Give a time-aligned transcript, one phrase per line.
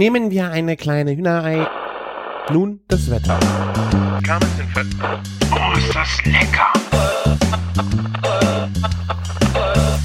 [0.00, 1.68] Nehmen wir eine kleine Hühnerei.
[2.50, 3.38] Nun das Wetter.
[5.52, 6.72] Oh, ist das lecker!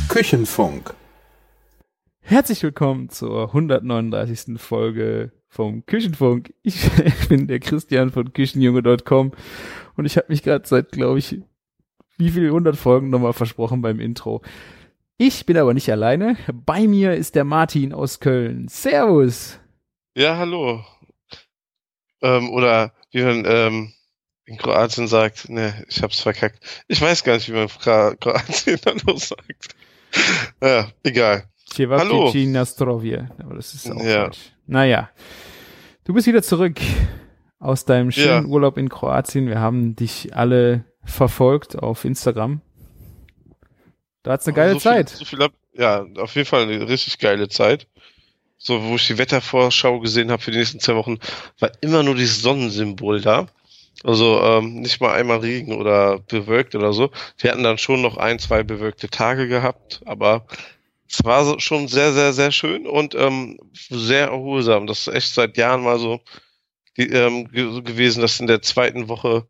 [0.10, 0.94] Küchenfunk.
[2.20, 4.60] Herzlich willkommen zur 139.
[4.60, 6.54] Folge vom Küchenfunk.
[6.62, 6.92] Ich
[7.30, 9.32] bin der Christian von Küchenjunge.com
[9.96, 11.40] und ich habe mich gerade seit, glaube ich,
[12.18, 14.42] wie viele 100 Folgen nochmal versprochen beim Intro.
[15.18, 16.36] Ich bin aber nicht alleine.
[16.54, 18.68] Bei mir ist der Martin aus Köln.
[18.68, 19.62] Servus.
[20.16, 20.84] Ja, hallo.
[22.22, 23.94] Ähm, oder wie man ähm,
[24.46, 26.60] in Kroatien sagt, ne, ich hab's verkackt.
[26.88, 29.76] Ich weiß gar nicht, wie man Kro Kroatien dann noch sagt.
[30.62, 31.50] Ja, egal.
[31.78, 32.32] Hallo.
[32.34, 33.30] Nastrovje.
[33.40, 34.24] Aber das ist auch Ja.
[34.26, 34.54] falsch.
[34.68, 35.10] Naja.
[36.06, 36.80] Du bist wieder zurück
[37.60, 38.50] aus deinem schönen Ja.
[38.50, 39.48] Urlaub in Kroatien.
[39.48, 42.62] Wir haben dich alle verfolgt auf Instagram.
[44.24, 45.10] Da hat's eine geile so viel, Zeit.
[45.10, 47.88] So viel ab, ja, auf jeden Fall eine richtig geile Zeit.
[48.58, 51.20] So, wo ich die Wettervorschau gesehen habe für die nächsten zwei Wochen,
[51.60, 53.48] war immer nur dieses Sonnensymbol da.
[54.04, 57.12] Also ähm, nicht mal einmal Regen oder bewölkt oder so.
[57.38, 60.46] Wir hatten dann schon noch ein, zwei bewölkte Tage gehabt, aber
[61.10, 64.88] es war schon sehr, sehr, sehr schön und ähm, sehr erholsam.
[64.88, 66.22] Das ist echt seit Jahren mal so
[66.96, 69.48] ge ähm, gewesen, dass in der zweiten Woche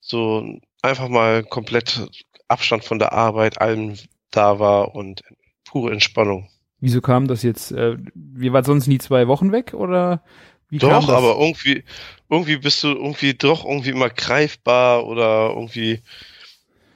[0.00, 2.08] so einfach mal komplett
[2.48, 3.98] Abstand von der Arbeit, allem
[4.30, 5.22] da war und
[5.64, 6.48] pure Entspannung.
[6.80, 7.72] Wieso kam das jetzt?
[7.72, 10.22] Äh, wir waren sonst nie zwei Wochen weg oder
[10.70, 11.16] wie kam Doch, das?
[11.16, 11.82] aber irgendwie,
[12.28, 16.00] irgendwie bist du irgendwie doch irgendwie immer greifbar oder irgendwie,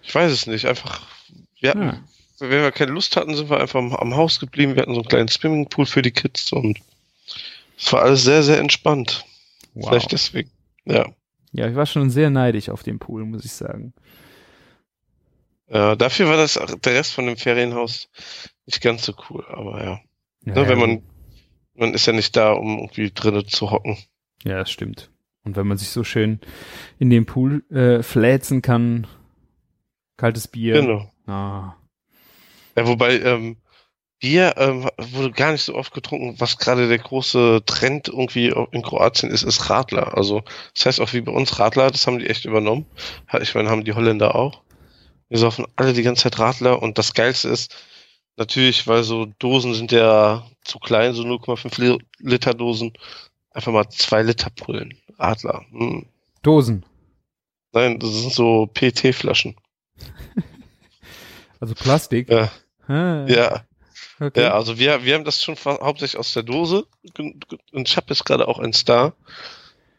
[0.02, 1.06] ich weiß es nicht, einfach,
[1.60, 2.00] wir hatten, Ja.
[2.38, 5.00] wenn wir keine Lust hatten, sind wir einfach am, am Haus geblieben, wir hatten so
[5.00, 6.78] einen kleinen Swimmingpool für die Kids und
[7.78, 9.24] es war alles sehr, sehr entspannt.
[9.74, 9.88] Wow.
[9.88, 10.50] Vielleicht deswegen,
[10.84, 11.06] ja.
[11.54, 13.92] Ja, ich war schon sehr neidisch auf den Pool, muss ich sagen.
[15.72, 18.10] Ja, dafür war das der Rest von dem Ferienhaus
[18.66, 20.00] nicht ganz so cool, aber ja.
[20.44, 21.02] Ja, ne, wenn man,
[21.74, 23.96] man ist ja nicht da, um irgendwie drinnen zu hocken.
[24.44, 25.10] Ja, das stimmt.
[25.44, 26.40] Und wenn man sich so schön
[26.98, 29.06] in den Pool äh, fläzen kann,
[30.16, 30.74] kaltes Bier.
[30.74, 31.10] Genau.
[31.26, 31.74] Ah.
[32.76, 33.56] Ja, wobei ähm,
[34.20, 36.36] Bier ähm, wurde gar nicht so oft getrunken.
[36.38, 40.16] Was gerade der große Trend irgendwie in Kroatien ist, ist Radler.
[40.16, 40.42] Also
[40.74, 42.86] das heißt auch wie bei uns Radler, das haben die echt übernommen.
[43.40, 44.62] Ich meine, haben die Holländer auch.
[45.32, 47.74] Wir saufen alle die ganze Zeit Radler und das Geilste ist
[48.36, 52.92] natürlich, weil so Dosen sind ja zu klein, so 0,5 Li- Liter Dosen,
[53.50, 54.92] einfach mal zwei Liter Pullen.
[55.18, 55.64] Radler.
[55.70, 56.04] Hm.
[56.42, 56.84] Dosen.
[57.72, 59.56] Nein, das sind so PET-Flaschen.
[61.60, 62.28] Also Plastik.
[62.28, 62.50] Ja,
[62.88, 63.64] Ah, ja.
[64.20, 64.42] Okay.
[64.42, 66.84] Ja, also wir, wir haben das schon hauptsächlich aus der Dose
[67.72, 69.14] und ich habe jetzt gerade auch eins da.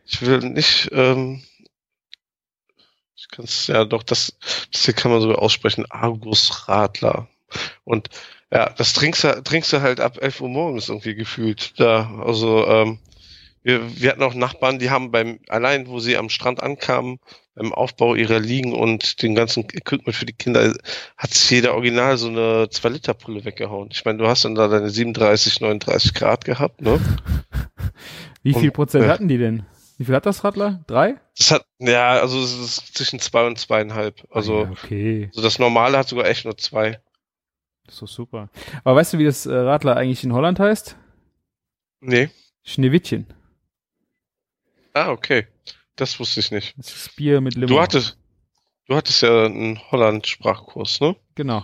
[0.05, 1.41] Ich will nicht, ähm,
[3.23, 4.37] ich kann es ja doch, das,
[4.71, 7.27] das hier kann man sogar aussprechen, Argus Radler.
[7.85, 8.09] Und
[8.51, 11.79] ja, das trinkst du, trinkst du halt ab 11 Uhr morgens irgendwie gefühlt.
[11.79, 12.99] Da, also ähm,
[13.63, 17.19] wir, wir hatten auch Nachbarn, die haben beim, allein wo sie am Strand ankamen,
[17.55, 20.73] beim Aufbau ihrer Liegen und den ganzen Equipment für die Kinder,
[21.17, 23.89] hat sich jeder original so eine 2-Liter-Pulle weggehauen.
[23.91, 26.99] Ich meine, du hast dann da deine 37, 39 Grad gehabt, ne?
[28.43, 29.11] Wie viel und- Prozent ja.
[29.11, 29.65] hatten die denn?
[30.03, 30.83] Wie viel hat das Radler?
[30.85, 31.15] Drei?
[31.37, 34.27] Das hat, ja, also es ist zwischen zwei und zweieinhalb.
[34.29, 35.27] Also, Ah, okay.
[35.29, 36.99] also das normale hat sogar echt nur zwei.
[37.85, 38.49] Das ist doch super.
[38.83, 40.97] Aber weißt du, wie das äh, Radler eigentlich in Holland heißt?
[42.01, 42.29] Nee.
[42.63, 43.27] Schneewittchen.
[44.93, 45.47] Ah, okay.
[45.95, 46.77] Das wusste ich nicht.
[46.77, 47.69] Das ist Bier mit Limon.
[47.69, 48.17] Du hattest,
[48.87, 51.15] du hattest ja einen Holland-Sprachkurs, ne?
[51.35, 51.63] Genau.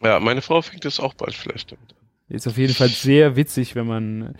[0.00, 1.96] Ja, meine Frau fängt jetzt auch bald vielleicht damit an.
[2.28, 4.36] Ist auf jeden Fall sehr witzig, wenn man,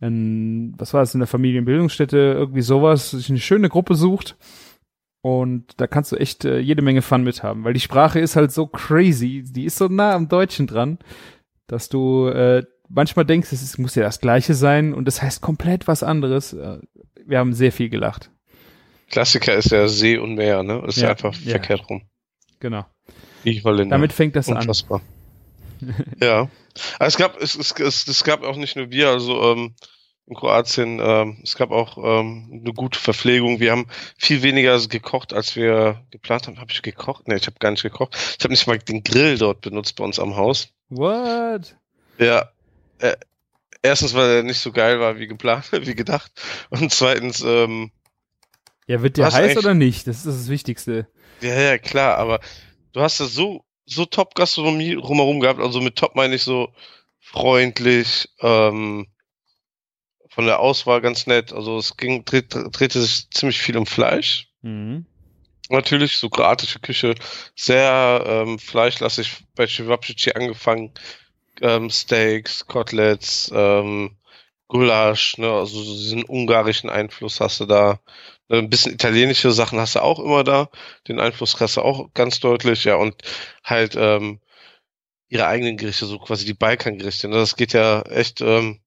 [0.00, 4.36] in, was war es, in der Familienbildungsstätte irgendwie sowas, sich eine schöne Gruppe sucht.
[5.20, 8.36] Und da kannst du echt äh, jede Menge Fun mit haben, weil die Sprache ist
[8.36, 10.98] halt so crazy, die ist so nah am Deutschen dran,
[11.66, 15.40] dass du äh, manchmal denkst, es ist, muss ja das Gleiche sein und das heißt
[15.42, 16.52] komplett was anderes.
[16.52, 16.78] Äh,
[17.26, 18.30] Wir haben sehr viel gelacht.
[19.10, 20.84] Klassiker ist ja See und Meer, ne?
[20.86, 21.50] Ist ja, Ja, einfach ja.
[21.50, 22.02] verkehrt rum.
[22.60, 22.86] Genau.
[23.42, 23.96] Wie Holländer.
[23.96, 24.66] Damit fängt das an.
[26.20, 26.48] Ja.
[26.98, 29.74] Aber es gab, es, es, es, es gab auch nicht nur Bier, also ähm,
[30.26, 33.60] in Kroatien, ähm, es gab auch ähm, eine gute Verpflegung.
[33.60, 33.86] Wir haben
[34.18, 36.60] viel weniger gekocht, als wir geplant haben.
[36.60, 37.26] Habe ich gekocht?
[37.26, 38.14] Nee, ich habe gar nicht gekocht.
[38.38, 40.68] Ich habe nicht mal den Grill dort benutzt bei uns am Haus.
[40.90, 41.76] What?
[42.18, 42.50] Ja.
[42.98, 43.16] Äh,
[43.82, 46.30] erstens, weil er nicht so geil war wie geplant, wie gedacht.
[46.68, 47.90] Und zweitens, ähm,
[48.86, 50.06] Ja, wird der heiß oder nicht?
[50.06, 51.08] Das ist das Wichtigste.
[51.40, 52.40] Ja, ja, klar, aber
[52.92, 56.72] du hast ja so, so Top-Gastronomie rumherum gehabt, also mit Top meine ich so
[57.20, 59.06] freundlich, ähm,
[60.30, 64.48] von der Auswahl ganz nett, also es ging, dreht, drehte sich ziemlich viel um Fleisch.
[64.62, 65.06] Mhm.
[65.70, 67.14] Natürlich, so kroatische Küche,
[67.54, 70.92] sehr ähm, fleischlastig bei Cevapcici angefangen,
[71.60, 74.16] ähm, Steaks, Koteletts, ähm,
[74.68, 78.00] Gulasch, ne, also diesen ungarischen Einfluss hast du da.
[78.50, 80.70] Ein bisschen italienische Sachen hast du auch immer da.
[81.06, 83.14] Den Einfluss hast du auch ganz deutlich, ja, und
[83.62, 84.40] halt ähm,
[85.28, 87.28] ihre eigenen Gerichte, so quasi die Balkangerichte.
[87.28, 87.36] Ne?
[87.36, 88.80] Das geht ja echt ähm,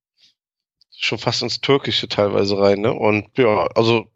[0.98, 2.94] schon fast ins Türkische teilweise rein, ne?
[2.94, 4.12] Und ja, also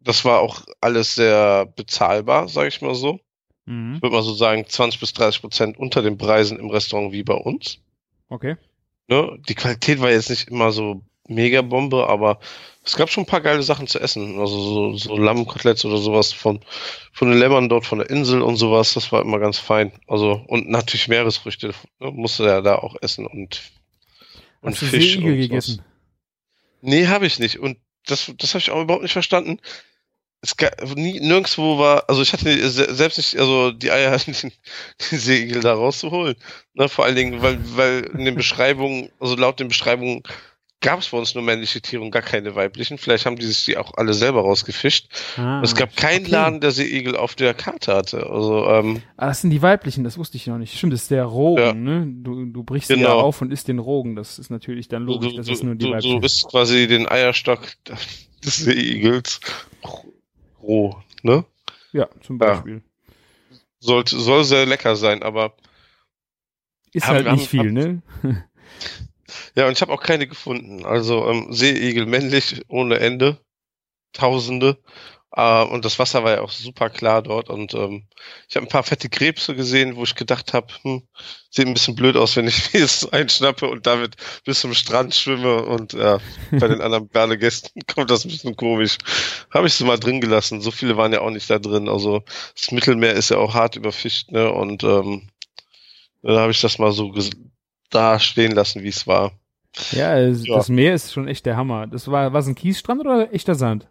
[0.00, 3.20] das war auch alles sehr bezahlbar, sage ich mal so.
[3.66, 3.96] Mhm.
[3.96, 7.22] Ich würde mal so sagen, 20 bis 30 Prozent unter den Preisen im Restaurant wie
[7.22, 7.78] bei uns.
[8.28, 8.56] Okay.
[9.08, 9.38] Ne?
[9.48, 12.38] Die Qualität war jetzt nicht immer so mega Bombe, aber
[12.84, 14.40] es gab schon ein paar geile Sachen zu essen.
[14.40, 16.60] Also so, so Lammkoteletts oder sowas von,
[17.12, 18.94] von den Lämmern dort, von der Insel und sowas.
[18.94, 19.92] Das war immer ganz fein.
[20.08, 22.10] Also, und natürlich Meeresfrüchte ne?
[22.10, 23.62] musste er da auch essen und,
[24.62, 25.14] und Hast du Fisch.
[25.14, 25.72] Seeigel und gegessen?
[25.76, 25.86] sowas.
[26.80, 27.60] Nee, habe ich nicht.
[27.60, 29.58] Und das, das habe ich auch überhaupt nicht verstanden.
[30.44, 34.34] Es gab nie, nirgendwo war, also ich hatte se- selbst nicht, also die Eier, den,
[34.34, 36.34] den Seeigel da rauszuholen.
[36.74, 40.24] Ne, vor allen Dingen, weil, weil in den Beschreibungen, also laut den Beschreibungen
[40.82, 42.98] gab es bei uns nur männliche Tiere und gar keine weiblichen.
[42.98, 45.08] Vielleicht haben die sich die auch alle selber rausgefischt.
[45.38, 46.30] Ah, es gab keinen okay.
[46.32, 48.26] Laden, der Seeigel auf der Karte hatte.
[48.28, 50.76] Also, ähm, Ah, das sind die weiblichen, das wusste ich noch nicht.
[50.76, 51.72] Stimmt, das ist der Rogen, Ja.
[51.72, 52.06] ne?
[52.06, 53.20] Du, du brichst sie ja Genau.
[53.20, 54.14] auf und isst den Rogen.
[54.16, 56.48] Das ist natürlich dann du, logisch, du, dass es nur die du, du weiblichen isst
[56.50, 57.60] quasi den Eierstock
[58.44, 59.40] des Seeigels
[60.62, 61.44] roh, ne?
[61.92, 62.54] Ja, zum Ja.
[62.54, 62.82] Beispiel.
[63.78, 65.54] Sollte, soll sehr lecker sein, aber
[66.92, 68.02] Ist Haben- halt haben- nicht viel, ne?
[69.54, 70.84] Ja, und ich habe auch keine gefunden.
[70.84, 73.38] Also ähm, Seeigel männlich ohne Ende.
[74.12, 74.78] Tausende.
[75.34, 77.48] Äh, und das Wasser war ja auch super klar dort.
[77.48, 78.06] Und ähm,
[78.48, 81.02] ich habe ein paar fette Krebse gesehen, wo ich gedacht habe, hm,
[81.50, 85.14] sieht ein bisschen blöd aus, wenn ich mir jetzt einschnappe und damit bis zum Strand
[85.14, 85.64] schwimme.
[85.64, 86.18] Und ja,
[86.50, 88.98] bei den anderen Badegästen kommt das ein bisschen komisch.
[89.50, 90.60] Habe ich sie mal drin gelassen.
[90.60, 91.88] So viele waren ja auch nicht da drin.
[91.88, 92.22] Also
[92.54, 94.52] das Mittelmeer ist ja auch hart überfischt, ne?
[94.52, 95.28] Und ähm,
[96.22, 97.12] da habe ich das mal so
[97.94, 99.32] da stehen lassen, wie es war.
[99.92, 100.56] Ja, es, Ja.
[100.56, 101.86] das Meer ist schon echt der Hammer.
[101.86, 103.88] Das war, war es ein Kiesstrand oder echter Sand?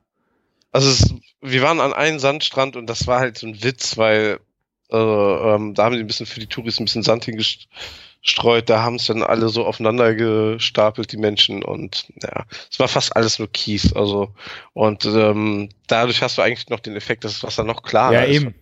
[0.71, 4.39] Also es, wir waren an einem Sandstrand und das war halt so ein Witz, weil
[4.91, 8.69] äh, ähm, da haben die ein bisschen für die Touristen ein bisschen Sand hingestreut.
[8.69, 11.63] Da haben es dann alle so aufeinander gestapelt, die Menschen.
[11.63, 13.93] Und ja, es war fast alles nur Kies.
[13.93, 14.33] Also
[14.73, 18.21] und ähm, dadurch hast du eigentlich noch den Effekt, dass das Wasser noch klarer ja,
[18.21, 18.35] ist.
[18.35, 18.55] eben.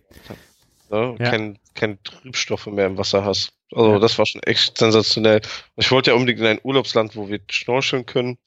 [0.90, 1.14] Ja.
[1.18, 3.52] Kein, keine Trübstoffe mehr im Wasser hast.
[3.72, 3.98] Also Ja.
[3.98, 5.40] das war schon echt sensationell.
[5.76, 8.38] Ich wollte ja unbedingt in ein Urlaubsland, wo wir schnorcheln können.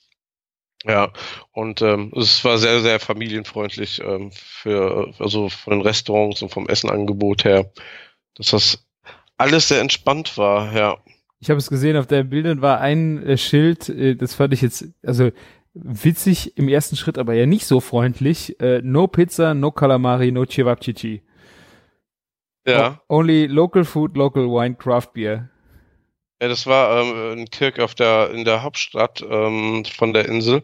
[0.85, 1.13] Ja,
[1.53, 6.67] und ähm, es war sehr, sehr familienfreundlich ähm, für, also von den Restaurants und vom
[6.67, 7.71] Essenangebot her,
[8.35, 8.85] dass das
[9.37, 10.97] alles sehr entspannt war, ja.
[11.39, 14.61] Ich habe es gesehen, auf deinen Bildern war ein äh, Schild, äh, das fand ich
[14.61, 15.31] jetzt, also
[15.73, 18.59] witzig im ersten Schritt, aber ja nicht so freundlich.
[18.59, 21.21] Äh, no Pizza, no Calamari, no Cevapcici.
[22.65, 25.49] Ja, Only local food, local wine, craft beer.
[26.41, 30.63] ja das war ähm, in Kirk auf der, in der Hauptstadt ähm, von der Insel.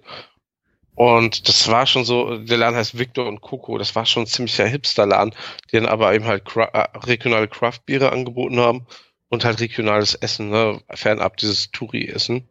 [0.99, 4.27] Und das war schon so, der Laden heißt Victor und Coco, das war schon ein
[4.27, 5.33] ziemlicher Hipster-Laden,
[5.71, 8.85] die dann aber eben halt Cra äh, regionale Craft-Biere angeboten haben
[9.29, 12.47] und halt regionales Essen, ne, fernab dieses Touri-Essen.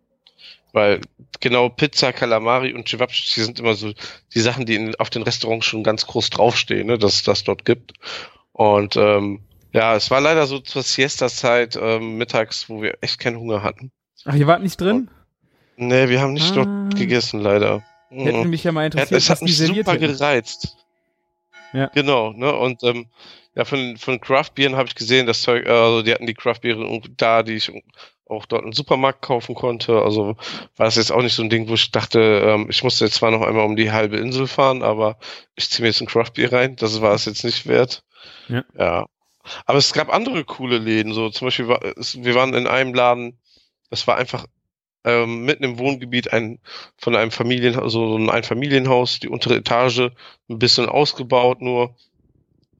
[0.73, 1.03] Weil
[1.41, 3.93] genau Pizza, Calamari und Cevapcici sind immer so
[4.35, 7.45] die Sachen, die in, auf den Restaurants schon ganz groß draufstehen, ne, dass es das
[7.45, 7.93] dort gibt.
[8.59, 9.39] Und ähm,
[9.73, 13.93] ja, es war leider so zur Siesta-Zeit ähm, mittags, wo wir echt keinen Hunger hatten.
[14.25, 15.09] Ach, ihr wart nicht drin?
[15.77, 16.65] Nee, wir haben nicht Ah.
[16.65, 17.85] dort gegessen, leider.
[18.11, 18.51] Hätte Mhm.
[18.51, 20.01] mich ja mal Ja, interessiert, es hat mich super hätten.
[20.01, 20.77] gereizt.
[21.73, 21.87] Ja.
[21.95, 22.53] Genau, ne?
[22.53, 23.07] Und ähm,
[23.55, 27.01] ja, von, von Craft-Bieren habe ich gesehen, das Zeug, äh, also die hatten die Craft-Biere
[27.17, 27.71] da, die ich
[28.29, 30.03] auch dort im Supermarkt kaufen konnte.
[30.03, 30.37] Also
[30.77, 33.15] war das jetzt auch nicht so ein Ding, wo ich dachte, ähm, ich musste jetzt
[33.15, 35.17] zwar noch einmal um die halbe Insel fahren, aber
[35.55, 36.75] ich ziehe mir jetzt ein Craft-Bier rein.
[36.77, 38.03] Das war es jetzt nicht wert.
[38.49, 38.65] Ja.
[38.79, 39.07] ja.
[39.67, 42.95] Aber es gab andere coole Läden, so zum Beispiel, war, es, wir waren in einem
[42.95, 43.39] Laden,
[43.91, 44.47] das war einfach
[45.05, 46.59] ähm, mitten im Wohngebiet ein
[46.97, 50.11] von einem Familien, also so ein Einfamilienhaus, die untere Etage,
[50.49, 51.97] ein bisschen ausgebaut nur.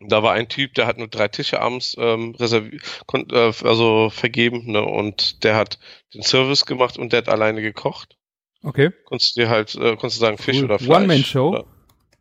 [0.01, 2.83] Da war ein Typ, der hat nur drei Tische abends ähm, reserviert,
[3.33, 5.79] äh, also vergeben, ne, und der hat
[6.15, 8.17] den Service gemacht und der hat alleine gekocht.
[8.63, 8.91] Okay.
[9.05, 10.65] Konntest du dir halt, äh, konntest du sagen Fisch Cool.
[10.65, 10.99] oder Fleisch.
[10.99, 11.51] One-Man-Show?
[11.51, 11.65] Ne?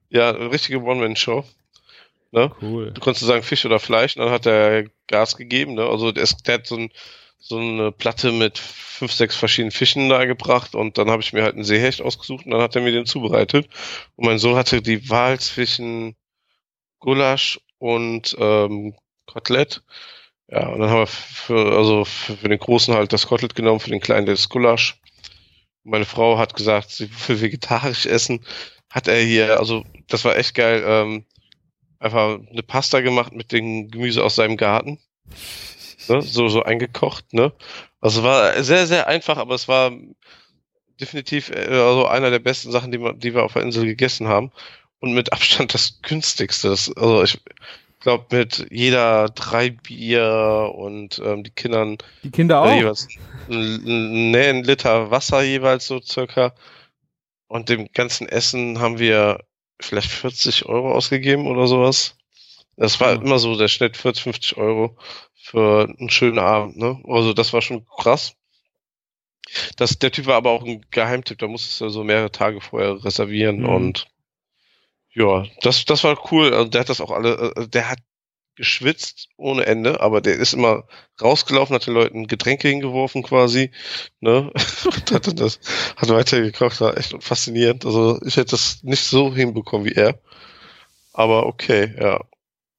[0.10, 1.44] Ja, richtige One-Man-Show.
[2.38, 2.52] Ne?
[2.62, 2.92] Cool.
[2.92, 5.74] Du konntest sagen Fisch oder Fleisch und dann hat er Gas gegeben.
[5.74, 5.88] Ne?
[5.88, 6.92] Also der, ist, der hat so, ein,
[7.40, 11.42] so eine Platte mit fünf, sechs verschiedenen Fischen da gebracht und dann habe ich mir
[11.42, 13.68] halt einen Seehecht ausgesucht und dann hat er mir den zubereitet.
[14.16, 16.16] Und mein Sohn hatte die Wahl zwischen
[17.00, 19.82] Gulasch und ähm, Kotelett.
[20.50, 23.80] Ja, und dann haben wir für, also für, für den Großen halt das Kotelett genommen,
[23.80, 25.02] für den Kleinen das Gulasch.
[25.84, 28.46] Meine Frau hat gesagt, sie will vegetarisch essen.
[28.92, 31.26] Hat er hier, also das war echt geil, ähm,
[32.00, 35.00] einfach eine Pasta gemacht mit dem Gemüse aus seinem Garten.
[36.08, 36.22] Ne?
[36.22, 37.52] So, so eingekocht, ne?
[38.00, 39.92] Also war sehr, sehr einfach, aber es war
[41.02, 44.28] definitiv äh, also einer der besten Sachen, die wir, die wir auf der Insel gegessen
[44.28, 44.52] haben.
[45.00, 46.70] Und mit Abstand das günstigste.
[46.70, 47.40] Das, also ich
[48.00, 52.68] glaube, mit jeder drei Bier und ähm, die Kindern Die Kinder auch.
[52.68, 53.08] äh, jeweils
[53.50, 56.54] ein, nee, ein Liter Wasser jeweils so circa.
[57.48, 59.40] Und dem ganzen Essen haben wir
[59.80, 62.16] vielleicht 40 Euro ausgegeben oder sowas.
[62.76, 63.22] Das war Ja.
[63.22, 64.98] immer so der Schnitt 40, 50 Euro
[65.36, 67.02] für einen schönen Abend, ne?
[67.08, 68.34] Also das war schon krass.
[69.78, 73.04] Das, der Typ war aber auch ein Geheimtipp, da musstest du so mehrere Tage vorher
[73.04, 73.70] reservieren Mhm.
[73.70, 74.08] und
[75.14, 76.54] ja, das, das war cool.
[76.54, 78.00] Also der hat das auch alle, äh, der hat
[78.58, 80.84] geschwitzt ohne Ende, aber der ist immer
[81.22, 83.72] rausgelaufen, hat den Leuten Getränke hingeworfen quasi,
[84.20, 84.52] ne?
[84.86, 85.60] Und hat dann das,
[85.96, 87.86] hat weiter gekocht, war echt faszinierend.
[87.86, 90.20] Also ich hätte das nicht so hinbekommen wie er.
[91.14, 92.20] Aber okay, ja.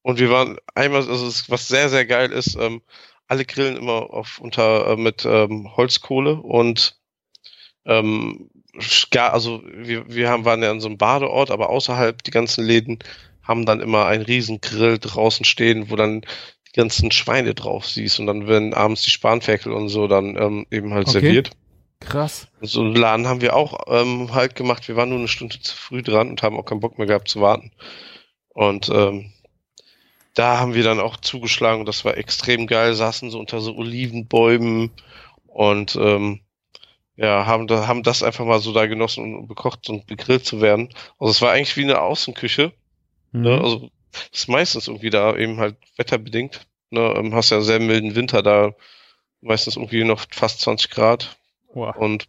[0.01, 2.81] Und wir waren einmal, also was sehr, sehr geil ist, ähm,
[3.27, 6.99] alle grillen immer auf unter äh, mit ähm, Holzkohle und
[7.85, 8.49] ähm,
[9.15, 12.99] also wir, wir haben, waren ja an so einem Badeort, aber außerhalb die ganzen Läden
[13.49, 18.19] haben dann immer einen riesen Grill draußen stehen, wo dann die ganzen Schweine drauf siehst
[18.19, 21.19] und dann werden abends die Spanferkel und so dann ähm, eben halt Okay.
[21.19, 21.49] serviert.
[21.99, 22.47] Krass.
[22.61, 24.87] So einen Laden haben wir auch ähm, halt gemacht.
[24.87, 27.27] Wir waren nur eine Stunde zu früh dran und haben auch keinen Bock mehr gehabt
[27.27, 27.71] zu warten.
[28.49, 29.33] Und ähm,
[30.35, 32.93] da haben wir dann auch zugeschlagen und das war extrem geil.
[32.93, 34.91] Saßen so unter so Olivenbäumen
[35.47, 36.41] und ähm,
[37.17, 40.61] ja, haben, da, haben das einfach mal so da genossen und bekocht und gegrillt zu
[40.61, 40.89] werden.
[41.17, 42.71] Also es war eigentlich wie eine Außenküche.
[43.31, 43.41] Mhm.
[43.41, 43.61] Ne?
[43.61, 43.89] Also
[44.31, 46.67] ist meistens irgendwie da eben halt wetterbedingt.
[46.89, 47.13] Ne?
[47.17, 48.73] Ähm, hast ja einen sehr milden Winter da,
[49.41, 51.37] meistens irgendwie noch fast 20 Grad.
[51.73, 51.95] Wow.
[51.95, 52.27] Und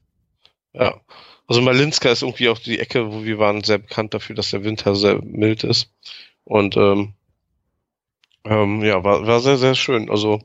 [0.73, 1.01] ja,
[1.47, 4.65] also Malinska ist irgendwie auch die Ecke, wo wir waren, sehr bekannt dafür, dass der
[4.65, 5.93] Winter sehr mild ist.
[6.45, 7.15] Und ähm,
[8.45, 10.11] ähm, ja, war, war sehr, sehr schön.
[10.11, 10.41] Also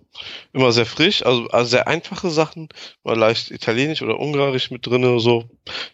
[0.51, 2.69] immer sehr frisch, also, also sehr einfache Sachen,
[3.03, 5.49] mal leicht italienisch oder ungarisch mit drinne, so.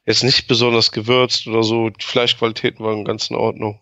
[0.06, 1.90] Jetzt nicht besonders gewürzt oder so.
[1.90, 3.82] Die Fleischqualitäten waren ganz in Ordnung.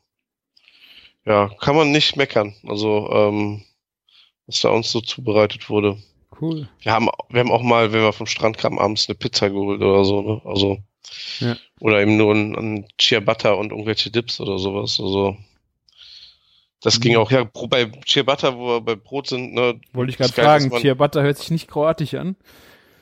[1.25, 2.55] Ja, kann man nicht meckern.
[2.67, 3.63] Also, ähm,
[4.47, 5.97] was da uns so zubereitet wurde.
[6.41, 6.69] Cool.
[6.81, 9.81] Wir haben, wir haben auch mal, wenn wir vom Strand kamen, abends eine Pizza geholt
[9.81, 10.41] oder so, ne?
[10.45, 10.77] Also.
[11.39, 11.55] Ja.
[11.79, 14.99] Oder eben nur ein, ein Ciabatta und irgendwelche Dips oder sowas.
[14.99, 15.37] Also.
[16.81, 17.01] Das Mhm.
[17.01, 19.79] ging auch, ja, bei Ciabatta, wo wir bei Brot sind, ne?
[19.91, 20.71] Wollte ich gerade fragen.
[20.71, 22.35] Ciabatta hört sich nicht kroatisch an.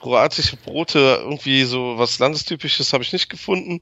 [0.01, 3.81] Kroatische Brote, irgendwie so was Landestypisches habe ich nicht gefunden.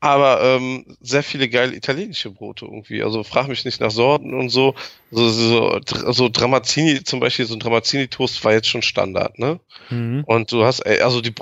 [0.00, 3.02] Aber ähm, sehr viele geile italienische Brote irgendwie.
[3.02, 4.74] Also frag mich nicht nach Sorten und so.
[5.10, 9.60] So, so, so, so Dramazzini, zum Beispiel so ein Dramazzini-Toast war jetzt schon Standard, ne?
[9.88, 10.24] Mhm.
[10.26, 11.32] Und du hast, ey, also die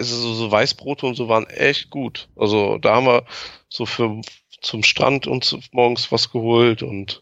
[0.00, 2.28] so, so Weißbrote und so waren echt gut.
[2.36, 3.24] Also da haben wir
[3.68, 4.20] so für
[4.60, 7.20] zum Strand uns morgens was geholt und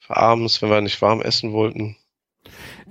[0.00, 1.96] für abends, wenn wir nicht warm essen wollten.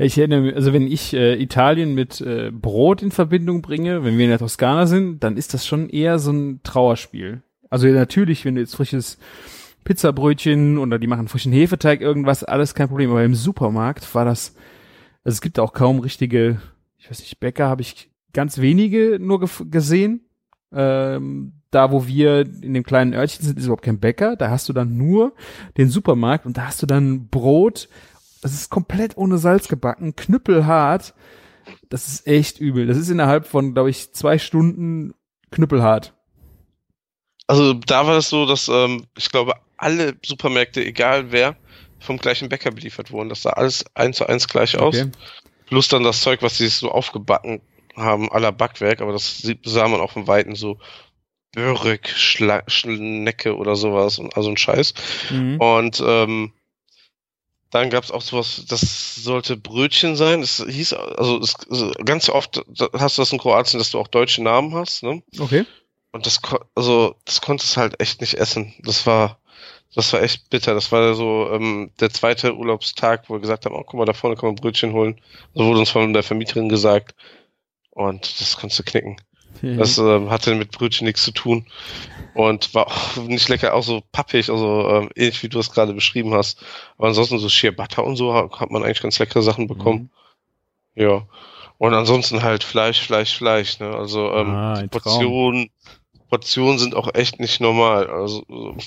[0.02, 4.18] Ich erinnere mich, also wenn ich äh, Italien mit äh, Brot in Verbindung bringe, wenn
[4.18, 7.42] wir in der Toskana sind, dann ist das schon eher so ein Trauerspiel.
[7.70, 9.18] Also natürlich, wenn du jetzt frisches
[9.84, 13.12] Pizzabrötchen oder die machen frischen Hefeteig, irgendwas, alles kein Problem.
[13.12, 14.56] Aber im Supermarkt war das,
[15.26, 16.62] also es gibt auch kaum richtige,
[16.98, 20.22] ich weiß nicht, Bäcker habe ich ganz wenige nur gesehen.
[20.72, 24.38] Ähm, da, wo wir in dem kleinen Örtchen sind, ist überhaupt kein Bäcker.
[24.38, 25.34] Da hast du dann nur
[25.78, 27.90] den Supermarkt und da hast du dann Brot.
[28.42, 31.14] Das ist komplett ohne Salz gebacken, knüppelhart.
[31.90, 32.88] Das ist echt übel.
[32.88, 35.14] Das ist innerhalb von, glaube ich, zwei Stunden
[35.52, 36.14] knüppelhart.
[37.48, 41.56] Also da war es so, dass ähm, ich glaube, alle Supermärkte, egal wer,
[42.00, 43.30] vom gleichen Bäcker beliefert wurden.
[43.30, 44.96] Das sah alles eins zu eins gleich aus.
[44.96, 45.12] Okay.
[45.66, 47.62] Plus dann das Zeug, was sie so aufgebacken
[47.96, 50.80] haben, aller Backwerk, aber das sah man auch von Weitem so
[51.54, 54.94] Börek, Schla Schnecke oder sowas und also ein Scheiß.
[55.32, 55.60] Mhm.
[55.60, 56.54] Und ähm,
[57.72, 60.42] dann gab es auch sowas, das sollte Brötchen sein.
[60.42, 61.54] Das hieß, also es,
[62.04, 65.22] ganz oft hast du das in Kroatien, dass du auch deutsche Namen hast, ne?
[65.40, 65.66] Okay.
[66.12, 66.40] Und das,
[66.74, 68.74] also das konntest halt echt nicht essen.
[68.80, 69.40] Das war,
[69.94, 70.74] das war echt bitter.
[70.74, 74.14] Das war so ähm, der zweite Urlaubstag, wo wir gesagt haben, oh, guck mal, da
[74.14, 75.22] vorne kann man Brötchen holen.
[75.54, 77.16] So wurde uns von der Vermieterin gesagt.
[77.92, 79.22] Und das konntest du knicken.
[79.62, 81.66] Das ähm, hatte mit Brötchen nichts zu tun.
[82.34, 85.94] Und war auch nicht lecker, auch so pappig, also ähm, ähnlich wie du es gerade
[85.94, 86.64] beschrieben hast.
[86.98, 90.10] Aber ansonsten so Ciabatta und so hat, man eigentlich ganz leckere Sachen bekommen.
[90.96, 91.24] Ja.
[91.78, 93.80] Und ansonsten halt Fleisch, Fleisch, Fleisch.
[93.80, 93.88] Ne?
[93.96, 94.84] Also ähm, Ah.
[94.90, 95.70] Portionen,
[96.30, 98.08] Portionen sind auch echt nicht normal.
[98.08, 98.78] Also, so-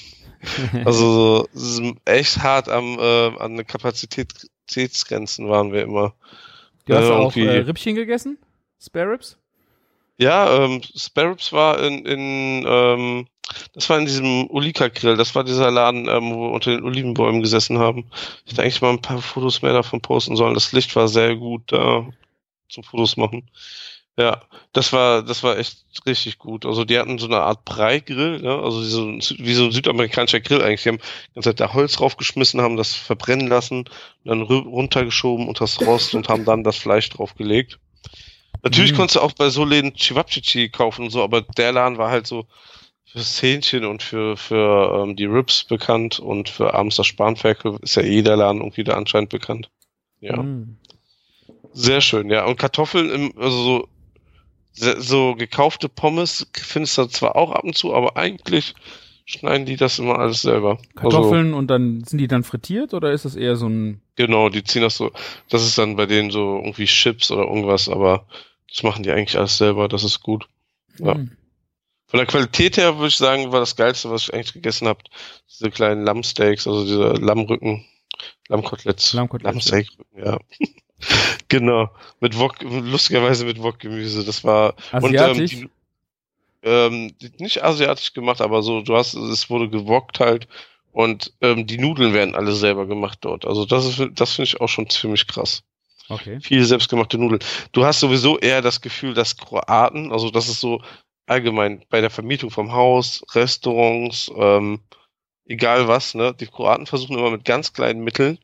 [0.84, 6.14] also so, echt hart am äh, an den Kapazitätsgrenzen waren wir immer.
[6.86, 8.38] du hast ja, auch äh, Rippchen gegessen?
[8.80, 9.38] Spare Ribs?
[10.18, 13.26] Ja, ähm, Sparrows war in, in ähm,
[13.74, 16.84] das war in diesem Ulika Grill, das war dieser Laden, ähm, wo wir unter den
[16.84, 18.10] Olivenbäumen gesessen haben.
[18.44, 20.54] Ich hätte eigentlich mal ein paar Fotos mehr davon posten sollen.
[20.54, 22.06] Das Licht war sehr gut da
[22.68, 23.50] zum Fotos machen.
[24.18, 24.42] Ja,
[24.74, 26.66] das war, das war echt richtig gut.
[26.66, 28.54] Also die hatten so eine Art Brei-Grill, ne?
[28.62, 30.82] also so, wie so ein südamerikanischer Grill eigentlich.
[30.82, 33.86] Die haben die ganze Zeit da Holz draufgeschmissen, haben das verbrennen lassen,
[34.24, 37.78] dann runtergeschoben und das Rost und haben dann das Fleisch draufgelegt.
[38.62, 38.96] Natürlich mhm.
[38.96, 42.26] konntest du auch bei so Läden Chivapchichi kaufen und so, aber der Laden war halt
[42.26, 42.46] so
[43.04, 47.96] fürs Hähnchen und für, für ähm, die Ribs bekannt und für abends das Spanferkel ist
[47.96, 49.70] ja eh der Laden irgendwie da anscheinend bekannt.
[50.20, 50.42] Ja.
[50.42, 50.76] Mhm.
[51.72, 52.46] Sehr schön, ja.
[52.46, 53.88] Und Kartoffeln im, also
[54.72, 58.74] so, so gekaufte Pommes findest du zwar auch ab und zu, aber eigentlich
[59.24, 60.78] schneiden die das immer alles selber.
[60.94, 64.00] Kartoffeln also, und dann sind die dann frittiert oder ist das eher so ein.
[64.16, 65.10] Genau, die ziehen das so.
[65.48, 68.26] Das ist dann bei denen so irgendwie Chips oder irgendwas, aber
[68.72, 70.48] das machen die eigentlich alles selber, das ist gut.
[70.98, 71.14] Ja.
[71.14, 71.36] Mhm.
[72.06, 75.02] Von der Qualität her würde ich sagen, war das geilste, was ich eigentlich gegessen habe,
[75.50, 77.86] diese kleinen Lammsteaks, also diese Lammrücken,
[78.48, 79.70] Lammkoteletts, Lammkoteletts.
[79.70, 80.38] Lammsteakrücken, ja.
[81.48, 84.24] genau, mit Wok, lustigerweise mit Wokgemüse.
[84.24, 85.54] Das war asiatisch.
[85.54, 85.70] Und, ähm,
[86.64, 90.48] ähm, nicht asiatisch gemacht, aber so, du hast, es wurde gewockt halt
[90.92, 93.46] und ähm, die Nudeln werden alle selber gemacht dort.
[93.46, 95.64] Also das ist, das finde ich auch schon ziemlich krass.
[96.12, 96.38] Okay.
[96.40, 97.40] Viele selbstgemachte Nudeln.
[97.72, 100.80] Du hast sowieso eher das Gefühl, dass Kroaten, also das ist so
[101.26, 104.80] allgemein bei der Vermietung vom Haus, Restaurants, ähm,
[105.46, 108.38] egal was, ne, die Kroaten versuchen immer mit ganz kleinen Mitteln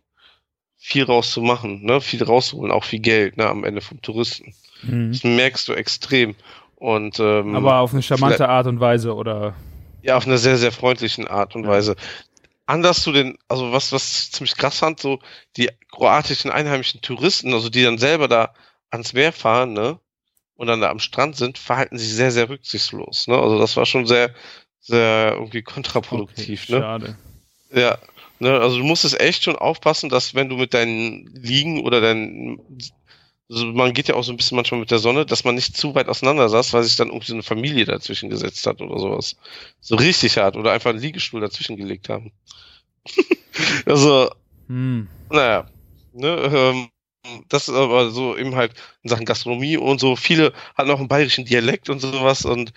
[0.78, 4.54] viel rauszumachen, ne, viel rauszuholen, auch viel Geld, ne, am Ende vom Touristen.
[4.82, 5.12] Mhm.
[5.12, 6.34] Das merkst du extrem.
[6.76, 9.54] Und, ähm, Aber auf eine charmante Art und Weise, oder?
[10.02, 11.70] Ja, auf eine sehr, sehr freundlichen Art und ja.
[11.70, 11.96] Weise
[12.68, 15.20] anders zu den, also was, was ziemlich krass fand, so
[15.56, 18.54] die kroatischen einheimischen Touristen, also die dann selber da
[18.90, 19.98] ans Meer fahren, ne,
[20.54, 23.86] und dann da am Strand sind, verhalten sich sehr, sehr rücksichtslos, ne, also das war
[23.86, 24.34] schon sehr,
[24.80, 26.80] sehr irgendwie kontraproduktiv, okay, ne.
[26.80, 27.18] Schade.
[27.72, 27.98] Ja,
[28.38, 32.60] ne, also du musstest echt schon aufpassen, dass wenn du mit deinen Liegen oder deinen
[33.50, 35.76] also man geht ja auch so ein bisschen manchmal mit der Sonne, dass man nicht
[35.76, 38.98] zu weit auseinander saß, weil sich dann irgendwie so eine Familie dazwischen gesetzt hat oder
[38.98, 39.36] sowas.
[39.80, 42.32] So richtig hart oder einfach einen Liegestuhl dazwischen gelegt haben.
[43.86, 44.30] also,
[44.68, 45.08] hm.
[45.30, 45.66] naja,
[46.12, 46.88] ne, ähm,
[47.48, 50.14] das ist aber so eben halt in Sachen Gastronomie und so.
[50.16, 52.72] Viele hatten auch einen bayerischen Dialekt und sowas und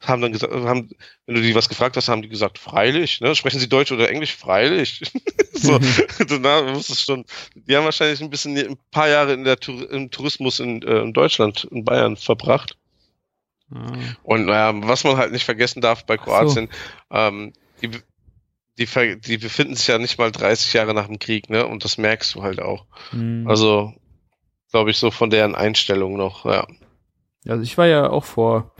[0.00, 0.90] haben dann gesagt, haben,
[1.26, 3.34] wenn du die was gefragt hast, haben die gesagt, freilich, ne?
[3.34, 4.36] Sprechen sie Deutsch oder Englisch?
[4.36, 5.02] Freilich.
[5.52, 5.78] so,
[6.40, 7.24] na, muss es schon.
[7.54, 9.58] Die haben wahrscheinlich ein bisschen, ein paar Jahre in der
[9.90, 12.76] im Tourismus in, äh, in Deutschland, in Bayern verbracht.
[13.74, 13.92] Ah.
[14.22, 16.68] Und naja, was man halt nicht vergessen darf bei Kroatien,
[17.10, 17.16] so.
[17.16, 17.90] ähm, die,
[18.78, 21.66] die, die befinden sich ja nicht mal 30 Jahre nach dem Krieg, ne?
[21.66, 22.86] Und das merkst du halt auch.
[23.12, 23.48] Mhm.
[23.48, 23.92] Also,
[24.70, 26.66] glaube ich, so von deren Einstellung noch, ja.
[27.46, 28.72] Also ich war ja auch vor,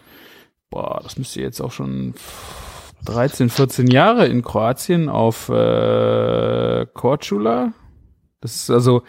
[0.71, 2.15] boah, das müsste jetzt auch schon
[3.05, 7.73] 13, 14 Jahre in Kroatien auf äh, Korčula.
[8.41, 9.03] Das ist also,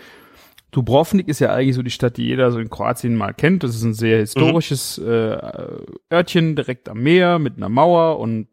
[0.71, 3.63] Dubrovnik ist ja eigentlich so die Stadt, die jeder so in Kroatien mal kennt.
[3.63, 5.11] Das ist ein sehr historisches mhm.
[5.11, 8.47] äh, Örtchen direkt am Meer mit einer Mauer und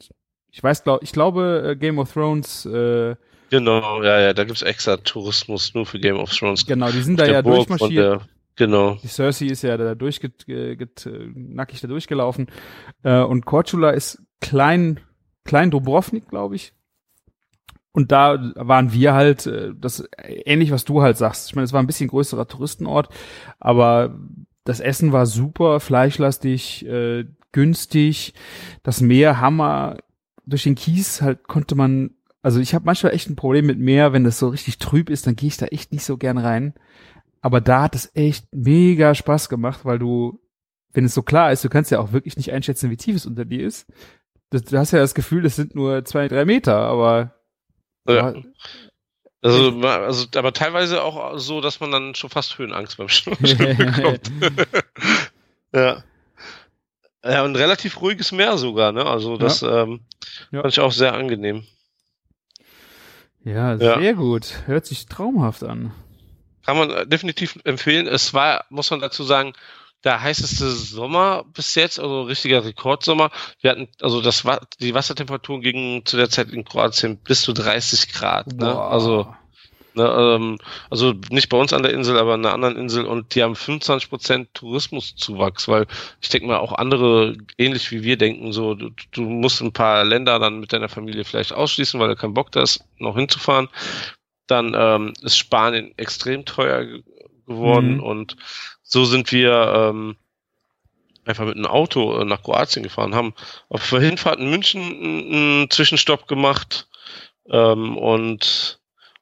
[0.51, 2.65] ich weiß, glaub, ich glaube, äh, Game of Thrones.
[2.65, 3.15] Äh,
[3.51, 6.65] genau, ja, ja, da gibt's extra Tourismus nur für Game of Thrones.
[6.65, 8.23] Genau, die sind da ja Burg durchmarschiert.
[8.57, 8.97] Genau.
[9.03, 12.47] Die Cersei ist ja da durchget, get, nackig da durchgelaufen.
[13.03, 15.01] Äh, und Korčula ist klein,
[15.45, 16.73] klein Dubrovnik, glaube ich.
[17.93, 21.49] Und da waren wir halt, äh, das ähnlich, was du halt sagst.
[21.49, 23.09] Ich meine, es war ein bisschen größerer Touristenort,
[23.59, 24.19] aber
[24.65, 28.35] das Essen war super, fleischlastig, äh, günstig.
[28.83, 29.97] Das Meer Hammer
[30.45, 32.11] durch den Kies halt konnte man,
[32.43, 35.27] also ich habe manchmal echt ein Problem mit Meer, wenn das so richtig trüb ist,
[35.27, 36.75] dann gehe ich da echt nicht so gern rein.
[37.47, 40.41] Aber da hat es echt mega Spaß gemacht, weil du,
[40.93, 43.25] wenn es so klar ist, du kannst ja auch wirklich nicht einschätzen, wie tief es
[43.25, 43.87] unter dir ist.
[44.51, 47.37] Du, du hast ja das Gefühl, es sind nur zwei, drei Meter, aber
[48.09, 48.35] ja.
[49.43, 53.39] Also, also, aber teilweise auch so, dass man dann schon fast Höhenangst beim Schwimmen
[53.95, 54.33] bekommt.
[55.73, 56.03] ja.
[57.25, 59.07] Ja, und relativ ruhiges Meer sogar, ne?
[59.07, 59.85] Also das ja.
[59.85, 60.01] Ähm,
[60.51, 60.63] ja.
[60.63, 61.63] fand ich auch sehr angenehm.
[63.45, 64.13] Ja, sehr ja.
[64.15, 64.65] gut.
[64.67, 65.93] Hört sich traumhaft an.
[66.67, 68.07] Kann man äh, definitiv empfehlen.
[68.07, 69.55] Es war, muss man dazu sagen,
[70.05, 73.31] der heißeste Sommer bis jetzt, also richtiger Rekordsommer.
[73.61, 77.53] Wir hatten, also das war, die Wassertemperaturen gingen zu der Zeit in Kroatien bis zu
[77.53, 78.53] 30 Grad.
[78.53, 78.79] Ne?
[78.79, 79.27] Also
[79.97, 80.59] Ne, ähm,
[80.91, 83.57] also nicht bei uns an der Insel, aber an einer anderen Insel und die haben
[83.57, 85.87] 25 Prozent Tourismuszuwachs, weil
[86.21, 90.05] ich denke mal auch andere ähnlich wie wir denken, so du, du, musst ein paar
[90.05, 93.71] Länder dann mit deiner Familie vielleicht ausschließen, weil du keinen Bock da ist, noch hinzufahren.
[94.47, 96.87] Dann ähm, ist Spanien extrem teuer
[97.47, 98.03] geworden mhm.
[98.03, 98.37] und
[98.83, 100.17] so sind wir ähm,
[101.25, 103.35] einfach mit einem Auto nach Kroatien gefahren, haben
[103.69, 106.89] auf der Hinfahrt in München einen Zwischenstopp gemacht
[107.51, 108.81] ähm, und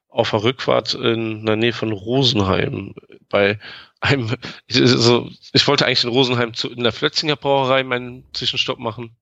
[0.09, 2.93] auf der Rückfahrt in der Nähe von Rosenheim
[3.29, 3.59] bei
[3.99, 4.35] einem,
[4.73, 9.15] also ich wollte eigentlich in Rosenheim zu, in der Flötzinger Brauerei meinen Zwischenstopp machen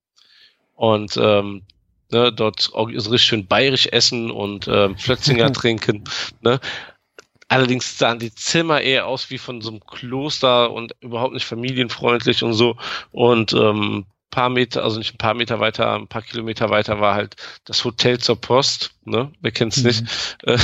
[0.76, 1.64] und ähm,
[2.14, 6.04] ne, dort richtig schön bayerisch essen und ähm, Flötzinger trinken.
[6.42, 6.60] Ne?
[7.50, 12.44] Allerdings sahen die Zimmer eher aus wie von so einem Kloster und überhaupt nicht familienfreundlich
[12.44, 12.78] und so.
[13.12, 17.14] Und ähm, paar Meter, also nicht ein paar Meter weiter, ein paar Kilometer weiter war
[17.14, 19.32] halt das Hotel zur Post, ne?
[19.42, 19.84] Wer kennt's mhm.
[19.84, 20.38] nicht?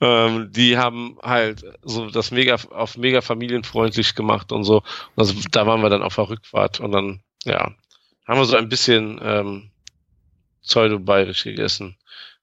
[0.00, 4.82] ähm, die haben halt so das mega auf mega familienfreundlich gemacht und so.
[5.14, 7.70] Also da waren wir dann auf der Rückfahrt und dann, ja,
[8.26, 9.69] haben wir so ein bisschen ähm,
[10.62, 11.96] pseudo-bayerisch gegessen.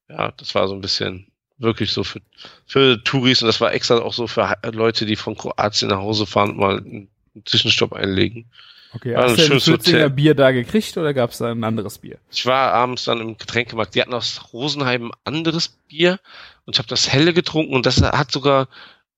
[0.10, 1.28] Ja, das war so ein bisschen
[1.58, 2.22] wirklich so für,
[2.66, 6.26] für Touris und das war extra auch so für Leute, die von Kroatien nach Hause
[6.26, 7.10] fahren und mal einen
[7.46, 8.46] Zwischenstopp einlegen.
[8.94, 12.20] Okay, hast du ein 40 Bier da gekriegt oder gab es da ein anderes Bier?
[12.32, 13.96] Ich war abends dann im Getränkemarkt.
[13.96, 16.20] Die hatten aus Rosenheim ein anderes Bier
[16.66, 18.70] und ich habe das helle getrunken und das hat sogar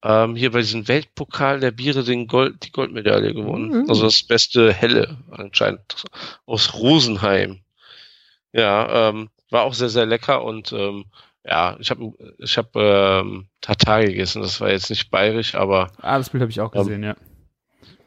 [0.03, 3.83] ähm, hier bei diesem Weltpokal der Biere den Gold, die Goldmedaille gewonnen.
[3.83, 3.89] Mhm.
[3.89, 6.05] Also das beste helle anscheinend
[6.45, 7.59] aus Rosenheim.
[8.53, 11.05] Ja, ähm, war auch sehr, sehr lecker und ähm,
[11.45, 14.41] ja, ich habe ich hab, ähm, Tatar gegessen.
[14.41, 15.91] Das war jetzt nicht bayerisch, aber.
[16.01, 17.15] Ah, das Bild habe ich auch ähm, gesehen, ja.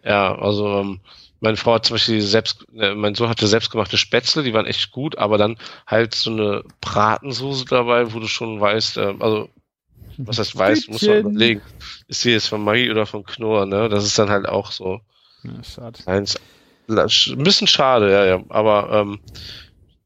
[0.05, 1.01] Ja, also ähm,
[1.41, 4.91] meine Frau hat zum Beispiel selbst, äh, mein Sohn hatte selbstgemachte Spätzle, die waren echt
[4.91, 9.49] gut, aber dann halt so eine Bratensoße dabei, wo du schon weißt, äh, also
[10.19, 11.63] was heißt weiß, muss man überlegen.
[12.07, 13.89] Ist die jetzt von Maggi oder von Knorr, ne?
[13.89, 15.01] Das ist dann halt auch so.
[15.43, 15.99] Ja, schade.
[16.07, 16.39] Eins,
[16.89, 18.45] ein bisschen schade, ja, ja.
[18.49, 19.21] Aber ähm,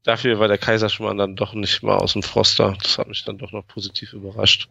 [0.07, 2.77] dafür war der Kaiserschmarrn dann doch nicht mal aus dem Froster.
[2.81, 4.69] Das hat mich dann doch noch positiv überrascht.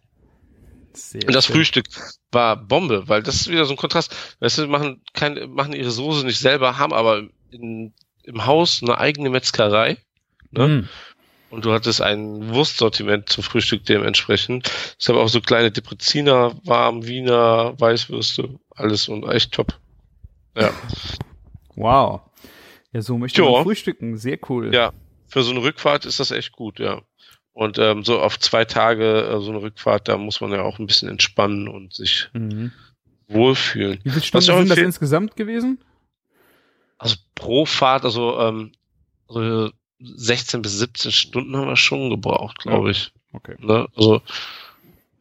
[0.95, 1.57] Sehr und das schön.
[1.57, 1.87] Frühstück
[2.33, 4.17] war Bombe, weil das ist wieder so ein Kontrast.
[4.41, 7.93] Weißt du, machen, kein, machen ihre Soße nicht selber, haben aber in,
[8.25, 9.99] im Haus eine eigene Metzgerei.
[10.53, 10.69] Ne?
[10.69, 10.89] Mm.
[11.51, 14.71] Und du hattest ein Wurstsortiment zum Frühstück dementsprechend.
[14.99, 19.79] Ich habe auch so kleine Depreziner, warm, Wiener, Weißwürste, alles und echt top.
[20.57, 20.73] Ja.
[21.75, 22.23] Wow.
[22.93, 24.17] Ja, so möchte man frühstücken.
[24.17, 24.75] Sehr cool.
[24.75, 24.93] Ja,
[25.37, 27.03] für so eine Rückfahrt ist das echt gut, ja.
[27.53, 30.79] Und ähm, so auf zwei Tage äh, so eine Rückfahrt, da muss man ja auch
[30.79, 32.73] ein bisschen entspannen und sich mhm.
[33.29, 34.01] wohlfühlen.
[34.03, 35.79] Wie viele Stunden sind das insgesamt gewesen?
[36.97, 38.73] Also pro Fahrt, also ähm,
[39.29, 39.71] so
[40.01, 43.13] 16 bis 17 Stunden haben wir schon gebraucht, glaube ich.
[43.35, 43.57] Okay.
[43.59, 43.87] Ne?
[43.95, 44.23] Also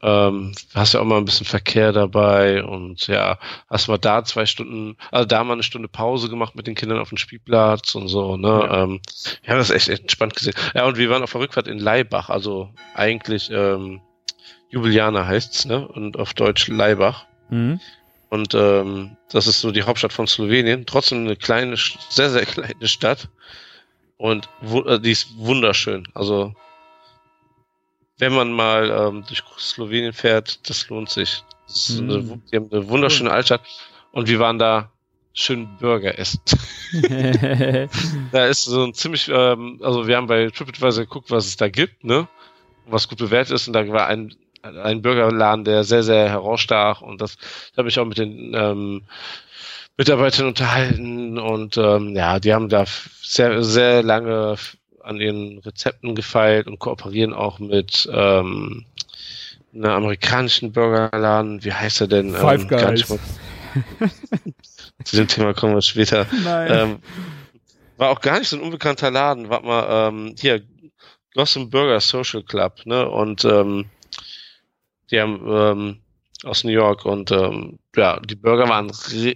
[0.06, 4.46] ähm, hast ja auch mal ein bisschen Verkehr dabei und ja, hast mal da zwei
[4.46, 8.08] Stunden, also da mal eine Stunde Pause gemacht mit den Kindern auf dem Spielplatz und
[8.08, 8.48] so, ne?
[8.48, 8.84] Ja.
[8.84, 9.02] Ähm,
[9.42, 10.54] wir haben das echt entspannt gesehen.
[10.76, 14.00] Ja, und wir waren auf der Rückfahrt in Leibach, also eigentlich ähm,
[14.70, 15.88] Jubilianer heißt's, ne?
[15.88, 17.26] Und auf Deutsch Leibach.
[17.50, 17.80] Mhm.
[18.30, 20.86] Und ähm, das ist so die Hauptstadt von Slowenien.
[20.86, 21.78] Trotzdem eine kleine,
[22.10, 23.28] sehr, sehr kleine Stadt.
[24.18, 24.50] Und
[24.86, 26.08] äh, die ist wunderschön.
[26.14, 26.54] Also
[28.18, 31.44] wenn man mal ähm, durch Slowenien fährt, das lohnt sich.
[31.68, 32.04] Das mm.
[32.04, 32.42] eine, hm.
[32.52, 33.62] die haben eine wunderschöne Altstadt
[34.12, 34.92] und wir waren da
[35.34, 36.40] schön Burger essen.
[38.32, 41.68] da ist so ein ziemlich, ähm, also wir haben bei TripAdvisor geguckt, was es da
[41.70, 42.28] gibt, ne?
[42.88, 47.22] Was gut bewertet ist und da war ein ein Burgerladen, der sehr, sehr herausstach und
[47.22, 47.38] das
[47.76, 49.04] da habe ich auch mit den ähm,
[49.98, 52.86] Mitarbeitern unterhalten und ähm, ja, die haben da
[53.22, 54.56] sehr, sehr lange
[55.06, 58.86] an ihren Rezepten gefeilt und kooperieren auch mit ähm,
[59.74, 61.64] einer amerikanischen Burgerladen.
[61.64, 62.34] Wie heißt er denn?
[62.34, 63.06] Five ähm, Guys.
[65.04, 66.28] Zu dem Thema kommen wir später.
[66.44, 66.72] Nein.
[66.72, 67.00] Ähm,
[67.98, 69.50] war auch gar nicht so ein unbekannter Laden.
[69.50, 70.62] Warte mal, ähm, hier,
[71.34, 73.10] Gotham Burger Social Club, ne?
[73.10, 73.86] Und ähm,
[75.12, 75.98] die haben ähm,
[76.44, 78.92] aus New York und ähm, ja, die Burger waren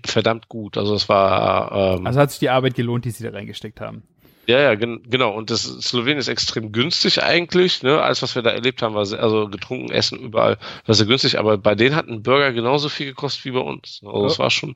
[0.06, 0.78] verdammt gut.
[0.78, 4.04] Also es war ähm, Also hat sich die Arbeit gelohnt, die sie da reingesteckt haben.
[4.50, 5.32] Ja, ja, gen genau.
[5.36, 7.84] Und das Slowenien ist extrem günstig eigentlich.
[7.84, 8.02] Ne?
[8.02, 10.58] Alles, was wir da erlebt haben, war sehr, also getrunken, essen überall,
[10.88, 11.38] war sehr günstig.
[11.38, 14.02] Aber bei denen hat ein Burger genauso viel gekostet wie bei uns.
[14.04, 14.24] Also ja.
[14.24, 14.76] das war schon,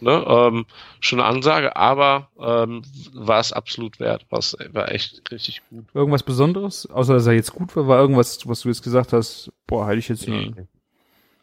[0.00, 0.66] ne, ähm,
[1.00, 2.82] schon eine Ansage, aber ähm,
[3.14, 4.26] war es absolut wert.
[4.28, 5.86] Was war echt richtig gut.
[5.94, 9.50] Irgendwas Besonderes, außer dass er jetzt gut war, war irgendwas, was du jetzt gesagt hast.
[9.66, 10.52] Boah, hätte ich jetzt nur.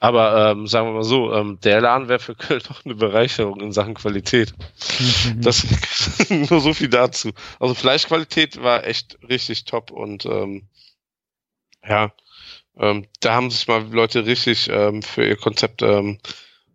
[0.04, 3.62] Aber ähm, sagen wir mal so, ähm, der Laden wäre für Köln doch eine Bereicherung
[3.62, 4.54] in Sachen Qualität.
[5.00, 5.42] Mhm.
[5.42, 5.66] Das
[6.30, 7.32] nur so viel dazu.
[7.58, 10.64] Also Fleischqualität war echt richtig top und ähm,
[11.88, 12.12] ja,
[12.78, 16.18] ähm, da haben sich mal Leute richtig ähm, für ihr Konzept ähm,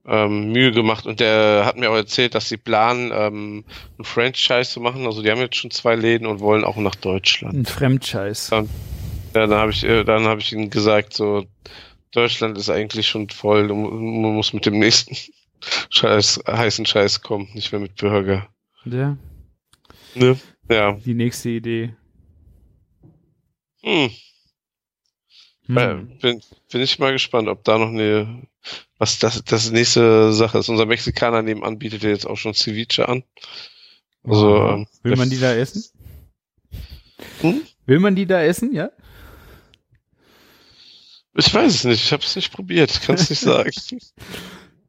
[0.06, 3.64] ähm, Mühe gemacht und der hat mir auch erzählt, dass sie planen, ähm,
[3.98, 5.04] ein Franchise zu machen.
[5.04, 7.54] Also die haben jetzt schon zwei Läden und wollen auch nach Deutschland.
[7.54, 8.48] Ein Franchise.
[8.48, 8.70] Dann,
[9.34, 11.44] ja, dann habe ich, äh, dann habe ich ihnen gesagt, so
[12.12, 13.68] Deutschland ist eigentlich schon voll.
[13.68, 15.16] Man muss mit dem nächsten
[15.90, 18.48] Scheiß, heißen Scheiß kommen, nicht mehr mit Burger.
[18.84, 19.16] Ja.
[20.14, 20.38] Ne?
[20.70, 20.92] Ja.
[20.92, 21.94] Die nächste Idee.
[23.82, 24.10] Hm.
[25.68, 26.18] Äh, Hm.
[26.20, 26.40] bin,
[26.72, 28.42] bin ich mal gespannt, ob da noch eine,
[28.96, 30.70] was das, das nächste Sache ist.
[30.70, 33.22] Unser Mexikaner nebenan bietet ja jetzt auch schon Ceviche an.
[34.24, 34.74] Also, Aha.
[34.76, 35.84] ähm, Will man die da essen?
[37.40, 37.60] Hm?
[37.84, 38.90] Will man die da essen, ja?
[41.34, 43.70] Ich weiß es nicht, ich habe es nicht probiert, kann es nicht sagen.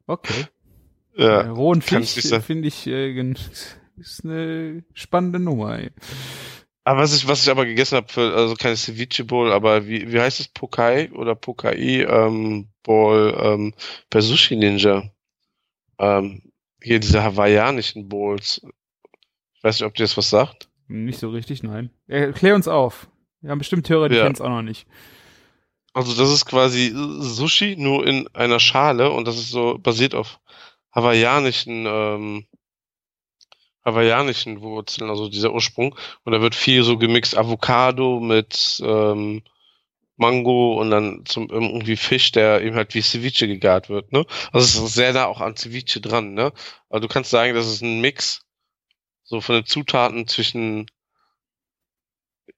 [0.06, 0.46] Okay.
[1.16, 1.42] ja.
[1.42, 3.34] Äh, rohen Fisch ich finde ich äh,
[3.96, 5.78] ist eine spannende Nummer.
[5.78, 5.90] Ey.
[6.82, 10.12] Aber was ich, was ich aber gegessen habe, für, also keine Ceviche Bowl, aber wie,
[10.12, 13.74] wie heißt es, Pokai oder Pokai ähm, Bowl ähm,
[14.08, 15.04] bei Sushi Ninja?
[15.98, 16.42] Ähm,
[16.82, 18.62] hier diese hawaiianischen Bowls.
[19.54, 20.68] Ich weiß nicht, ob dir das was sagt.
[20.88, 21.90] Nicht so richtig, nein.
[22.08, 23.08] Erklär uns auf.
[23.42, 24.22] Wir haben bestimmt Hörer, die Ja.
[24.22, 24.86] kennen es auch noch nicht.
[25.92, 30.40] Also das ist quasi Sushi nur in einer Schale und das ist so basiert auf
[30.92, 32.46] hawaiianischen ähm,
[33.84, 35.96] hawaiianischen Wurzeln, also dieser Ursprung.
[36.24, 39.42] Und da wird viel so gemixt Avocado mit ähm,
[40.16, 44.26] Mango und dann zum irgendwie Fisch, der eben halt wie Ceviche gegart wird, ne?
[44.52, 46.52] Also es ist sehr nah auch an Ceviche dran, ne?
[46.90, 48.42] Also du kannst sagen, das ist ein Mix
[49.24, 50.86] so von den Zutaten zwischen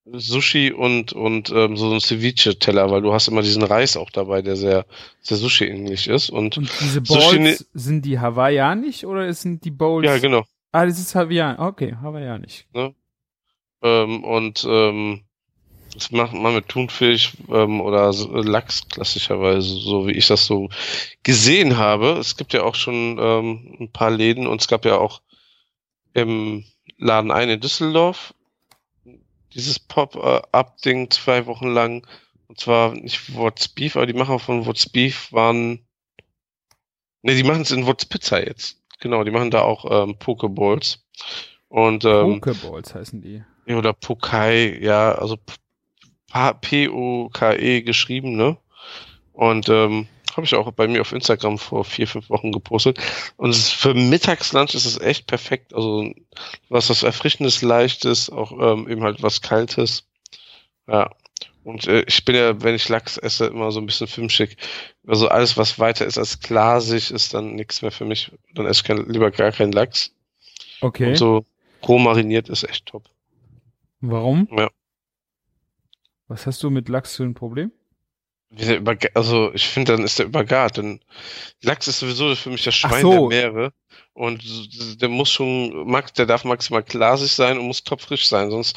[0.04, 4.42] Sushi und und ähm, so ein Ceviche-Teller, weil du hast immer diesen Reis auch dabei,
[4.42, 4.84] der sehr
[5.20, 10.06] sehr Sushi-ähnlich ist und Und diese Sushi Bowls, sind die hawaiianisch oder sind die Bowls?
[10.06, 11.60] ja genau Ah, das ist hawaiianisch.
[11.60, 12.66] Okay, hawaiianisch.
[13.82, 15.22] ähm, und ähm,
[15.94, 20.70] das macht man mit Thunfisch ähm, oder so, Lachs klassischerweise, so wie ich das so
[21.22, 22.12] gesehen habe.
[22.18, 25.20] Es gibt ja auch schon ähm, ein paar Läden und es gab ja auch
[26.14, 26.64] im
[26.96, 28.34] Laden ein in Düsseldorf
[29.54, 32.06] dieses Pop-Up-Ding zwei Wochen lang.
[32.48, 35.86] Und zwar nicht What's Beef, aber die Macher von What's Beef waren.
[37.22, 38.82] Ne, die machen es in What's Pizza jetzt.
[39.00, 41.04] Genau, die machen da auch ähm, Pokeballs.
[41.68, 43.42] Und ähm, Pokeballs heißen die.
[43.66, 45.38] ja, oder Pokai, ja, also
[46.60, 48.56] P-O-K-E geschrieben, ne?
[49.42, 53.00] Und ähm, habe ich auch bei mir auf Instagram vor vier, fünf Wochen gepostet.
[53.36, 55.74] Und für Mittagslunch ist es echt perfekt.
[55.74, 56.14] Also
[56.68, 60.06] was was Erfrischendes, Leichtes, auch ähm, eben halt was Kaltes.
[60.86, 61.10] Ja.
[61.64, 64.58] Und äh, ich bin ja, wenn ich Lachs esse, immer so ein bisschen filmschick.
[65.08, 68.30] Also alles, was weiter ist als glasig, ist dann nichts mehr für mich.
[68.54, 70.14] Dann esse ich kein, lieber gar keinen Lachs.
[70.82, 71.08] Okay.
[71.08, 71.44] Und so
[71.88, 73.08] roh mariniert ist echt top.
[74.00, 74.46] Warum?
[74.56, 74.70] Ja.
[76.28, 77.72] Was hast du mit Lachs für ein Problem?
[79.14, 80.76] Also ich finde, dann ist der übergart.
[80.76, 81.00] Denn
[81.62, 83.28] Lachs ist sowieso für mich das Schwein so.
[83.28, 83.72] der Meere.
[84.14, 84.42] Und
[85.00, 88.50] der muss schon, max- der darf maximal glasig sein und muss topfrisch sein.
[88.50, 88.76] Sonst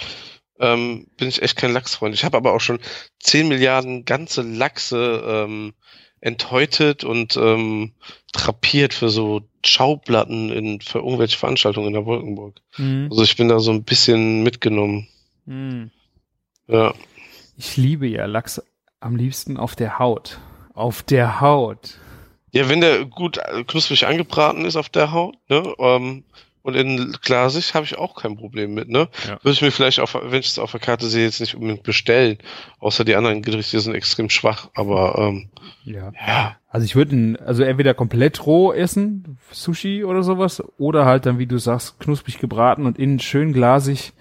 [0.60, 2.16] ähm, bin ich echt kein Lachsfreund.
[2.16, 2.80] Ich habe aber auch schon
[3.20, 5.74] 10 Milliarden ganze Lachse ähm,
[6.22, 7.92] enthäutet und ähm,
[8.32, 12.62] drapiert für so Schauplatten in, für irgendwelche Veranstaltungen in der Wolkenburg.
[12.78, 13.08] Mhm.
[13.12, 15.08] Also ich bin da so ein bisschen mitgenommen.
[15.46, 15.92] Mhm.
[16.68, 16.94] Ja.
[17.58, 18.62] Ich liebe ja Lachs
[19.06, 20.40] am liebsten auf der Haut.
[20.74, 22.00] Auf der Haut.
[22.52, 26.24] Ja, wenn der gut äh, knusprig angebraten ist auf der Haut, ne, ähm,
[26.64, 29.08] und in glasig habe ich auch kein Problem mit, ne?
[29.28, 29.34] Ja.
[29.44, 31.84] Würde ich mir vielleicht auf, wenn ich es auf der Karte sehe, jetzt nicht unbedingt
[31.84, 32.40] bestellen.
[32.80, 35.50] Außer die anderen Gerichte sind extrem schwach, aber ähm,
[35.84, 36.12] Ja.
[36.26, 41.28] ja, Also ich würde ihn, also entweder komplett roh essen, Sushi oder sowas, oder halt
[41.28, 44.14] dann, wie du sagst, knusprig gebraten und innen schön glasig.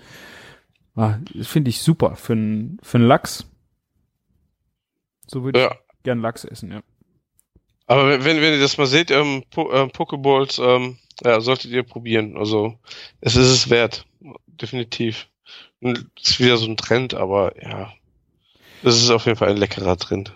[0.97, 3.47] Ah, Finde ich super für einen für einen Lachs.
[5.35, 5.67] So würde ja.
[5.67, 6.81] ich gern Lachs essen, ja.
[7.87, 11.83] Aber wenn, wenn ihr das mal seht, ähm, po ähm, Pokeballs, ähm, ja, solltet ihr
[11.83, 12.37] probieren.
[12.37, 12.79] Also
[13.21, 14.07] es ist es wert,
[14.47, 15.29] definitiv.
[15.81, 17.93] Und Es ist wieder so ein Trend, aber ja,
[18.83, 20.35] es ist auf jeden Fall ein leckerer Trend.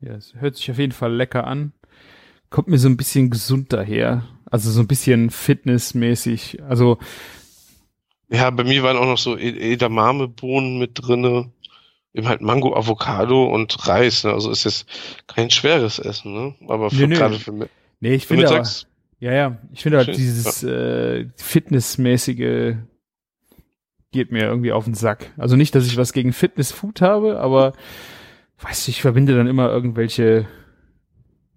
[0.00, 1.72] Ja, es hört sich auf jeden Fall lecker an.
[2.50, 4.28] Kommt mir so ein bisschen gesund daher.
[4.50, 6.62] Also so ein bisschen fitnessmäßig.
[6.64, 6.98] Also,
[8.30, 11.52] Ja, bei mir waren auch noch so E- Edamame-Bohnen mit drinne.
[12.12, 14.24] Eben halt Mango, Avocado und Reis.
[14.24, 14.32] Ne?
[14.32, 14.86] Also ist jetzt
[15.26, 16.54] kein schweres Essen, ne?
[16.68, 17.14] Aber für, Nee, nee.
[17.14, 17.66] gerade für, mi-
[18.00, 18.66] nee, ich finde aber,
[19.20, 22.74] ja, ja, ich finde halt dieses äh, fitnessmäßige
[24.12, 25.30] geht mir irgendwie auf den Sack.
[25.36, 27.74] Also nicht, dass ich was gegen Fitnessfood habe, aber
[28.60, 30.48] weiß ich verbinde dann immer irgendwelche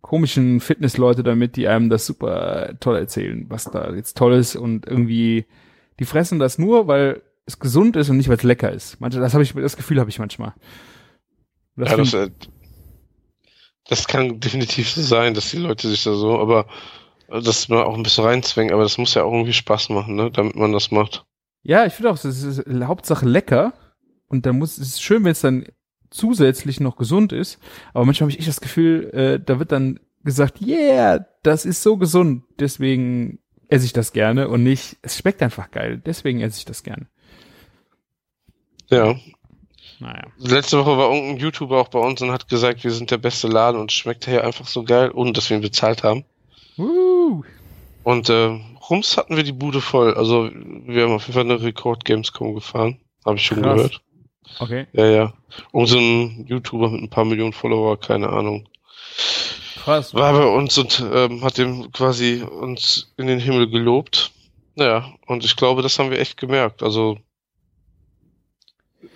[0.02, 4.86] komischen Fitnessleute damit, die einem das super toll erzählen, was da jetzt toll ist und
[4.86, 5.46] irgendwie
[6.00, 9.00] die fressen das nur, weil es gesund ist und nicht, weil es lecker ist.
[9.02, 10.54] Manche, das habe ich, das Gefühl habe ich manchmal.
[11.76, 12.30] Das ja, das, äh,
[13.88, 16.68] das kann definitiv so sein, dass die Leute sich da so, aber
[17.28, 20.16] äh, dass man auch ein bisschen reinzwängen, aber das muss ja auch irgendwie Spaß machen,
[20.16, 20.32] ne?
[20.32, 21.26] Damit man das macht.
[21.64, 23.74] Ja, ich finde auch, es ist Hauptsache lecker.
[24.28, 25.66] Und da muss, es ist schön, wenn es dann
[26.10, 27.60] zusätzlich noch gesund ist.
[27.94, 31.84] Aber manchmal habe ich echt das Gefühl, äh, da wird dann gesagt, yeah, das ist
[31.84, 32.44] so gesund.
[32.60, 36.02] Deswegen esse ich das gerne und nicht, es schmeckt einfach geil.
[36.06, 37.08] Deswegen esse ich das gerne.
[38.94, 39.16] Ja.
[40.00, 40.24] Naja.
[40.38, 43.48] Letzte Woche war irgendein YouTuber auch bei uns und hat gesagt, wir sind der beste
[43.48, 46.26] Laden und schmeckt hier einfach so geil, ohne dass wir ihn bezahlt haben.
[46.78, 47.44] Uh.
[48.04, 50.14] Und äh, rums hatten wir die Bude voll.
[50.16, 53.00] Also wir haben auf jeden Fall eine Rekord Gamescom gefahren.
[53.26, 53.76] Habe ich schon Krass.
[53.76, 54.02] gehört.
[54.60, 55.34] Okay, Ja, ja.
[55.72, 58.68] Um so ein YouTuber mit ein paar Millionen Follower, keine Ahnung.
[59.84, 60.14] krass.
[60.14, 64.32] War bei uns und ähm, hat dem quasi uns in den Himmel gelobt.
[64.76, 66.84] Ja, und ich glaube, das haben wir echt gemerkt.
[66.84, 67.20] Also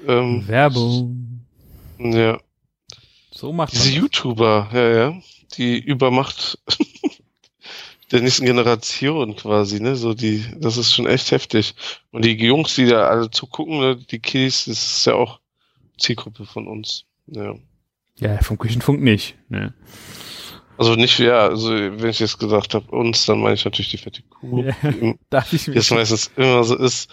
[0.08, 1.46] ähm, Werbung.
[2.00, 2.40] ja.
[3.32, 4.02] So macht Diese man.
[4.02, 5.22] YouTuber, ja, ja,
[5.58, 6.60] die Übermacht
[8.12, 11.76] der nächsten Generation quasi, ne, so die, das ist schon echt heftig.
[12.12, 15.40] Und die Jungs, die da alle zugucken, ne, die Kiddies, das ist ja auch
[16.00, 17.06] Zielgruppe von uns.
[17.28, 17.56] Ja.
[18.20, 19.36] Ja, vom Küchenfunk nicht.
[19.50, 19.74] Ne.
[20.78, 23.98] Also nicht, ja, also wenn ich jetzt gesagt habe, uns, dann meine ich natürlich die
[23.98, 24.64] fette Kuh.
[24.64, 24.76] Ja.
[25.52, 25.76] Die ich mir.
[25.76, 27.12] jetzt meistens immer so ist,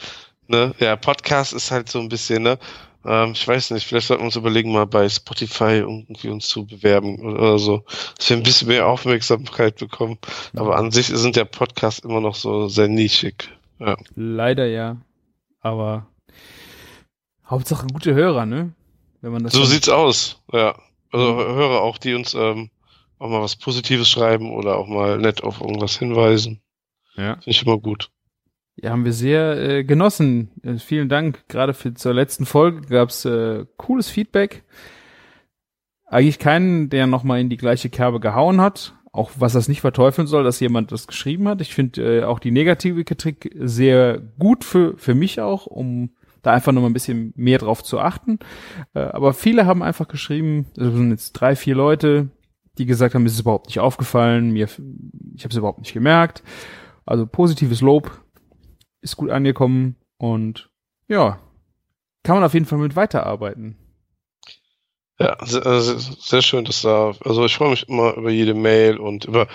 [0.49, 2.59] ne, ja, Podcast ist halt so ein bisschen, ne,
[3.05, 6.67] ähm, ich weiß nicht, vielleicht sollten wir uns überlegen, mal bei Spotify irgendwie uns zu
[6.67, 7.85] bewerben oder, so,
[8.17, 10.19] dass wir ein bisschen mehr Aufmerksamkeit bekommen.
[10.57, 13.51] Aber an sich sind der Podcast immer noch so sehr nischig.
[13.79, 13.97] Ja.
[14.15, 14.97] Leider ja.
[15.61, 16.07] Aber
[17.47, 18.73] Hauptsache gute Hörer, ne?
[19.21, 20.75] Wenn man das So sieht's aus, ja.
[21.13, 22.71] Also höre auch, die uns ähm,
[23.19, 26.61] auch mal was Positives schreiben oder auch mal nett auf irgendwas hinweisen.
[27.17, 27.35] Ja.
[27.35, 28.11] Finde ich immer gut.
[28.77, 30.51] Ja, haben wir sehr äh, genossen.
[30.63, 31.47] Äh, vielen Dank.
[31.49, 34.65] Gerade für zur letzten Folge gab's äh, cooles Feedback.
[36.07, 38.95] Eigentlich keinen, der nochmal in die gleiche Kerbe gehauen hat.
[39.13, 41.61] Auch was das nicht verteufeln soll, dass jemand das geschrieben hat.
[41.61, 46.11] Ich finde äh, auch die negative Kritik sehr gut für, für mich auch, um
[46.43, 48.41] da einfach nochmal ein bisschen mehr drauf zu achten.
[48.93, 52.29] Äh, aber viele haben einfach geschrieben, das sind jetzt drei, vier Leute,
[52.77, 55.95] die gesagt haben, mir ist es überhaupt nicht aufgefallen, mir, ich habe es überhaupt nicht
[55.95, 56.43] gemerkt.
[57.07, 58.24] Also positives Lob
[59.05, 60.71] ist gut angekommen und
[61.07, 61.39] ja,
[62.25, 63.77] kann man auf jeden Fall mit weiterarbeiten.
[65.21, 68.99] Ja, sehr, äh, sehr, schön, dass da, also ich freue mich immer über jede Mail
[68.99, 69.47] und über,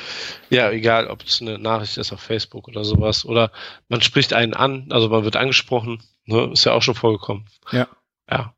[0.49, 3.51] ja, egal, ob es eine Nachricht ist auf Facebook oder sowas, oder
[3.89, 7.45] man spricht einen an, also man wird angesprochen, ne, ist ja auch schon vorgekommen.
[7.73, 7.89] Ja.
[8.31, 8.53] Ja,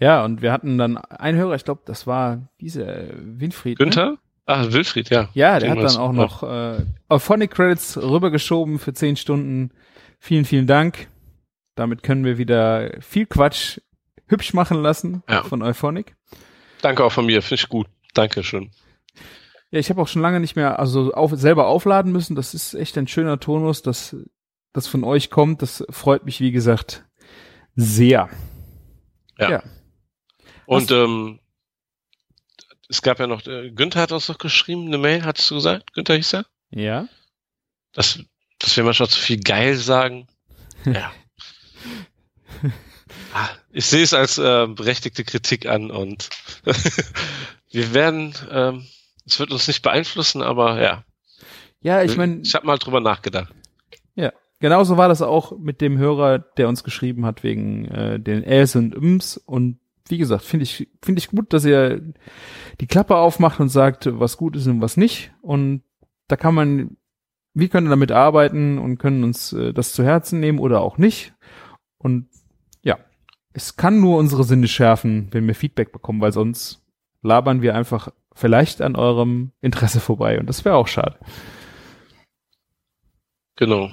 [0.00, 3.78] Ja, und wir hatten dann einen Hörer, ich glaube, das war dieser Winfried.
[3.78, 4.18] Ne?
[4.48, 5.28] Ah, Wilfried, ja.
[5.34, 9.72] Ja, der Den hat dann auch noch äh, Auphonic Credits rübergeschoben für zehn Stunden.
[10.18, 11.08] Vielen, vielen Dank.
[11.74, 13.78] Damit können wir wieder viel Quatsch
[14.26, 15.42] hübsch machen lassen Ja.
[15.42, 16.16] von Euphonic.
[16.80, 17.88] Danke auch von mir, finde ich gut.
[18.14, 18.70] Dankeschön.
[19.70, 22.34] Ja, ich habe auch schon lange nicht mehr also auf, selber aufladen müssen.
[22.34, 24.16] Das ist echt ein schöner Tonus, dass
[24.72, 25.60] das von euch kommt.
[25.60, 27.04] Das freut mich, wie gesagt,
[27.76, 28.30] sehr.
[29.38, 29.50] Ja.
[29.50, 29.62] Ja.
[30.64, 31.38] Und ähm,
[32.88, 35.92] es gab ja noch, äh, Günther hat uns noch geschrieben, eine Mail, hattest du gesagt?
[35.92, 36.46] Günther hieß er?
[36.70, 37.08] Ja.
[37.92, 38.20] Dass,
[38.58, 40.26] dass wir manchmal zu viel geil sagen.
[40.84, 41.10] Ja.
[43.34, 46.30] Ah, ich sehe es als äh, berechtigte Kritik an und
[47.70, 48.86] wir werden, ähm,
[49.26, 51.04] es wird uns nicht beeinflussen, aber ja,
[51.80, 53.52] Ja, ich meine, ich habe mal drüber nachgedacht.
[54.14, 58.42] Ja, genauso war das auch mit dem Hörer, der uns geschrieben hat wegen äh, den
[58.44, 59.36] Äs und Ms.
[59.36, 59.78] Und
[60.10, 62.02] wie gesagt, finde ich finde ich gut, dass ihr
[62.80, 65.32] die Klappe aufmacht und sagt, was gut ist und was nicht.
[65.42, 65.82] Und
[66.28, 66.96] da kann man,
[67.54, 71.34] wir können damit arbeiten und können uns äh, das zu Herzen nehmen oder auch nicht.
[71.98, 72.28] Und
[72.82, 72.98] ja,
[73.52, 76.84] es kann nur unsere Sinne schärfen, wenn wir Feedback bekommen, weil sonst
[77.22, 80.38] labern wir einfach vielleicht an eurem Interesse vorbei.
[80.38, 81.18] Und das wäre auch schade.
[83.56, 83.90] Genau.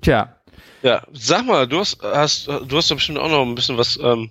[0.00, 0.40] Tja,
[0.82, 3.98] Ja, sag mal, du hast, hast, du hast doch bestimmt auch noch ein bisschen was
[4.02, 4.30] ähm,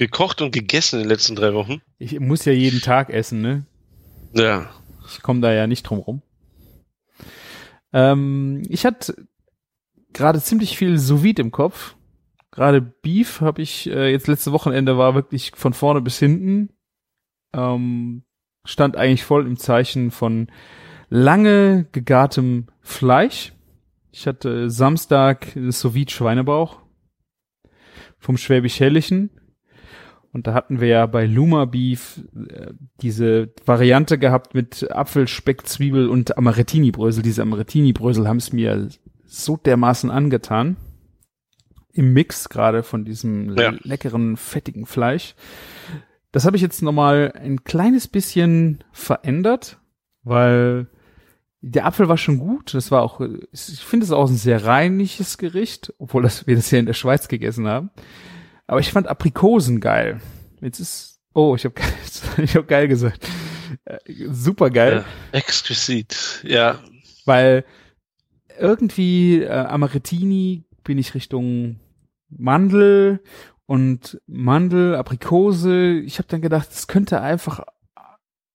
[0.00, 1.82] gekocht und gegessen in den letzten drei Wochen.
[1.98, 3.66] ich muss ja jeden Tag essen, ne?
[4.32, 4.70] Ja.
[5.06, 6.22] Ich komme da ja nicht drum rum.
[7.92, 9.14] Ähm, ich hatte
[10.14, 11.96] gerade ziemlich viel sous im Kopf.
[12.50, 16.70] Gerade Beef habe ich äh, jetzt letzte Wochenende war wirklich von vorne bis hinten.
[17.52, 18.22] Ähm,
[18.64, 20.50] stand eigentlich voll im Zeichen von
[21.10, 23.52] lange gegartem Fleisch.
[24.12, 26.80] Ich hatte Samstag sous Schweinebauch
[28.18, 29.30] vom Schwäbisch-Hellischen.
[30.32, 35.66] Und da hatten wir ja bei Luma Beef äh, diese Variante gehabt mit Apfel, Speck,
[35.66, 37.22] Zwiebel und Amarettini-Brösel.
[37.22, 38.88] Diese Amarettini-Brösel haben es mir
[39.26, 40.76] so dermaßen angetan.
[41.92, 43.72] Im Mix gerade von diesem Ja.
[43.82, 45.34] leckeren, fettigen Fleisch.
[46.30, 49.78] Das habe ich jetzt nochmal ein kleines bisschen verändert,
[50.22, 50.86] weil
[51.60, 52.72] der Apfel war schon gut.
[52.72, 53.20] Das war auch,
[53.52, 56.94] ich finde es auch ein sehr reinliches Gericht, obwohl das, wir das ja in der
[56.94, 57.90] Schweiz gegessen haben.
[58.70, 60.20] Aber ich fand Aprikosen geil.
[60.60, 61.74] Jetzt ist, oh, ich habe
[62.40, 63.28] ich hab geil gesagt.
[63.84, 63.98] Äh,
[64.30, 65.36] super geil, ja.
[65.36, 66.40] Exquisit.
[66.44, 66.78] Ja.
[67.24, 67.64] weil
[68.60, 71.80] irgendwie äh, Amarettini bin ich Richtung
[72.28, 73.24] Mandel
[73.66, 75.98] und Mandel, Aprikose.
[75.98, 77.64] Ich habe dann gedacht, das könnte einfach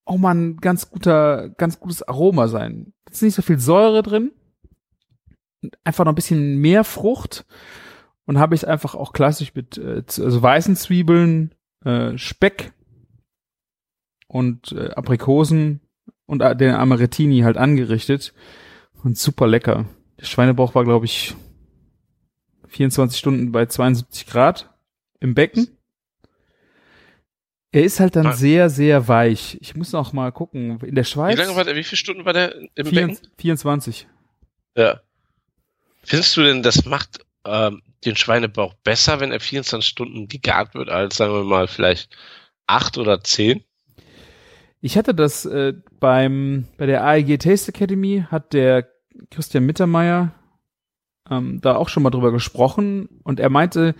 [0.06, 2.94] auch mal ein ganz guter, ganz gutes Aroma sein.
[3.12, 4.32] Es ist nicht so viel Säure drin.
[5.84, 7.46] Einfach noch ein bisschen mehr Frucht.
[8.26, 11.54] Und habe ich einfach auch klassisch mit äh, also weißen Zwiebeln,
[11.84, 12.74] äh, Speck
[14.28, 15.80] und äh, Aprikosen
[16.26, 18.34] und äh, den Amarettini halt angerichtet.
[19.04, 19.86] Und super lecker.
[20.20, 21.36] Der Schweinebauch war, glaube ich,
[22.70, 24.74] 24 Stunden bei 72 Grad
[25.20, 25.68] im Becken.
[27.72, 28.34] Er ist halt dann Ah.
[28.34, 29.58] sehr, sehr weich.
[29.62, 30.80] Ich muss noch mal gucken.
[30.82, 31.38] In der Schweiz.
[31.38, 33.18] Wie lange war der, wie viele Stunden war der im Vier- Becken?
[33.38, 34.08] 24.
[34.76, 35.02] Ja.
[36.04, 40.90] Findest du denn, das macht ähm, den Schweinebauch besser, wenn er 24 Stunden gegart wird,
[40.90, 42.16] als sagen wir mal vielleicht
[42.68, 43.64] acht oder zehn?
[44.82, 48.88] Ich hatte das äh, beim bei der AEG Taste Academy hat der
[49.32, 50.34] Christian Mittermeier
[51.30, 53.96] ähm, da auch schon mal drüber gesprochen und er meinte,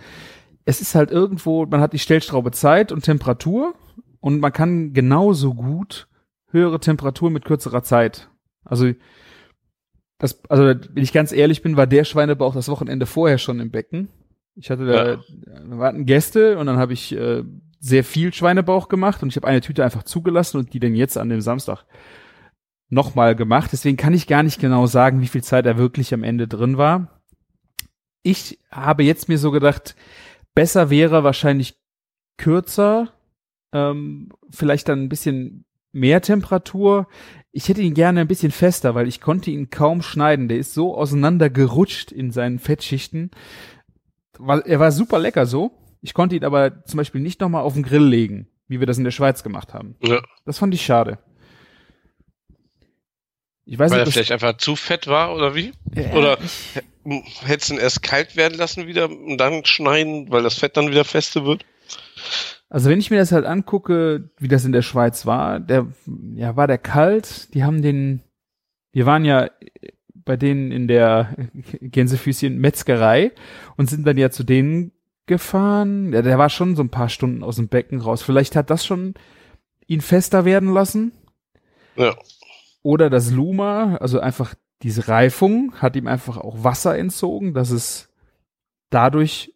[0.64, 3.74] es ist halt irgendwo, man hat die Stellschraube Zeit und Temperatur
[4.20, 6.08] und man kann genauso gut
[6.50, 8.28] höhere Temperatur mit kürzerer Zeit.
[8.64, 8.92] Also
[10.18, 13.70] das, also wenn ich ganz ehrlich bin, war der Schweinebauch das Wochenende vorher schon im
[13.70, 14.08] Becken.
[14.54, 15.16] Ich hatte da, Ja.
[15.16, 17.44] da warten Gäste und dann habe ich äh,
[17.80, 21.18] sehr viel Schweinebauch gemacht und ich habe eine Tüte einfach zugelassen und die dann jetzt
[21.18, 21.84] an dem Samstag
[22.88, 23.70] nochmal gemacht.
[23.72, 26.78] Deswegen kann ich gar nicht genau sagen, wie viel Zeit er wirklich am Ende drin
[26.78, 27.20] war.
[28.22, 29.94] Ich habe jetzt mir so gedacht,
[30.54, 31.78] besser wäre wahrscheinlich
[32.38, 33.12] kürzer,
[33.72, 37.08] ähm, vielleicht dann ein bisschen mehr Temperatur.
[37.56, 40.46] Ich hätte ihn gerne ein bisschen fester, weil ich konnte ihn kaum schneiden.
[40.46, 43.30] Der ist so auseinandergerutscht in seinen Fettschichten.
[44.38, 45.70] Weil er war super lecker so.
[46.02, 48.98] Ich konnte ihn aber zum Beispiel nicht nochmal auf den Grill legen, wie wir das
[48.98, 49.96] in der Schweiz gemacht haben.
[50.02, 50.20] Ja.
[50.44, 51.18] Das fand ich schade.
[53.64, 55.72] Ich weiß Weil er vielleicht einfach zu fett war oder wie?
[55.96, 56.38] ob Oder
[57.46, 60.90] hättest du ihn erst kalt werden lassen wieder und dann schneiden, weil das Fett dann
[60.90, 61.64] wieder feste wird?
[62.68, 65.86] Also wenn ich mir das halt angucke, wie das in der Schweiz war, der,
[66.34, 67.54] ja, war der kalt.
[67.54, 68.22] Die haben den,
[68.92, 69.50] wir waren ja
[70.12, 71.36] bei denen in der
[71.80, 73.32] Gänsefüßchen Metzgerei
[73.76, 74.92] und sind dann ja zu denen
[75.26, 76.12] gefahren.
[76.12, 78.22] Ja, der war schon so ein paar Stunden aus dem Becken raus.
[78.22, 79.14] Vielleicht hat das schon
[79.86, 81.12] ihn fester werden lassen.
[81.94, 82.14] Ja.
[82.82, 88.12] Oder das Luma, also einfach diese Reifung hat ihm einfach auch Wasser entzogen, dass es
[88.90, 89.54] dadurch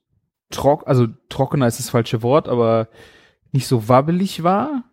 [0.50, 2.88] trock, also trockener ist das falsche Wort, aber
[3.52, 4.84] nicht so wabbelig war.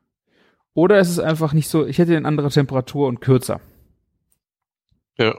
[0.73, 3.59] Oder es ist einfach nicht so, ich hätte eine andere Temperatur und kürzer.
[5.17, 5.35] Ja.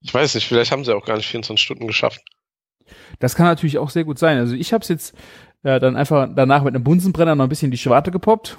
[0.00, 2.22] Ich weiß nicht, vielleicht haben sie auch gar nicht 24 Stunden geschafft.
[3.18, 4.38] Das kann natürlich auch sehr gut sein.
[4.38, 5.16] Also ich habe es jetzt
[5.62, 8.58] äh, dann einfach danach mit einem Bunsenbrenner noch ein bisschen die Schwarte gepoppt,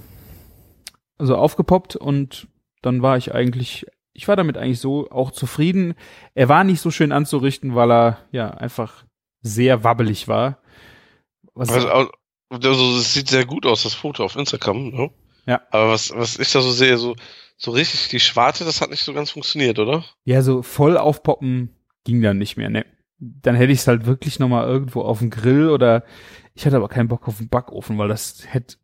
[1.18, 2.47] also aufgepoppt und
[2.82, 5.95] dann war ich eigentlich, ich war damit eigentlich so auch zufrieden.
[6.34, 9.05] Er war nicht so schön anzurichten, weil er ja einfach
[9.45, 10.57] sehr wabbelig war.
[11.53, 12.09] Was Also,
[12.49, 15.11] also es sieht sehr gut aus, das Foto auf Instagram, ne?
[15.45, 15.61] Ja.
[15.69, 17.15] Aber was, was ich da so sehe, so,
[17.55, 20.03] so richtig die Schwarte, das hat nicht so ganz funktioniert, oder?
[20.23, 21.69] ja, so voll aufpoppen
[22.03, 22.85] ging dann nicht mehr, ne.
[23.19, 26.03] Dann hätte ich es halt wirklich noch mal irgendwo auf dem Grill oder
[26.53, 28.77] ich hatte aber keinen Bock auf den Backofen, weil das hätte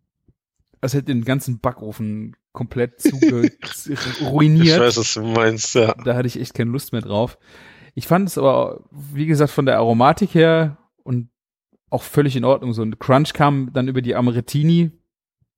[0.80, 3.52] das hätte den ganzen Backofen komplett zuge
[4.22, 4.68] ruiniert.
[4.68, 5.94] Ich weiß, was du meinst, ja.
[6.06, 7.38] da hatte ich echt keine Lust mehr drauf.
[7.94, 11.30] Ich fand es aber, wie gesagt, von der Aromatik her und
[11.90, 12.74] auch völlig in Ordnung.
[12.74, 14.92] So ein Crunch kam dann über die Amarettini.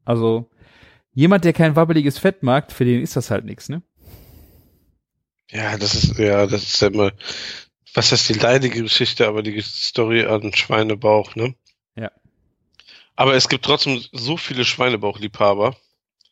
[0.03, 0.49] Also
[1.13, 3.84] jemand, der kein wabbeliges Fett mag, für den ist das halt nichts, ne?
[5.51, 7.11] Ja, das ist, ja, das ist ja immer,
[7.93, 11.53] was heißt die leidige Geschichte, aber die Story an Schweinebauch, ne?
[11.95, 12.11] Ja.
[13.15, 15.75] Aber es gibt trotzdem so viele Schweinebauchliebhaber.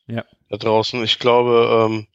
[0.08, 0.24] Ja.
[0.48, 1.04] Da draußen.
[1.04, 2.08] Ich glaube, ähm,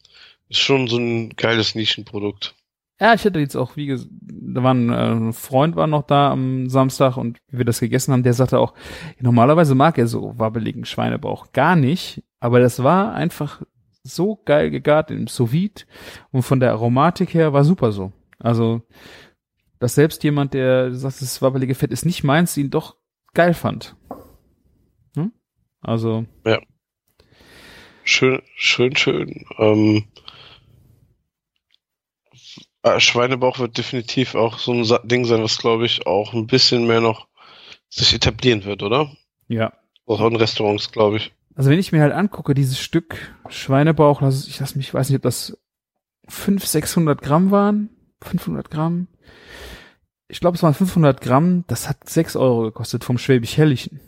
[0.50, 2.56] ist schon so ein geiles Nischenprodukt.
[3.00, 6.04] Ja, ich hätte jetzt auch, wie gesagt, da war ein, äh, ein Freund war noch
[6.04, 8.74] da am Samstag und wie wir das gegessen haben, der sagte auch,
[9.20, 13.62] normalerweise mag er so wabbeligen Schweinebauch gar nicht, aber das war einfach
[14.04, 15.86] so geil gegart im sous
[16.32, 18.14] und von der Aromatik her war super so.
[18.40, 18.82] Also,
[19.80, 22.96] dass selbst jemand, der sagt, das wabbelige Fett ist nicht meins, ihn doch
[23.34, 23.96] geil fand.
[25.16, 25.32] Hm?
[25.82, 26.26] Also,
[28.04, 29.46] Schön, schön, schön.
[29.60, 30.02] Ähm, äh,
[32.98, 37.02] Schweinebauch wird definitiv auch so ein Ding sein, was glaube ich auch ein bisschen mehr
[37.02, 37.28] noch
[37.90, 39.12] sich etablieren wird, oder?
[39.48, 39.74] ja.
[40.06, 41.34] Auch in Restaurants, glaube ich.
[41.56, 45.10] Also wenn ich mir halt angucke, dieses Stück Schweinebauch, lass, ich lass mich, ich weiß
[45.10, 45.58] nicht, ob das
[46.30, 47.90] 500, 600 Gramm waren,
[48.22, 49.08] 500 Gramm.
[50.30, 51.64] Ich glaube, es waren 500 Gramm.
[51.68, 54.00] Das hat 6 Euro gekostet vom Schwäbisch Hellischen.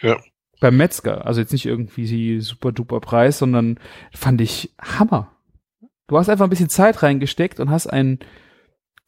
[0.00, 0.20] Ja.
[0.60, 1.26] Beim Metzger.
[1.26, 3.78] Also jetzt nicht irgendwie super duper Preis, sondern
[4.12, 5.36] fand ich Hammer.
[6.06, 8.18] Du hast einfach ein bisschen Zeit reingesteckt und hast ein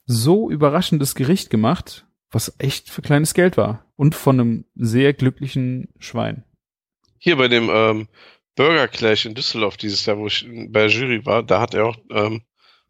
[0.06, 2.06] so überraschendes Gericht gemacht.
[2.34, 3.86] was echt für kleines Geld war.
[3.96, 6.44] Und von einem sehr glücklichen Schwein.
[7.18, 8.08] Hier bei dem ähm,
[8.56, 11.86] Burger Clash in Düsseldorf dieses Jahr, wo ich bei der Jury war, da hat er
[11.86, 12.42] auch ähm,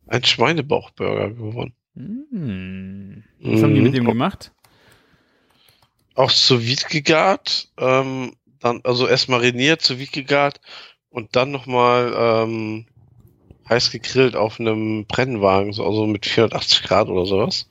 [0.07, 1.75] einen Schweinebauchburger gewonnen.
[1.95, 3.25] Hm.
[3.41, 4.53] Was haben die mit dem gemacht?
[6.15, 10.61] Auch sous vide gegart, ähm, dann, also erst mariniert, sous vide gegart
[11.11, 12.87] und dann nochmal ähm,
[13.69, 17.69] heiß gegrillt auf einem Brennwagen, so, also mit 480 Grad oder sowas.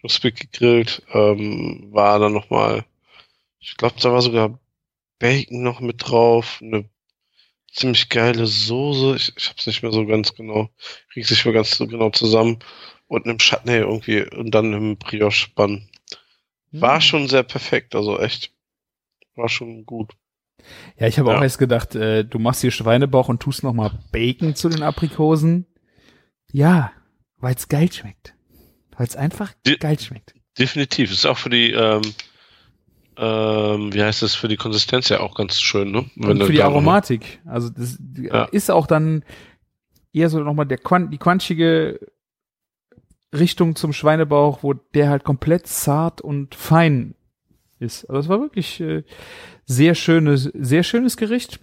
[0.00, 2.84] Knusprig gegrillt, ähm, war dann nochmal,
[3.60, 4.58] ich glaube, da war sogar
[5.18, 6.88] Bacon noch mit drauf, eine
[7.72, 10.70] ziemlich geile Soße, ich, ich hab's nicht mehr so ganz genau,
[11.12, 12.58] krieg's nicht mehr ganz so genau zusammen
[13.08, 15.88] und einem Chutney irgendwie und dann einem Brioche-Bann.
[16.70, 17.00] War Hm.
[17.00, 18.52] schon sehr perfekt, also echt.
[19.34, 20.12] War schon gut.
[20.98, 21.42] Ja, ich habe auch Ja.
[21.42, 25.66] erst gedacht, äh, du machst hier Schweinebauch und tust noch mal Bacon zu den Aprikosen.
[26.50, 26.92] Ja,
[27.38, 28.34] weil's geil schmeckt.
[28.96, 30.34] Weil's einfach Die- geil schmeckt.
[30.58, 31.12] Definitiv.
[31.12, 32.02] Ist auch für die, ähm,
[33.16, 36.10] ähm, wie heißt das, für die Konsistenz ja auch ganz schön, ne?
[36.16, 37.40] Und du für die Aromatik.
[37.46, 38.44] Also das Ja.
[38.44, 39.24] ist auch dann
[40.12, 42.00] eher so nochmal der Quan die quanchige
[43.34, 47.14] Richtung zum Schweinebauch, wo der halt komplett zart und fein
[47.80, 48.04] ist.
[48.06, 49.04] Also es war wirklich äh,
[49.64, 51.60] sehr schönes, sehr schönes Gericht.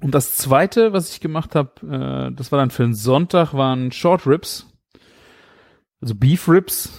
[0.00, 3.90] Und das zweite, was ich gemacht habe, äh, das war dann für einen Sonntag, waren
[3.92, 4.66] Short Ribs,
[6.00, 6.90] also Beef Ribs,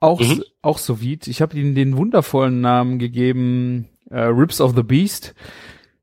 [0.00, 0.42] auch Mhm.
[0.60, 0.98] auch so.
[1.00, 5.34] Ich habe ihnen den wundervollen Namen gegeben, äh, Ribs of the Beast,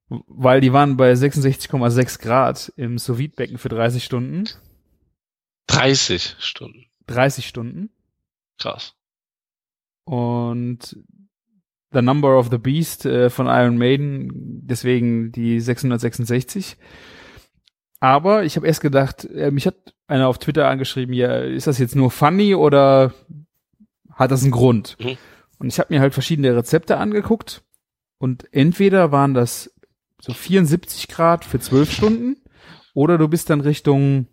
[0.09, 4.45] weil die waren bei 66,6 Grad im sous becken für 30 Stunden.
[5.67, 6.85] 30 Stunden.
[7.07, 7.89] 30 Stunden.
[8.57, 8.95] Krass.
[10.05, 10.97] Und
[11.93, 14.29] The Number of the Beast äh, von Iron Maiden,
[14.65, 16.77] deswegen die 666.
[17.99, 19.75] Aber ich habe erst gedacht, äh, mich hat
[20.07, 23.13] einer auf Twitter angeschrieben, ja, ist das jetzt nur funny oder
[24.13, 24.97] hat das einen Grund?
[24.99, 25.17] Mhm.
[25.59, 27.63] Und ich habe mir halt verschiedene Rezepte angeguckt
[28.17, 29.71] und entweder waren das
[30.19, 32.37] so 74 Grad für 12 Stunden
[32.93, 34.27] oder du bist dann Richtung,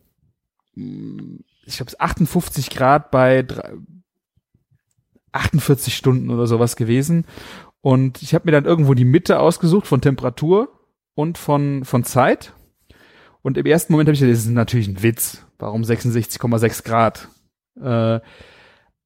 [0.75, 3.47] mm, ich glaube, 58 Grad bei
[5.33, 7.25] 48 Stunden oder sowas gewesen.
[7.81, 10.69] Und ich habe mir dann irgendwo die Mitte ausgesucht von Temperatur
[11.15, 12.53] und von, von Zeit.
[13.43, 15.47] Und im ersten Moment habe ich gedacht, das ist natürlich ein Witz.
[15.59, 17.29] Warum 66,6 Grad?
[17.81, 18.21] Äh,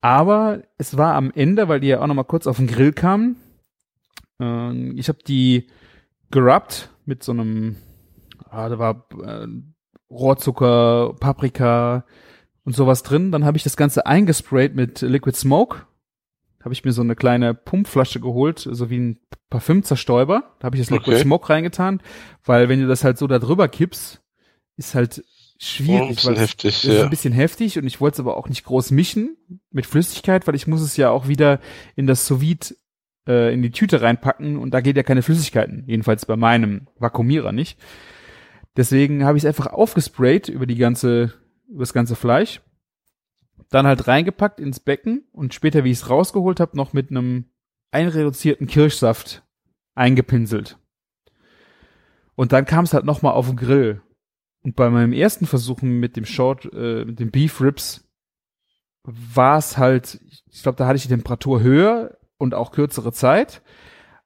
[0.00, 2.92] aber es war am Ende, weil die ja auch noch mal kurz auf den Grill
[2.92, 3.36] kamen.
[4.40, 5.68] Äh, ich habe die
[6.30, 7.76] gerubbt mit so einem,
[8.50, 9.46] ah, da war äh,
[10.10, 12.04] Rohrzucker, Paprika
[12.64, 13.32] und sowas drin.
[13.32, 15.86] Dann habe ich das Ganze eingesprayt mit Liquid Smoke.
[16.64, 20.54] Habe ich mir so eine kleine Pumpflasche geholt, so wie ein Parfümzerstäuber.
[20.60, 21.22] Da habe ich das Liquid Okay.
[21.24, 22.00] Smoke reingetan,
[22.44, 24.22] weil wenn du das halt so da drüber kippst,
[24.76, 27.04] ist halt Oh, ein schwierig, weil es- heftig, das ist ja.
[27.04, 29.36] ein bisschen heftig und ich wollte es aber auch nicht groß mischen
[29.70, 31.60] mit Flüssigkeit, weil ich muss es ja auch wieder
[31.94, 32.74] in das sous
[33.28, 35.84] äh, in die Tüte reinpacken und da geht ja keine Flüssigkeiten.
[35.86, 37.78] Jedenfalls bei meinem Vakuumierer nicht.
[38.76, 41.32] Deswegen habe ich es einfach aufgesprayt über die ganze,
[41.68, 42.60] über das ganze Fleisch.
[43.72, 47.46] Dann halt reingepackt ins Becken und später, wie ich es rausgeholt habe, noch mit einem
[47.90, 49.42] einreduzierten Kirschsaft
[49.94, 50.78] eingepinselt.
[52.34, 54.02] Und dann kam es halt noch mal auf den Grill.
[54.62, 58.08] Und bei meinem ersten Versuch mit dem Short, äh, mit den Beef Ribs,
[59.04, 60.20] war es halt,
[60.50, 63.62] ich glaube, da hatte ich die Temperatur höher und auch kürzere Zeit.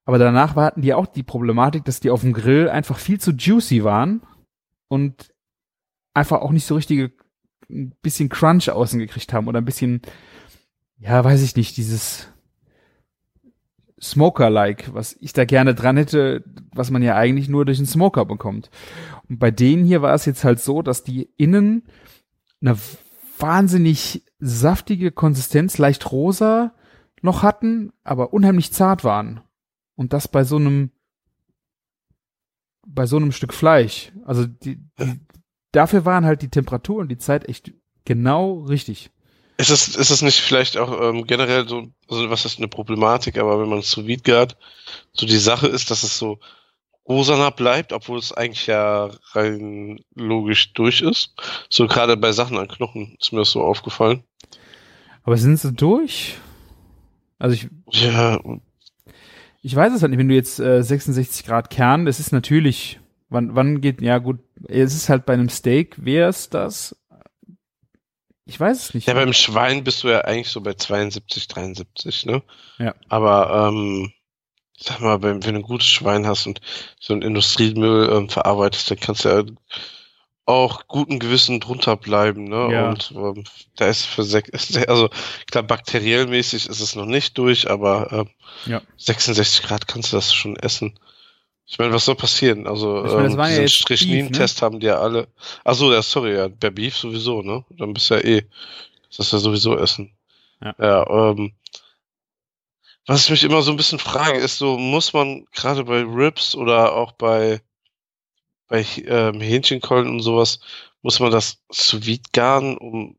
[0.04, 3.32] Aber danach hatten die auch die Problematik, dass die auf dem Grill einfach viel zu
[3.32, 4.22] juicy waren
[4.88, 5.32] und
[6.14, 7.12] einfach auch nicht so richtige,
[7.70, 10.02] ein bisschen Crunch außen gekriegt haben oder ein bisschen,
[10.98, 12.28] ja, weiß ich nicht, dieses
[14.00, 18.24] Smoker-like, was ich da gerne dran hätte, was man ja eigentlich nur durch einen Smoker
[18.24, 18.70] bekommt.
[19.28, 21.84] Und bei denen hier war es jetzt halt so, dass die innen
[22.60, 22.76] eine
[23.38, 26.74] wahnsinnig saftige Konsistenz, leicht rosa
[27.22, 29.40] noch hatten, aber unheimlich zart waren.
[29.94, 30.90] Und das bei so einem
[32.86, 34.12] bei so einem Stück Fleisch.
[34.24, 35.20] Also die, die
[35.76, 37.72] dafür waren halt die Temperatur und die Zeit echt
[38.04, 39.10] genau richtig.
[39.58, 43.38] Ist es, ist es nicht vielleicht auch ähm, generell so, also was ist eine Problematik,
[43.38, 44.56] aber wenn man es zu vide gart,
[45.12, 46.38] so die Sache ist, dass es so
[47.08, 51.34] rosaner bleibt, obwohl es eigentlich ja rein logisch durch ist.
[51.70, 54.24] So gerade bei Sachen an Knochen ist mir das so aufgefallen.
[55.22, 56.36] Aber sind sie durch?
[57.38, 58.40] Also ich, Ja,
[59.62, 63.00] ich weiß es halt nicht, wenn du jetzt äh, 66 Grad Kern, das ist natürlich,
[63.28, 66.96] wann, wann geht, ja gut, es ist halt bei einem Steak, wäre es das?
[68.44, 69.08] Ich weiß es nicht.
[69.08, 72.42] ja, beim Schwein bist du ja eigentlich so bei 72, 73, ne?
[72.78, 72.94] Ja.
[73.08, 74.12] Aber, ähm,
[74.78, 76.60] sag mal, wenn, wenn du ein gutes Schwein hast und
[77.00, 79.44] so ein Industriemüll ähm, verarbeitest, dann kannst du ja
[80.44, 82.68] auch guten Gewissen drunter bleiben, ne?
[82.70, 82.90] Ja.
[82.90, 83.42] Und ähm,
[83.74, 85.08] da ist für sechs, also
[85.50, 88.30] klar, bakteriell mäßig ist es noch nicht durch, aber ähm,
[88.64, 88.82] Ja.
[88.96, 90.96] 66 Grad kannst du das schon essen.
[91.66, 92.66] Ich meine, was soll passieren?
[92.66, 95.28] Also Ich meine, ähm, ja diesen jetzt Strichnin-Test haben die ja alle.
[95.64, 97.64] Ach so, ja, sorry, ja, bei Beef sowieso, ne?
[97.70, 98.42] Dann bist du ja eh,
[99.08, 100.16] das ist ja sowieso essen.
[100.62, 100.74] Ja.
[100.78, 101.52] ja ähm,
[103.06, 106.54] was ich mich immer so ein bisschen frage, ist so, muss man gerade bei Ribs
[106.54, 107.60] oder auch bei
[108.68, 110.58] bei ähm, Hähnchenkeulen und sowas,
[111.02, 113.16] muss man das sous garen, um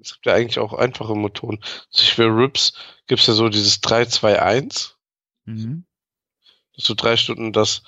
[0.00, 1.60] es gibt ja eigentlich auch einfache Methoden.
[1.92, 2.74] Also für Ribs
[3.06, 4.92] gibt's ja so dieses 3-2-1
[5.44, 5.84] Mhm.
[6.76, 7.82] Dass du drei Stunden das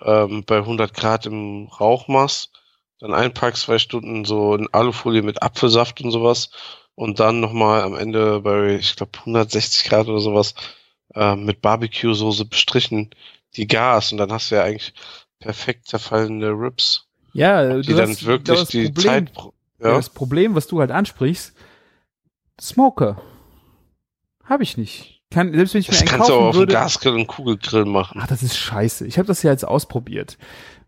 [0.00, 2.50] ähm, bei 100 Grad im Rauch machst,
[2.98, 6.50] dann einpackst, zwei Stunden so in Alufolie mit Apfelsaft und sowas
[6.94, 10.54] und dann nochmal am Ende bei, ich glaube, 160 Grad oder sowas
[11.14, 13.10] ähm, mit Barbecue-Soße bestrichen,
[13.56, 14.94] die Gas und dann hast du ja eigentlich
[15.38, 19.32] perfekt zerfallene Ribs, Ja, die du dann hast wirklich das die Problem, Zeit...
[19.78, 19.88] Ja.
[19.88, 21.54] Ja, Das Problem, was du halt ansprichst,
[22.58, 23.20] Smoker.
[24.44, 25.15] Habe ich nicht.
[25.30, 26.66] Kann, selbst wenn ich das mir kannst du auch auf dem.
[26.68, 28.20] Gasgrill und Kugelgrill machen.
[28.22, 29.06] Ach, das ist scheiße.
[29.06, 30.38] Ich habe das ja jetzt ausprobiert.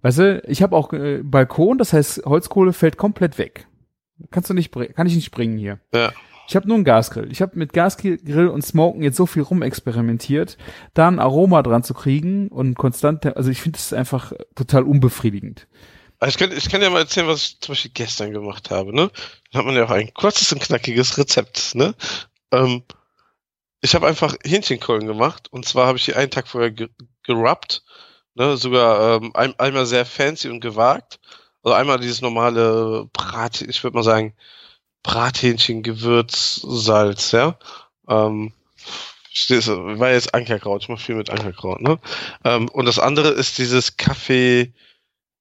[0.03, 3.67] Weißt du, ich habe auch äh, Balkon, das heißt, Holzkohle fällt komplett weg.
[4.31, 5.81] Kannst du nicht, kann ich nicht bringen hier.
[5.93, 6.13] Ja.
[6.49, 7.31] Ich habe nur einen Gasgrill.
[7.31, 10.57] Ich habe mit Gasgrill und Smoken jetzt so viel rumexperimentiert,
[10.95, 15.69] da ein Aroma dran zu kriegen und konstant, also ich finde es einfach total unbefriedigend.
[16.21, 18.95] Also Ich kann, ich kann ja mal erzählen, was ich zum Beispiel gestern gemacht habe,
[18.95, 19.11] ne?
[19.53, 21.95] Dann hat man ja auch ein kurzes und knackiges Rezept, ne?
[22.51, 22.83] Ähm,
[23.81, 26.89] ich habe einfach Hähnchenkeulen gemacht und zwar habe ich die einen Tag vorher ge
[27.23, 27.83] gerubbt,
[28.35, 28.57] ne?
[28.57, 31.21] Sogar ähm, ein, einmal sehr fancy und gewagt.
[31.63, 34.35] Also einmal dieses normale Brat, ich würde mal sagen,
[35.03, 37.59] Brathähnchen, Gewürz, Salz, ja.
[38.09, 38.53] Ähm,
[39.51, 41.99] war jetzt Ankerkraut, ich mache viel mit Ankerkraut, ne?
[42.45, 44.73] Ähm, und das andere ist dieses Kaffee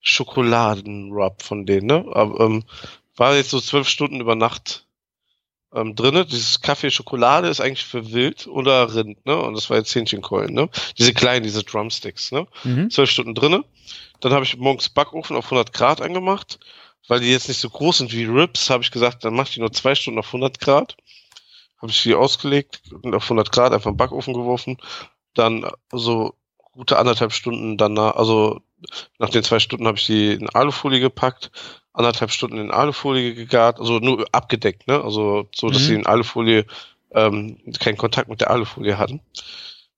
[0.01, 2.05] Schokoladenrub von denen, ne?
[2.11, 2.63] Aber, ähm,
[3.15, 4.86] war jetzt so zwölf Stunden über Nacht
[5.77, 6.25] ähm, drinne.
[6.25, 9.37] Dieses Kaffee Schokolade ist eigentlich für Wild oder Rind, ne?
[9.37, 10.69] Und das war jetzt Hähnchenkeulen, ne?
[10.97, 12.47] Diese kleinen, diese Drumsticks, ne?
[12.63, 12.89] Mhm.
[12.89, 13.63] Zwölf Stunden drinne.
[14.19, 16.59] Dann habe ich morgens Backofen auf 100 Grad angemacht,
[17.07, 19.53] weil die jetzt nicht so groß sind wie Ribs, habe ich gesagt, dann mach ich
[19.53, 20.97] die nur zwei Stunden auf 100 Grad.
[21.79, 24.77] Habe ich die ausgelegt und auf 100 Grad einfach im Backofen geworfen.
[25.35, 28.61] Dann so gute anderthalb Stunden danach, also
[29.19, 31.51] nach den zwei Stunden habe ich die in Alufolie gepackt,
[31.93, 35.01] anderthalb Stunden in Alufolie gegart, also nur abgedeckt, ne?
[35.03, 35.85] Also so, dass Mhm.
[35.85, 36.65] sie in Alufolie
[37.11, 39.21] ähm, keinen Kontakt mit der Alufolie hatten.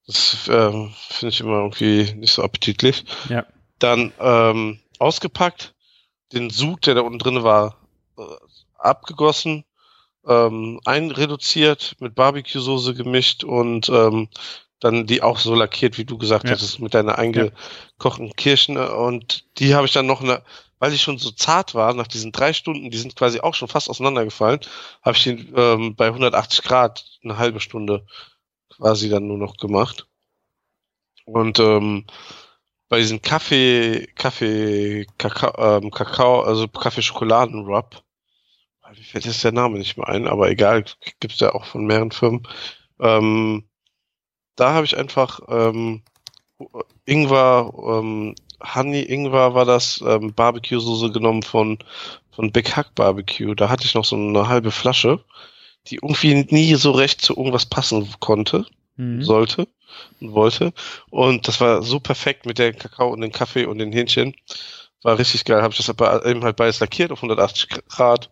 [0.08, 3.04] Das ähm, finde ich immer irgendwie nicht so appetitlich.
[3.30, 3.46] Ja.
[3.80, 5.74] Dann ähm, ausgepackt,
[6.34, 7.76] den Sud, der da unten drin war,
[8.18, 8.22] äh,
[8.78, 9.66] abgegossen,
[10.28, 14.30] ähm, einreduziert, mit Barbecue-Soße gemischt und ähm,
[14.80, 16.52] dann die auch so lackiert, wie du gesagt Ja.
[16.52, 18.78] hattest, mit deiner eingekochten Kirschen.
[18.78, 20.44] Und die habe ich dann noch, eine,
[20.80, 23.68] weil die schon so zart war, nach diesen drei Stunden, die sind quasi auch schon
[23.68, 24.62] fast auseinandergefallen,
[25.02, 28.06] habe ich den ähm, bei 180 Grad eine halbe Stunde
[28.70, 30.08] quasi dann nur noch gemacht.
[31.26, 32.06] Und ähm,
[32.88, 38.02] bei diesem Kaffee, Kaffee, Kakao, ähm, Kakao, also Kaffee-Schokoladen-Rub,
[38.90, 40.84] mir fällt jetzt der Name nicht mehr ein, aber egal,
[41.20, 42.48] gibt's ja auch von mehreren Firmen.
[43.00, 43.69] Ähm,
[44.60, 46.02] da habe ich einfach ähm,
[47.06, 51.80] Ingwer, ähm, Honey Ingwer war das, ähm, Barbecue-Soße genommen von,
[52.32, 53.56] von Big Hack Barbecue.
[53.56, 55.24] Da hatte ich noch so eine halbe Flasche,
[55.88, 58.66] die irgendwie nie so recht zu irgendwas passen konnte
[59.00, 59.24] Mhm.
[59.24, 59.68] sollte
[60.20, 60.74] und wollte.
[61.10, 64.36] Und das war so perfekt mit der Kakao und dem Kaffee und den Hähnchen.
[65.04, 65.62] War richtig geil.
[65.62, 68.30] Habe ich das aber eben halt beides lackiert auf 180 Grad,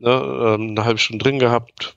[0.00, 1.96] ne, ähm, eine halbe Stunde drin gehabt.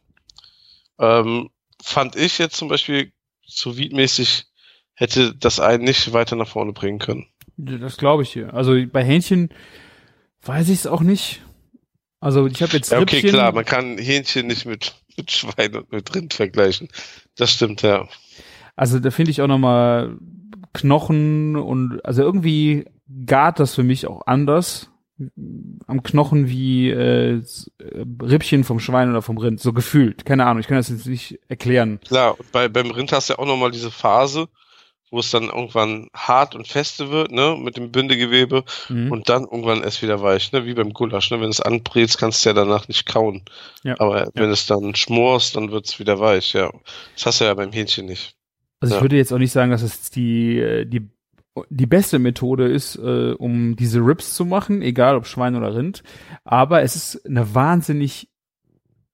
[0.99, 1.49] Ähm,
[1.81, 3.11] fand ich jetzt zum Beispiel
[3.51, 4.45] so mäßig
[4.93, 7.27] hätte das einen nicht weiter nach vorne bringen können.
[7.57, 8.53] Das glaube ich dir.
[8.53, 9.49] Also bei Hähnchen
[10.43, 11.41] weiß ich es auch nicht.
[12.19, 13.31] Also ich habe jetzt Ja, okay, Rippchen.
[13.31, 16.87] klar, man kann Hähnchen nicht mit, mit Schwein und mit Rind vergleichen.
[17.35, 18.07] Das stimmt, ja.
[18.75, 20.17] Also da finde ich auch noch mal
[20.73, 22.85] Knochen und also irgendwie
[23.25, 24.90] gart das für mich auch anders
[25.87, 27.41] am Knochen wie äh, äh,
[28.21, 30.25] Rippchen vom Schwein oder vom Rind, so gefühlt.
[30.25, 31.99] Keine Ahnung, ich kann das jetzt nicht erklären.
[32.07, 34.47] Klar, und bei, beim Rind hast du ja auch nochmal diese Phase,
[35.09, 39.11] wo es dann irgendwann hart und feste wird, ne, mit dem Bindegewebe Mhm.
[39.11, 42.17] und dann irgendwann erst wieder weich, ne, wie beim Gulasch, ne, wenn du es anbrätst,
[42.17, 43.43] kannst du ja danach nicht kauen.
[43.83, 43.99] Ja.
[43.99, 46.71] Aber wenn es dann schmorst, dann wird es wieder weich, ja.
[47.15, 48.35] Das hast du ja beim Hähnchen nicht.
[48.79, 49.03] Also ich Ja.
[49.03, 51.09] würde jetzt auch nicht sagen, dass es die, äh, die,
[51.69, 56.03] die beste Methode ist, äh, um diese Rips zu machen, egal ob Schwein oder Rind.
[56.43, 58.29] Aber es ist eine wahnsinnig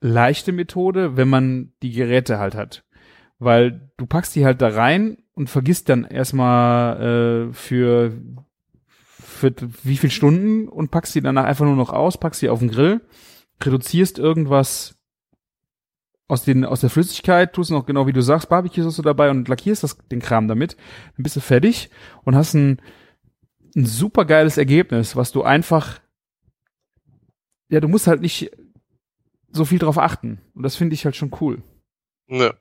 [0.01, 2.83] leichte Methode, wenn man die Geräte halt hat.
[3.39, 8.13] Weil du packst die halt da rein und vergisst dann erstmal äh, für
[9.19, 12.59] für wie viel Stunden und packst die danach einfach nur noch aus, packst die auf
[12.59, 13.01] den Grill,
[13.63, 14.96] reduzierst irgendwas
[16.27, 19.83] aus den aus der Flüssigkeit, tust noch genau wie du sagst, Barbecue-Soße dabei und lackierst
[19.83, 20.75] das den Kram damit,
[21.15, 21.89] dann bist du fertig
[22.23, 22.81] und hast ein,
[23.75, 25.99] ein super geiles Ergebnis, was du einfach
[27.69, 28.51] ja, du musst halt nicht
[29.51, 31.63] so viel drauf achten und das finde ich halt schon cool.
[32.29, 32.53] Ja.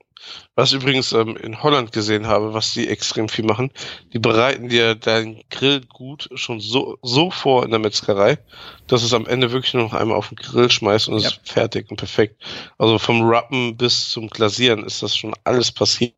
[0.55, 3.71] Was ich übrigens ähm, in Holland gesehen habe, was die extrem viel machen,
[4.14, 8.39] die bereiten dir dein Grillgut schon so, so vor in der Metzgerei,
[8.87, 11.31] dass es am Ende wirklich nur noch einmal auf den Grill schmeißt und es Ja.
[11.31, 12.43] ist fertig und perfekt.
[12.79, 16.14] Also vom Rappen bis zum Glasieren ist das schon alles passiert.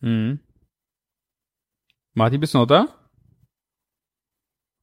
[0.00, 0.40] Mhm.
[2.12, 2.88] Martin, bist du noch da?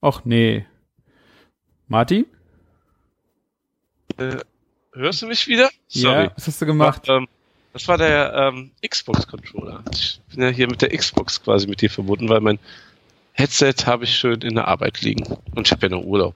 [0.02, 0.66] Och nee.
[1.88, 2.26] Martin?
[4.94, 5.70] Hörst du mich wieder?
[5.90, 7.04] Ja, was hast du gemacht?
[7.08, 7.28] Ähm,
[7.78, 9.84] das war der ähm, Xbox-Controller.
[9.92, 12.58] Ich bin ja hier mit der Xbox quasi mit dir verbunden, weil mein
[13.34, 15.24] Headset habe ich schön in der Arbeit liegen.
[15.54, 16.34] Und ich habe ja noch Urlaub.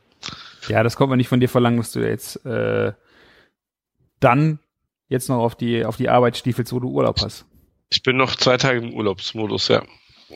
[0.68, 2.94] Ja, das kommt man nicht von dir verlangen, dass du jetzt äh,
[4.20, 4.60] dann
[5.10, 7.46] jetzt noch auf die auf die Arbeit stiefelst, wo du Urlaub hast.
[7.90, 9.82] Ich bin noch zwei Tage im Urlaubsmodus, ja.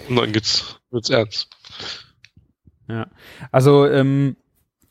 [0.10, 1.50] Und dann geht's, wird's ernst.
[2.90, 3.06] Ja.
[3.52, 4.38] Also, ähm,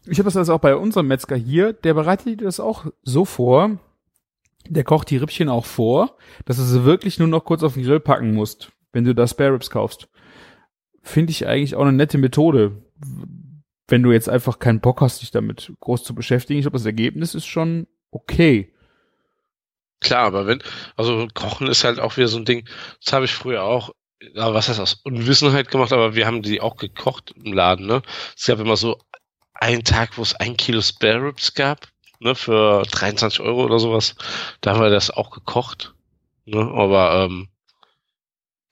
[0.07, 3.25] ich habe das also auch bei unserem Metzger hier, der bereitet dir das auch so
[3.25, 3.81] vor.
[4.69, 7.85] Der kocht die Rippchen auch vor, dass du sie wirklich nur noch kurz auf den
[7.85, 10.09] Grill packen musst, wenn du da Spare Ribs kaufst.
[11.03, 12.83] Finde ich eigentlich auch eine nette Methode.
[13.89, 16.59] Wenn du jetzt einfach keinen Bock hast, dich damit groß zu beschäftigen.
[16.59, 18.73] Ich glaube, das Ergebnis ist schon okay.
[20.01, 20.63] Klar, aber wenn,
[20.97, 22.67] also Kochen ist halt auch wieder so ein Ding,
[23.03, 23.91] das habe ich früher auch,
[24.35, 28.03] was heißt aus Unwissenheit gemacht, aber wir haben die auch gekocht im Laden, ne?
[28.37, 28.99] Es gab immer so
[29.53, 31.89] einen Tag, wo es ein Kilo Spare Ribs gab,
[32.25, 34.17] ne, für 23 Euro oder sowas.
[34.61, 35.95] Da haben wir das auch gekocht,
[36.47, 36.59] ne?
[36.59, 37.49] Aber ähm,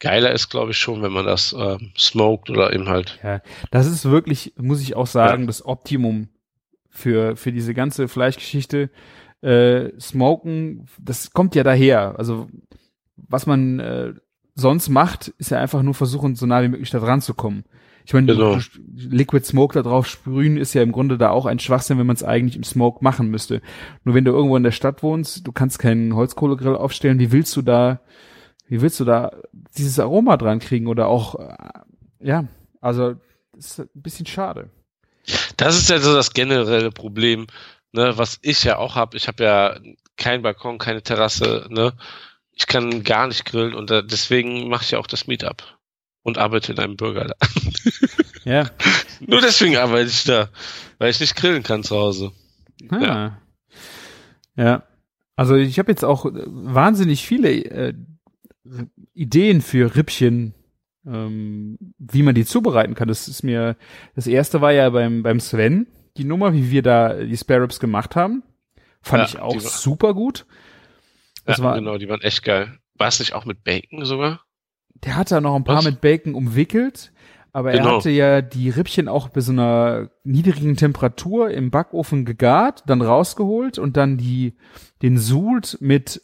[0.00, 3.20] geiler ist, glaube ich, schon, wenn man das ähm, smoked oder eben halt.
[3.70, 6.28] Das ist wirklich, muss ich auch sagen, das Optimum
[6.88, 8.90] für, für diese ganze Fleischgeschichte.
[9.42, 12.18] Äh, Smoken, das kommt ja daher.
[12.18, 12.48] Also,
[13.16, 14.14] was man äh,
[14.54, 17.64] sonst macht, ist ja einfach nur versuchen, so nah wie möglich da dran zu kommen.
[18.04, 18.58] Ich meine, Genau.
[18.94, 22.16] Liquid Smoke da drauf sprühen ist ja im Grunde da auch ein Schwachsinn, wenn man
[22.16, 23.62] es eigentlich im Smoke machen müsste.
[24.04, 27.54] Nur wenn du irgendwo in der Stadt wohnst, du kannst keinen Holzkohlegrill aufstellen, wie willst
[27.56, 28.00] du da,
[28.66, 29.32] wie willst du da
[29.76, 31.54] dieses Aroma dran kriegen oder auch, äh,
[32.20, 32.44] ja,
[32.80, 33.14] also,
[33.54, 34.70] das ist ein bisschen schade.
[35.56, 37.46] Das ist ja so das generelle Problem,
[37.92, 39.16] ne, was ich ja auch habe.
[39.16, 39.76] Ich habe ja
[40.16, 41.92] keinen Balkon, keine Terrasse, ne.
[42.54, 45.62] Ich kann gar nicht grillen und da, deswegen mache ich ja auch das Meetup
[46.22, 47.36] und arbeite in einem Burgerladen.
[48.44, 48.68] Ja.
[49.20, 50.48] Nur deswegen arbeite ich da,
[50.98, 52.32] weil ich nicht grillen kann zu Hause.
[52.90, 53.36] Ah.
[54.56, 54.82] Ja.
[55.36, 57.94] Also ich habe jetzt auch wahnsinnig viele äh,
[59.14, 60.54] Ideen für Rippchen,
[61.06, 63.06] ähm, wie man die zubereiten kann.
[63.06, 63.76] Das ist mir,
[64.16, 67.78] das erste war ja beim, beim Sven, die Nummer, wie wir da die Spare Ribs
[67.78, 68.42] gemacht haben.
[69.02, 70.46] Fand Ja, ich auch super gut.
[71.44, 72.76] Das ja, war- genau, die waren echt geil.
[72.94, 74.40] War es nicht auch mit Bacon sogar?
[75.04, 75.84] Der hatte noch ein paar Was?
[75.84, 77.12] mit Bacon umwickelt,
[77.52, 77.96] aber er Genau.
[77.96, 83.78] hatte ja die Rippchen auch bei so einer niedrigen Temperatur im Backofen gegart, dann rausgeholt
[83.78, 84.54] und dann die
[85.02, 86.22] den Sud mit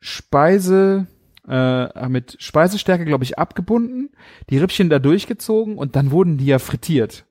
[0.00, 1.06] Speise
[1.48, 4.10] äh, mit Speisestärke, glaube ich, abgebunden,
[4.48, 7.26] die Rippchen da durchgezogen und dann wurden die ja frittiert.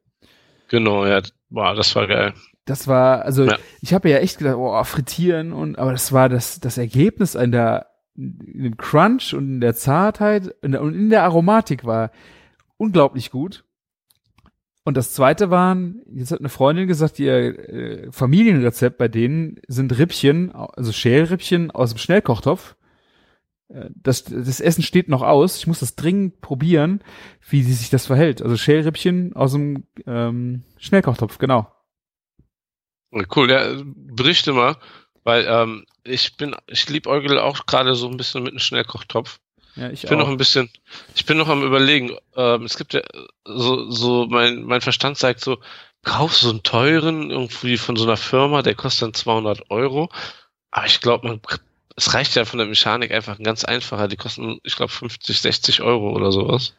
[0.68, 2.34] Genau, ja, boah, das war geil.
[2.66, 3.58] Das war, also Ja.
[3.82, 7.88] ich habe ja echt gedacht, oh, frittieren und aber das war das das Ergebnis der
[8.16, 12.12] in dem Crunch und in der Zartheit und in der Aromatik war
[12.78, 13.64] unglaublich gut.
[14.86, 19.98] Und das zweite waren, jetzt hat eine Freundin gesagt, ihr äh, Familienrezept bei denen sind
[19.98, 22.76] Rippchen, also Schälrippchen aus dem Schnellkochtopf.
[23.70, 25.58] Äh, Das, das Essen steht noch aus.
[25.58, 27.00] Ich muss das dringend probieren,
[27.50, 28.42] wie sich das verhält.
[28.42, 31.72] Also Schälrippchen aus dem ähm, Schnellkochtopf, genau.
[33.36, 34.76] Cool, ja, berichte mal,
[35.24, 39.40] weil ähm, ich bin, ich liebäugel auch gerade so ein bisschen mit einem Schnellkochtopf.
[39.76, 40.26] Ja, ich, Ich bin auch.
[40.26, 40.70] noch ein bisschen,
[41.16, 42.16] ich bin noch am überlegen.
[42.36, 43.02] Ähm, es gibt ja
[43.46, 45.58] so, so mein, mein Verstand sagt so,
[46.04, 50.10] kauf so einen teuren irgendwie von so einer Firma, der kostet dann 200 Euro.
[50.72, 51.42] Aber ich glaube, man,
[51.96, 54.08] es reicht ja von der Mechanik einfach ein ganz einfacher.
[54.08, 56.76] Die kosten, ich glaube, 50, 60 Euro oder sowas.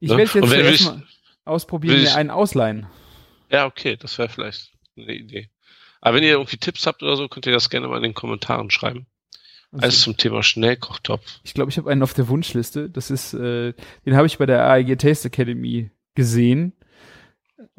[0.00, 0.16] ich ne?
[0.16, 1.02] werde jetzt Und wenn zuerst ich- mal
[1.44, 2.86] ausprobieren, will mir einen ausleihen.
[3.50, 5.48] Ja, okay, das wäre vielleicht eine Idee.
[6.00, 8.14] Aber wenn ihr irgendwie Tipps habt oder so, könnt ihr das gerne mal in den
[8.14, 9.06] Kommentaren schreiben.
[9.72, 11.24] Also, Alles zum Thema Schnellkochtopf.
[11.44, 12.90] ich glaube, ich habe einen auf der Wunschliste.
[12.90, 13.72] Das ist, äh,
[14.04, 16.72] den habe ich bei der AEG Taste Academy gesehen.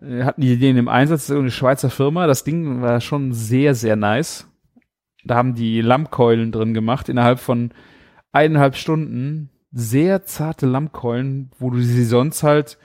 [0.01, 2.28] Äh, hatten die den im Einsatz, das ist eine Schweizer Firma.
[2.28, 4.47] Das Ding war schon sehr, sehr nice.
[5.26, 7.74] Da haben die Lammkeulen drin gemacht, innerhalb von
[8.32, 9.49] eineinhalb Stunden.
[9.74, 12.78] Sehr zarte Lammkeulen, wo du sie sonst halt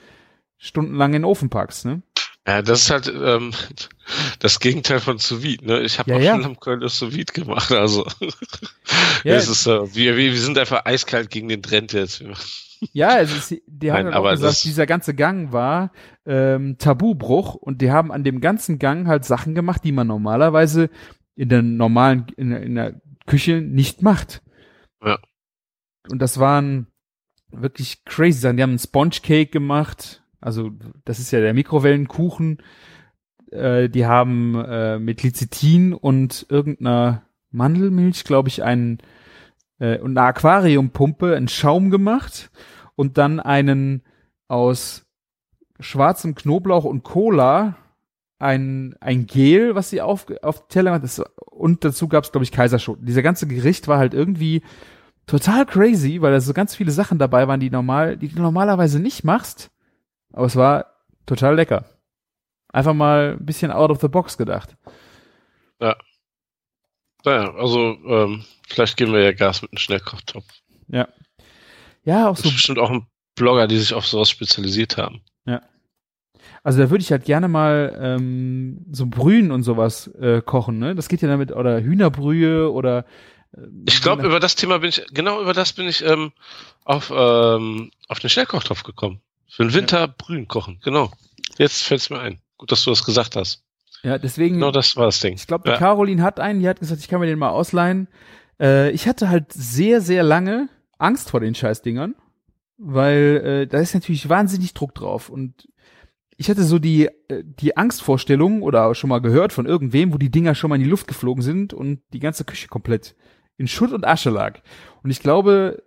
[0.57, 2.01] stundenlang in den Ofen packst, ne?
[2.47, 3.51] Ja, das ist halt ähm,
[4.39, 5.81] das Gegenteil von sous ne?
[5.81, 6.35] Ich habe Ja, auch ja.
[6.35, 8.07] schon am Köln sous vide gemacht, also
[9.23, 12.23] Ja, es ist, äh, wir, wir sind einfach eiskalt gegen den Trend jetzt.
[12.93, 15.91] Ja, es ist, die haben Nein, auch gesagt, dieser ganze Gang war
[16.25, 20.89] ähm, Tabubruch und die haben an dem ganzen Gang halt Sachen gemacht, die man normalerweise
[21.35, 24.41] in der normalen, in, der- in der Küche nicht macht.
[25.03, 25.19] Ja.
[26.09, 26.87] Und das waren
[27.51, 28.55] wirklich crazy Sachen.
[28.57, 30.71] Die haben einen Sponge Cake gemacht, also
[31.05, 32.61] das ist ja der Mikrowellenkuchen.
[33.51, 38.99] Äh, die haben äh, mit Lecithin und irgendeiner Mandelmilch, glaube ich, einen
[39.79, 42.51] äh, und eine Aquariumpumpe einen Schaum gemacht
[42.95, 44.03] und dann einen
[44.47, 45.05] aus
[45.79, 47.77] schwarzem Knoblauch und Cola
[48.39, 52.51] ein, ein Gel, was sie auf, auf Teller das, und dazu gab es, glaube ich,
[52.51, 53.05] Kaiserschoten.
[53.05, 54.61] Dieser ganze Gericht war halt irgendwie
[55.25, 58.99] total crazy, weil da so ganz viele Sachen dabei waren, die normal, die du normalerweise
[58.99, 59.71] nicht machst.
[60.33, 60.93] Aber es war
[61.25, 61.85] total lecker.
[62.71, 64.75] Einfach mal ein bisschen out of the box gedacht.
[67.25, 70.45] Naja, also ähm, vielleicht geben wir ja Gas mit einem Schnellkochtopf.
[72.03, 75.21] Ja, auch Es so bestimmt auch ein Blogger, die sich auf sowas spezialisiert haben.
[76.63, 80.95] Also da würde ich halt gerne mal ähm, so Brühen und sowas äh, kochen, ne?
[80.95, 83.05] Das geht ja damit, oder Hühnerbrühe oder
[83.55, 86.31] äh, Ich glaube, über das Thema bin ich, genau über das bin ich ähm,
[86.83, 89.21] auf, ähm, auf den Schnellkochtopf gekommen.
[89.49, 91.11] Für den Winter Brühen kochen, genau.
[91.57, 92.39] Jetzt fällt es mir ein.
[92.57, 93.63] Gut, dass du das gesagt hast.
[94.03, 95.33] Ja, deswegen, Genau das war das Ding.
[95.35, 95.77] ich glaube, Ja.
[95.77, 98.07] Caroline hat einen, die hat gesagt, ich kann mir den mal ausleihen.
[98.59, 100.69] Äh, ich hatte halt sehr, sehr lange
[100.99, 102.15] Angst vor den Scheißdingern,
[102.77, 105.67] weil äh, da ist natürlich wahnsinnig Druck drauf und
[106.39, 110.29] ich hatte so die, äh, die Angstvorstellung oder schon mal gehört von irgendwem, wo die
[110.29, 113.15] Dinger schon mal in die Luft geflogen sind und die ganze Küche komplett
[113.57, 114.59] in Schutt und Asche lag.
[115.01, 115.81] Und ich glaube,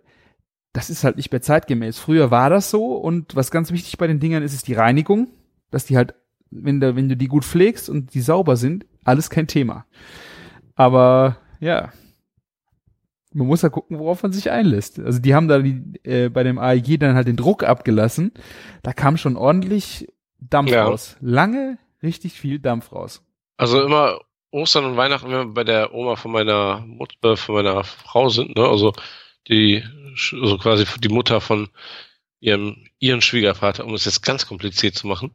[0.73, 1.97] das ist halt nicht mehr zeitgemäß.
[1.99, 5.27] Früher war das so und was ganz wichtig bei den Dingern ist, ist die Reinigung,
[5.69, 6.13] dass die halt,
[6.49, 9.85] wenn du, wenn du die gut pflegst und die sauber sind, alles kein Thema.
[10.75, 11.91] Aber ja,
[13.33, 14.99] man muss ja gucken, worauf man sich einlässt.
[14.99, 18.31] Also die haben da die, äh, bei dem AEG dann halt den Druck abgelassen.
[18.83, 20.07] Da kam schon ordentlich
[20.39, 20.85] Dampf Ja.
[20.85, 21.17] raus.
[21.21, 23.23] Lange richtig viel Dampf raus.
[23.57, 24.19] Also immer
[24.51, 28.27] Ostern und Weihnachten, wenn wir bei der Oma von meiner Mut äh, von meiner Frau
[28.27, 28.67] sind, ne?
[28.67, 28.91] Also
[29.47, 29.83] die,
[30.33, 31.69] also quasi die Mutter von
[32.39, 35.33] ihrem, ihren Schwiegervater, um es jetzt ganz kompliziert zu machen.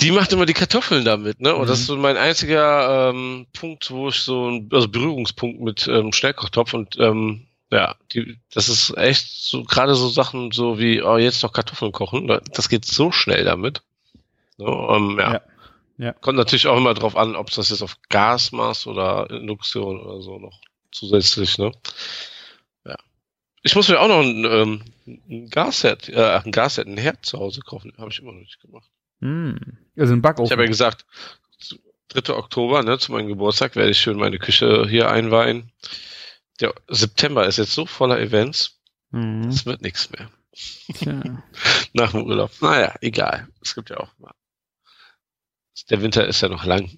[0.00, 1.54] Die macht immer die Kartoffeln damit, ne?
[1.54, 5.88] Und das ist so mein einziger ähm, Punkt, wo ich so ein, also Berührungspunkt mit
[5.88, 11.02] ähm, Schnellkochtopf und ähm, ja, die, das ist echt so gerade so Sachen so wie
[11.02, 13.80] oh, jetzt noch Kartoffeln kochen, da- das geht so schnell damit.
[14.58, 14.66] Ne?
[14.66, 15.32] Ähm, ja.
[15.32, 15.40] Ja.
[15.98, 16.12] Ja.
[16.12, 20.20] Kommt natürlich auch immer drauf an, ob das jetzt auf Gas machst oder Induktion oder
[20.20, 20.60] so noch
[20.92, 21.72] zusätzlich, ne?
[23.66, 23.70] Ja.
[23.70, 24.82] Ich muss mir auch noch ein, ähm,
[25.28, 27.92] ein Gasherd, äh, ein Gasherd, ein Herd zu Hause kaufen.
[27.98, 28.88] Habe ich immer noch nicht gemacht.
[29.20, 29.58] Hm.
[29.96, 30.46] Also ein Backofen.
[30.46, 31.04] Ich habe ja gesagt,
[31.58, 32.34] zu- 3.
[32.34, 35.70] Oktober, ne, zu meinem Geburtstag werde ich schön meine Küche hier einweihen.
[36.60, 39.48] Der September ist jetzt so voller Events, Mhm.
[39.48, 40.30] es wird nichts mehr.
[40.94, 41.20] Tja.
[41.92, 42.50] Nach dem Urlaub.
[42.60, 43.48] Naja, egal.
[43.62, 44.32] Es gibt ja auch mal.
[45.90, 46.90] Der Winter ist ja noch lang.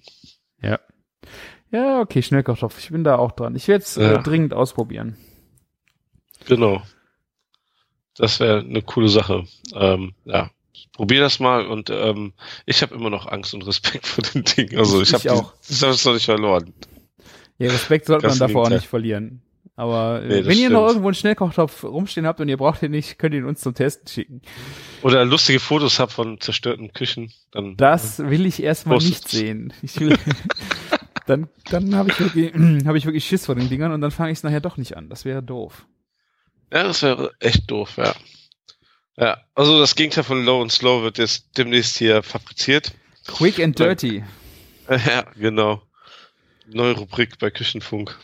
[1.71, 2.79] Ja, okay, Schnellkochtopf.
[2.79, 3.55] Ich bin da auch dran.
[3.55, 4.13] Ich werde es Ja.
[4.13, 5.17] äh, dringend ausprobieren.
[6.47, 6.81] Genau.
[8.15, 9.45] Das wäre eine coole Sache.
[9.73, 10.49] Ähm, ja,
[10.93, 12.33] probier das mal und ähm,
[12.65, 14.77] ich habe immer noch Angst und Respekt vor den Dingen.
[14.77, 15.53] Also ich, Ich habe auch.
[15.67, 16.73] Ich habe es noch nicht verloren.
[17.57, 19.41] Ja, Respekt sollte man davor auch nicht verlieren.
[19.75, 20.89] Aber äh, Nee, wenn ihr noch stimmt.
[20.89, 23.73] irgendwo einen Schnellkochtopf rumstehen habt und ihr braucht ihn nicht, könnt ihr ihn uns zum
[23.73, 24.41] Testen schicken.
[25.03, 29.71] Oder lustige Fotos habt von zerstörten Küchen, dann Das will ich erstmal nicht sehen.
[29.81, 30.17] Will,
[31.27, 32.53] dann dann habe ich, wirklich,
[32.85, 34.97] hab ich wirklich Schiss vor den Dingern und dann fange ich es nachher doch nicht
[34.97, 35.07] an.
[35.07, 35.85] Das wäre doof.
[36.71, 38.13] Ja, das wäre echt doof, ja.
[39.17, 42.93] Ja, also das Gegenteil von Low und Slow wird jetzt demnächst hier fabriziert.
[43.27, 44.23] Quick and dirty.
[44.89, 45.83] Ja, genau.
[46.65, 48.17] Neue Rubrik bei Küchenfunk.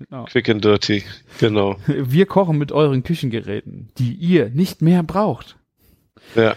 [0.00, 0.24] Genau.
[0.24, 1.04] Quick and Dirty.
[1.38, 1.76] Genau.
[1.86, 5.56] Wir kochen mit euren Küchengeräten, die ihr nicht mehr braucht.
[6.34, 6.56] Ja.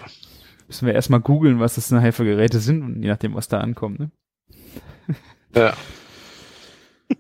[0.68, 3.60] Müssen wir erstmal googeln, was das nachher für Geräte sind und je nachdem, was da
[3.60, 4.00] ankommt.
[4.00, 4.12] Ne?
[5.56, 5.74] Ja.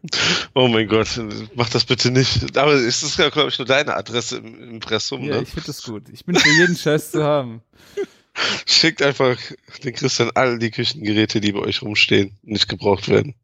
[0.54, 1.20] Oh mein Gott,
[1.56, 2.58] mach das bitte nicht.
[2.58, 5.44] Aber es ist ja, glaube ich, nur deine Adresse im Impressum, Ja, ne?
[5.44, 6.10] ich finde das gut.
[6.10, 7.62] Ich bin für jeden Scheiß zu haben.
[8.66, 9.38] Schickt einfach
[9.84, 13.36] den Christian all die Küchengeräte, die bei euch rumstehen und nicht gebraucht werden.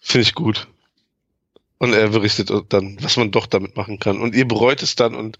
[0.00, 0.68] Finde ich gut.
[1.78, 4.20] Und er berichtet dann, was man doch damit machen kann.
[4.20, 5.38] Und ihr bereut es dann und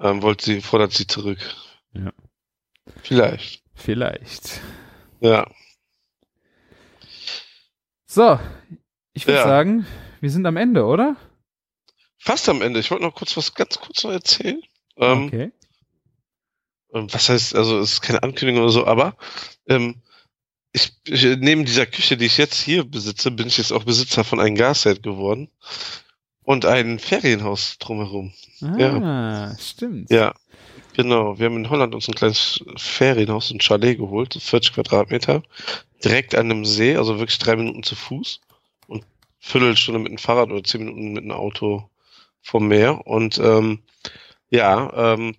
[0.00, 1.38] ähm, wollt sie, fordert sie zurück.
[1.92, 2.12] Ja.
[3.02, 3.62] Vielleicht.
[3.74, 4.60] Vielleicht.
[5.20, 5.50] Ja.
[8.06, 8.38] So,
[9.14, 9.44] ich würde Ja.
[9.44, 9.86] sagen,
[10.20, 11.16] wir sind am Ende, oder?
[12.18, 12.80] Fast am Ende.
[12.80, 14.60] Ich wollte noch kurz was ganz kurz noch erzählen.
[14.96, 15.52] Ähm, okay.
[16.94, 19.16] ähm, was heißt, also es ist keine Ankündigung oder so, aber
[19.66, 19.96] ähm,
[20.72, 24.24] ich, ich, neben dieser Küche, die ich jetzt hier besitze, bin ich jetzt auch Besitzer
[24.24, 25.50] von einem Gasherd geworden
[26.44, 28.32] und ein Ferienhaus drumherum.
[28.62, 29.58] Ah, Ja.
[29.58, 30.10] stimmt.
[30.10, 30.34] Ja,
[30.94, 31.38] genau.
[31.38, 35.42] Wir haben in Holland uns ein kleines Ferienhaus, ein Chalet geholt, so 40 Quadratmeter,
[36.04, 38.40] direkt an einem See, also wirklich drei Minuten zu Fuß
[39.42, 41.90] Viertelstunde mit dem Fahrrad oder zehn Minuten mit dem Auto
[42.42, 43.06] vom Meer.
[43.06, 43.82] Und ähm,
[44.50, 45.34] ja, ähm,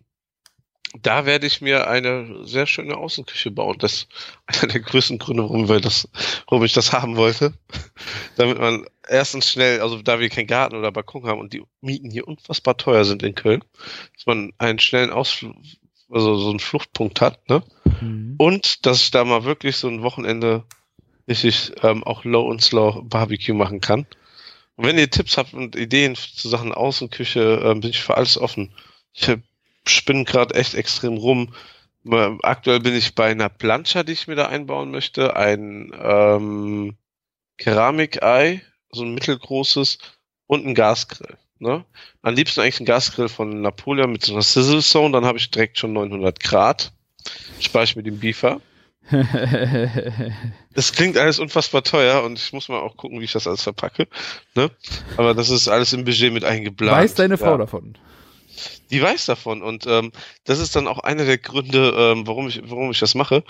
[1.01, 3.78] da werde ich mir eine sehr schöne Außenküche bauen.
[3.80, 4.08] Das ist
[4.45, 6.10] einer der größten Gründe, warum wir das,
[6.49, 7.54] warum ich das haben wollte.
[8.36, 12.12] Damit man erstens schnell, also da wir keinen Garten oder Balkon haben und die Mieten
[12.12, 13.64] hier unfassbar teuer sind in Köln,
[14.16, 15.56] dass man einen schnellen Ausflug,
[16.10, 17.64] also so einen Fluchtpunkt hat, ne?
[18.01, 18.36] Mhm.
[18.38, 20.66] Und dass ich da mal wirklich so ein Wochenende
[21.28, 24.05] richtig ähm, auch Low und Slow Barbecue machen kann.
[24.76, 28.38] Und wenn ihr Tipps habt und Ideen zu Sachen Außenküche, ähm, bin ich für alles
[28.38, 28.74] offen.
[29.13, 29.38] Ich äh,
[29.88, 31.53] spinne gerade echt extrem rum.
[32.03, 35.36] Mal- Aktuell bin ich bei einer Plancha, die ich mir da einbauen möchte.
[35.36, 36.95] Ein ähm,
[37.57, 38.61] Keramikei,
[38.91, 39.99] so ein mittelgroßes
[40.47, 41.38] und ein Gasgrill.
[41.59, 41.86] Ne?
[42.24, 45.49] Am liebsten eigentlich ein Gasgrill von Napoleon mit so einer Sizzle Zone, dann habe ich
[45.51, 46.91] direkt schon 900 Grad.
[47.59, 48.59] Spare ich mir den Beefer.
[50.76, 53.62] Das klingt alles unfassbar teuer und ich muss mal auch gucken, wie ich das alles
[53.62, 54.08] verpacke.
[54.56, 54.72] Ne?
[55.18, 56.97] Aber das ist alles im Budget mit eingeplant.
[56.97, 57.58] Weiß deine Frau ja.
[57.58, 57.95] davon?
[58.89, 60.12] Die weiß davon und ähm,
[60.45, 63.43] das ist dann auch einer der Gründe, ähm, warum ich, warum ich das mache.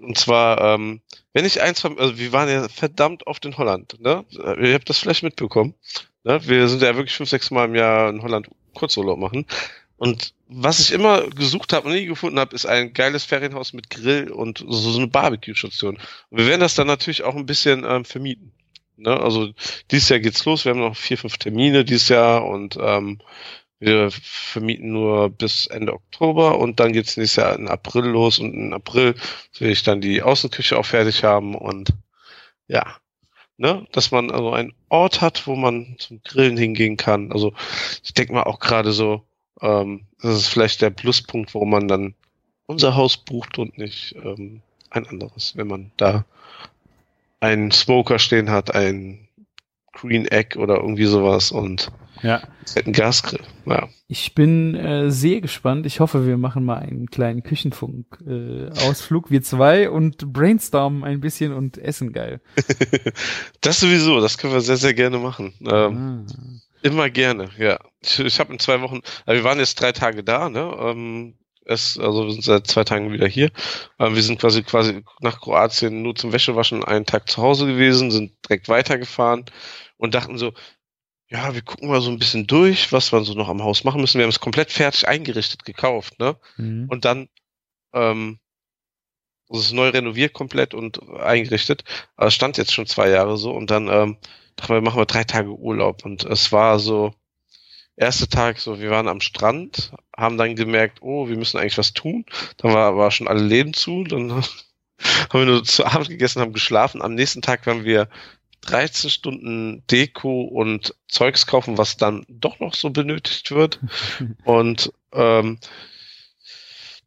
[0.00, 1.00] Und zwar, ähm,
[1.32, 4.24] wenn ich eins, also wir waren ja verdammt oft in Holland, ne?
[4.60, 5.74] Ihr habt das vielleicht mitbekommen.
[6.24, 6.40] Ne?
[6.44, 9.46] Wir sind ja wirklich fünf, sechs Mal im Jahr in Holland Kurzurlaub machen.
[10.02, 13.88] Und was ich immer gesucht habe und nie gefunden habe, ist ein geiles Ferienhaus mit
[13.88, 15.96] Grill und so, eine Barbecue-Station.
[15.96, 18.50] Und wir werden das dann natürlich auch ein bisschen ähm, vermieten.
[18.96, 19.16] Ne?
[19.16, 19.52] Also
[19.92, 20.64] dieses Jahr geht's los.
[20.64, 23.20] Wir haben noch vier, fünf Termine dieses Jahr und ähm,
[23.78, 28.54] wir vermieten nur bis Ende Oktober und dann geht's nächstes Jahr in April los und
[28.54, 29.14] in April
[29.60, 31.90] will ich dann die Außenküche auch fertig haben und
[32.66, 32.96] ja,
[33.56, 37.30] ne, dass man also einen Ort hat, wo man zum Grillen hingehen kann.
[37.30, 37.54] Also
[38.02, 39.24] ich denke mal auch gerade so,
[39.62, 42.14] ähm, das ist vielleicht der Pluspunkt, warum man dann
[42.66, 44.60] unser Haus bucht und nicht ähm,
[44.90, 46.24] ein anderes, wenn man da
[47.40, 49.28] einen Smoker stehen hat, ein
[49.92, 51.90] Green Egg oder irgendwie sowas und
[52.22, 52.42] Ja.
[52.74, 53.40] halt einen Gasgrill.
[53.66, 53.88] Ja.
[54.08, 55.84] Ich bin äh, sehr gespannt.
[55.86, 61.52] Ich hoffe, wir machen mal einen kleinen Küchenfunk-Ausflug, äh, wir zwei, und brainstormen ein bisschen
[61.52, 62.40] und essen geil.
[63.60, 65.52] Das sowieso, das können wir sehr, sehr gerne machen.
[65.66, 66.32] Ähm, Ah.
[66.82, 67.78] Immer gerne, ja.
[68.00, 70.76] Ich, ich habe in zwei Wochen, also wir waren jetzt drei Tage da, ne?
[70.80, 73.50] Ähm, es, also wir sind seit zwei Tagen wieder hier.
[73.98, 78.10] Ähm, wir sind quasi quasi nach Kroatien nur zum Wäschewaschen einen Tag zu Hause gewesen,
[78.10, 79.44] sind direkt weitergefahren
[79.96, 80.52] und dachten so,
[81.28, 84.00] ja, wir gucken mal so ein bisschen durch, was wir so noch am Haus machen
[84.00, 84.18] müssen.
[84.18, 86.36] Wir haben es komplett fertig eingerichtet gekauft, ne?
[86.56, 86.88] Mhm.
[86.90, 87.28] Und dann,
[87.94, 88.38] ähm,
[89.50, 91.84] es ist neu renoviert komplett und eingerichtet.
[92.16, 94.18] Aber es stand jetzt schon zwei Jahre so und dann ähm,
[94.68, 96.04] wir, machen wir drei Tage Urlaub.
[96.04, 97.14] Und es war so,
[97.96, 101.92] erster Tag so, wir waren am Strand, haben dann gemerkt, oh, wir müssen eigentlich was
[101.92, 102.24] tun.
[102.58, 104.46] Dann war, war schon alle Läden zu, dann haben
[105.32, 107.02] wir nur zu Abend gegessen, haben geschlafen.
[107.02, 108.08] Am nächsten Tag waren wir
[108.62, 113.80] 13 Stunden Deko und Zeugs kaufen, was dann doch noch so benötigt wird.
[114.44, 115.58] Und ähm,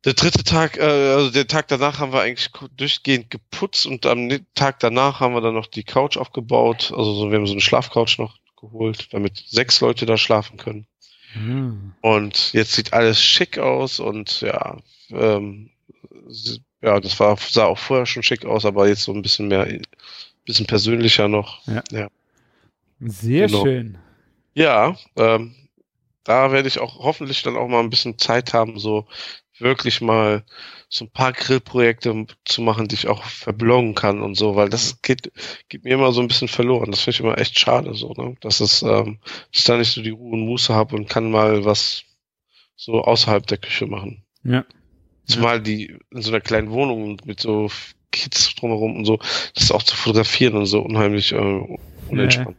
[0.05, 4.29] der dritte Tag, äh, also der Tag danach haben wir eigentlich durchgehend geputzt und am
[4.53, 6.93] Tag danach haben wir dann noch die Couch aufgebaut.
[6.95, 10.85] Also so, wir haben so eine Schlafcouch noch geholt, damit sechs Leute da schlafen können.
[11.35, 11.93] Mhm.
[12.01, 14.77] Und jetzt sieht alles schick aus und ja,
[15.09, 15.71] ähm,
[16.81, 19.67] ja, das war, sah auch vorher schon schick aus, aber jetzt so ein bisschen mehr,
[20.45, 21.61] bisschen persönlicher noch.
[22.99, 23.63] Sehr Genau.
[23.63, 23.97] schön.
[24.53, 25.55] Ja, ähm,
[26.23, 29.05] da werde ich auch hoffentlich dann auch mal ein bisschen Zeit haben, so
[29.59, 30.43] wirklich mal
[30.89, 35.01] so ein paar Grillprojekte zu machen, die ich auch verbloggen kann und so, weil das
[35.01, 35.31] geht,
[35.69, 36.91] geht mir immer so ein bisschen verloren.
[36.91, 38.35] Das finde ich immer echt schade, so, ne?
[38.41, 39.19] Dass es, ähm,
[39.51, 42.03] dass ich da nicht so die Ruhe und Muße habe und kann mal was
[42.75, 44.23] so außerhalb der Küche machen.
[44.43, 44.65] Ja.
[45.25, 47.69] Zumal die in so einer kleinen Wohnung mit so
[48.11, 49.19] Kids drumherum und so,
[49.55, 51.61] das auch zu fotografieren und so unheimlich äh,
[52.09, 52.57] unentspannt.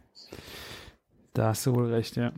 [1.33, 2.31] Da hast du wohl recht, ja.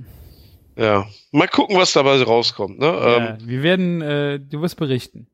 [0.80, 1.08] Ja.
[1.32, 2.86] Mal gucken, was dabei rauskommt, ne?
[2.88, 5.28] ja Ähm, wir werden, äh, du wirst berichten.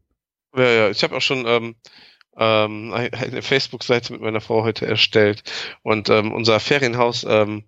[0.55, 1.75] ja, ja, ich habe auch schon ähm,
[2.37, 5.43] ähm, ein- eine Facebook-Seite mit meiner Frau heute erstellt
[5.83, 7.63] und ähm, unser Ferienhaus, ähm,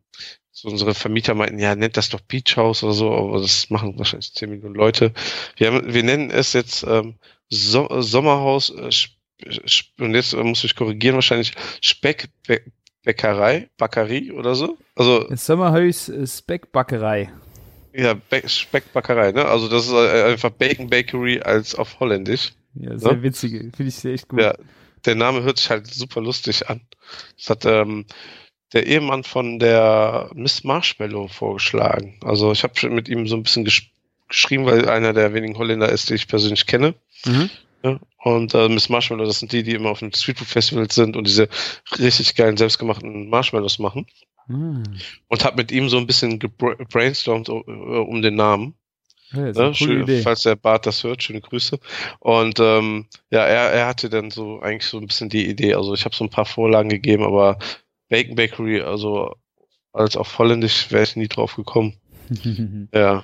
[0.51, 3.97] so unsere Vermieter meinten, ja, nennt das doch Beach House oder so, aber das machen
[3.99, 5.13] wahrscheinlich 10 Millionen Leute.
[5.55, 7.15] Wir, haben, wir nennen es jetzt ähm,
[7.49, 8.89] so Sommerhaus äh,
[10.03, 14.77] und jetzt äh, muss ich korrigieren, wahrscheinlich Speckbäckerei, Backerie oder so.
[14.95, 17.31] Also Sommerhaus Speckbackerei.
[17.97, 19.45] Ja, Speckbackerei, ne?
[19.45, 22.53] Also das ist äh, einfach Bacon Bakery als auf Holländisch.
[22.75, 23.71] Ja, sehr witzige.
[23.75, 24.39] Finde ich sehr echt gut.
[24.39, 24.55] Ja,
[25.05, 26.81] der Name hört sich halt super lustig an.
[27.37, 28.05] Das hat ähm,
[28.73, 32.19] der Ehemann von der Miss Marshmallow vorgeschlagen.
[32.23, 33.91] Also ich habe mit ihm so ein bisschen gesch
[34.29, 36.95] geschrieben, weil einer der wenigen Holländer ist, die ich persönlich kenne.
[37.25, 37.49] Mhm.
[37.81, 41.15] Ja, und äh, Miss Marshmallow, das sind die, die immer auf den Streetfood Festivals sind
[41.15, 41.47] und diese
[41.97, 44.05] richtig geilen selbstgemachten Marshmallows machen.
[44.49, 44.83] Ah.
[45.27, 48.75] Und habe mit ihm so ein bisschen gebrainstormt um, um den Namen.
[49.31, 49.73] Ja, Ne?
[49.73, 51.79] Schön, falls der Bart das hört, schöne Grüße.
[52.19, 55.73] Und ähm, ja, er, er hatte dann so eigentlich so ein bisschen die Idee.
[55.73, 57.59] Also ich habe so ein paar Vorlagen gegeben, aber
[58.09, 59.35] Bacon Bakery, also
[59.91, 61.97] als auf Holländisch wäre ich nie drauf gekommen.
[62.93, 63.23] Ja.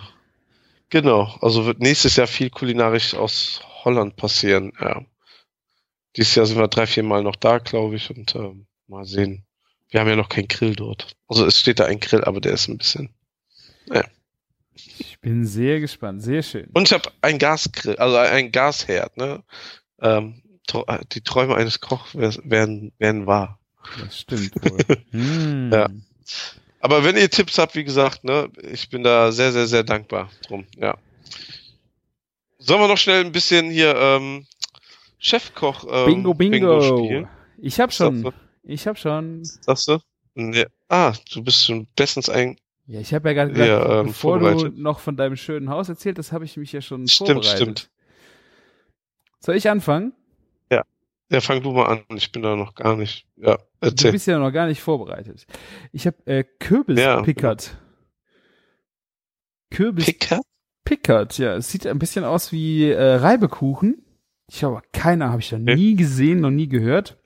[0.89, 1.36] Genau.
[1.41, 4.71] Also wird nächstes Jahr viel kulinarisch aus Holland passieren.
[4.80, 5.03] Ja.
[6.15, 9.45] Dieses Jahr sind wir drei, vier Mal noch da, glaube ich, und ähm, mal sehen.
[9.94, 11.16] Wir haben ja noch keinen Grill dort.
[11.28, 13.10] Also es steht da ein Grill, aber der ist ein bisschen.
[14.98, 16.24] Ich bin sehr gespannt.
[16.24, 16.68] Sehr schön.
[16.74, 19.44] Und ich habe ein Gasgrill, also ein Gasherd, ne?
[20.02, 20.41] Ähm,
[21.12, 23.60] die Träume eines Kochs werden, werden wahr.
[24.00, 24.98] Das stimmt wohl.
[25.12, 25.70] Hm.
[25.72, 25.89] Ja.
[26.80, 30.32] Aber wenn ihr Tipps habt, wie gesagt, ne, ich bin da sehr, sehr, sehr dankbar
[30.48, 30.98] drum, ja.
[32.58, 34.48] Sollen wir noch schnell ein bisschen hier ähm,
[35.20, 36.82] Chefkoch ähm, Bingo, bingo.
[36.82, 37.28] spielen?
[37.62, 38.34] Ich hab schon.
[38.64, 39.43] Ich hab schon.
[39.43, 39.99] Sagst du?
[40.36, 40.66] Nee.
[40.89, 42.57] Ah, du bist schon bestens ein.
[42.86, 45.89] Ja, ich habe ja gerade gesagt, Ja, ähm, bevor du noch von deinem schönen Haus
[45.89, 47.55] erzählt hast, habe ich mich ja schon Stimmt, vorbereitet.
[47.57, 47.89] stimmt.
[49.39, 50.14] Soll ich anfangen?
[51.32, 52.03] Ja, fang du mal an.
[52.18, 53.26] Ich bin da noch gar nicht.
[53.38, 54.11] Ja, Du erzähl.
[54.11, 55.47] bist ja noch gar nicht vorbereitet.
[55.91, 57.24] Ich habe äh, Kürbis Ja.
[57.24, 57.76] pickert.
[59.72, 60.41] Kürbis Picker?
[60.84, 61.55] pickert, ja.
[61.55, 64.05] Es sieht ein bisschen aus wie äh, Reibekuchen.
[64.47, 65.74] Ich habe keiner, habe ich da Okay.
[65.76, 67.18] nie gesehen, noch nie gehört.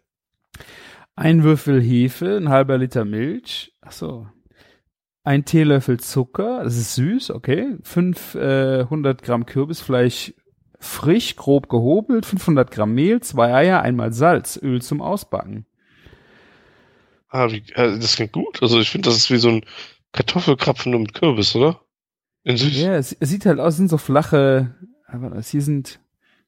[1.17, 3.73] Ein Würfel Hefe, ein halber Liter Milch.
[3.81, 4.27] Ach so.
[5.23, 7.75] Ein Teelöffel Zucker, das ist süß, okay.
[7.81, 10.35] 500 Gramm Kürbisfleisch
[10.79, 15.65] frisch, grob gehobelt, 500 Gramm Mehl, zwei Eier, einmal Salz, Öl zum Ausbacken.
[17.29, 18.61] Ah, wie, äh, das klingt gut.
[18.61, 19.65] Also ich finde, das ist wie so ein
[20.11, 21.81] Kartoffelkrapfen nur mit Kürbis, oder?
[22.43, 22.79] In süß.
[22.79, 24.75] Ja, es, es sieht halt aus, es sind so flache,
[25.07, 25.99] aber das hier sind,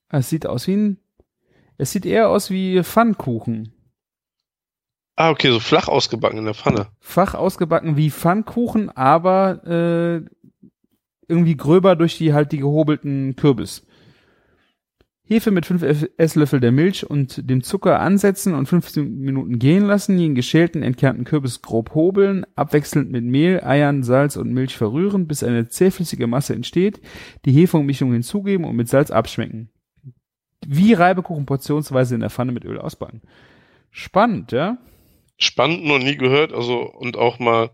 [0.09, 0.99] es sieht aus wie ein,
[1.80, 3.74] es sieht eher aus wie Pfannkuchen.
[5.20, 6.88] Ah, okay, so flach ausgebacken in der Pfanne.
[7.01, 10.22] Fach ausgebacken wie Pfannkuchen, aber äh,
[11.28, 13.86] irgendwie gröber durch die halt die gehobelten Kürbis.
[15.24, 20.17] Hefe mit 5 Esslöffel der Milch und dem Zucker ansetzen und 15 Minuten gehen lassen,
[20.17, 25.43] den geschälten, entkernten Kürbis grob hobeln, abwechselnd mit Mehl, Eiern, Salz und Milch verrühren, bis
[25.43, 27.01] eine zähflüssige Masse entsteht,
[27.43, 29.70] die Hefeummischung hinzugeben und mit Salz abschmecken.
[30.65, 33.22] Wie Reibekuchen portionsweise in der Pfanne mit Öl ausbacken.
[33.91, 34.78] Spannend, ja?
[35.39, 36.53] Spannend, noch nie gehört.
[36.53, 37.71] Also, und auch mal,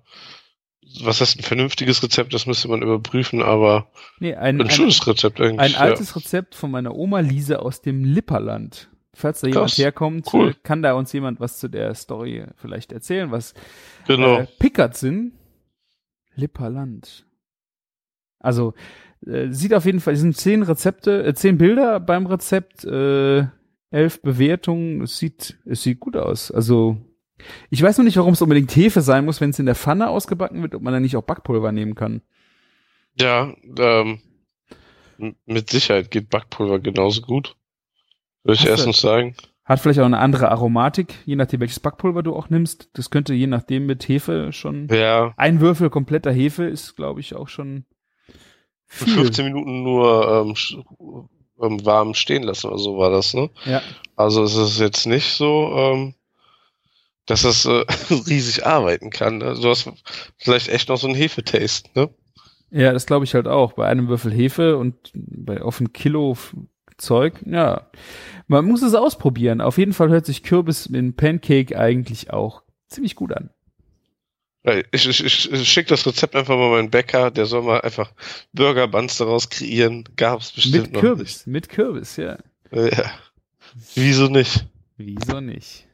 [1.03, 3.89] was heißt ein vernünftiges Rezept, das müsste man überprüfen, aber
[4.19, 5.59] Nee, ein, ein ein, schönes Rezept eigentlich.
[5.59, 5.79] Ein ja.
[5.79, 8.89] altes Rezept von meiner Oma Lise aus dem Lipperland.
[9.13, 10.55] Falls da jemand Krass, herkommt, cool.
[10.63, 13.53] kann da uns jemand was zu der Story vielleicht erzählen, was
[14.07, 14.39] Genau.
[14.39, 15.33] äh, Pickert sind.
[16.35, 17.25] Lipperland.
[18.39, 18.73] Also,
[19.25, 23.47] äh, sieht auf jeden Fall, es sind zehn Rezepte, äh, zehn Bilder beim Rezept, äh,
[23.89, 25.01] elf Bewertungen.
[25.01, 26.51] Es sieht, es sieht gut aus.
[26.51, 26.97] Also,
[27.69, 30.09] ich weiß noch nicht, warum es unbedingt Hefe sein muss, wenn es in der Pfanne
[30.09, 32.21] ausgebacken wird, ob man da nicht auch Backpulver nehmen kann.
[33.19, 34.19] Ja, ähm,
[35.45, 37.55] mit Sicherheit geht Backpulver genauso gut.
[38.43, 39.35] Würde ich erstens sagen.
[39.63, 42.89] Hat vielleicht auch eine andere Aromatik, je nachdem welches Backpulver du auch nimmst.
[42.93, 44.87] Das könnte je nachdem mit Hefe schon.
[44.91, 47.85] Ja, Ein Würfel kompletter Hefe ist, glaube ich, auch schon
[48.85, 49.15] für viel.
[49.15, 50.55] 15 Minuten nur ähm,
[51.61, 53.49] ähm, warm stehen lassen oder so war das, ne?
[53.65, 53.81] Ja.
[54.15, 56.15] Also es ist jetzt nicht so, ähm,
[57.25, 57.85] dass das äh,
[58.27, 59.39] riesig arbeiten kann.
[59.39, 59.55] Ne?
[59.59, 59.89] Du hast
[60.37, 62.09] vielleicht echt noch so einen Hefetaste, ne?
[62.71, 63.73] ja, das glaube ich halt auch.
[63.73, 66.37] Bei einem Würfel Hefe und bei auf ein Kilo
[66.97, 67.89] Zeug, ja.
[68.47, 69.61] Man muss es ausprobieren.
[69.61, 73.49] Auf jeden Fall hört sich Kürbis in Pancake eigentlich auch ziemlich gut an.
[74.91, 78.11] Ich, ich, ich, schicke das Rezept einfach mal meinen Bäcker, der soll mal einfach
[78.51, 80.05] Burger Buns daraus kreieren.
[80.15, 82.39] Gab's bestimmt Mit noch Kürbis, mit Kürbis, ja.
[82.71, 82.97] nicht.
[82.97, 83.11] Ja.
[83.93, 84.65] Wieso nicht?
[84.97, 85.87] Wieso nicht?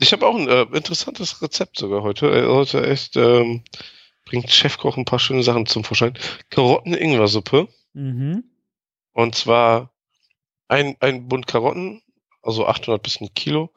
[0.00, 2.26] Ich habe auch ein äh, interessantes Rezept sogar heute.
[2.26, 3.62] Äh, heute echt ähm,
[4.24, 6.14] bringt Chefkoch ein paar schöne Sachen zum Vorschein.
[6.48, 7.68] Karotten-Ingwer-Suppe.
[7.92, 8.44] Mhm.
[9.12, 9.92] Und zwar
[10.68, 12.00] ein, ein Bund Karotten,
[12.42, 13.74] also 800 bis ein Kilo,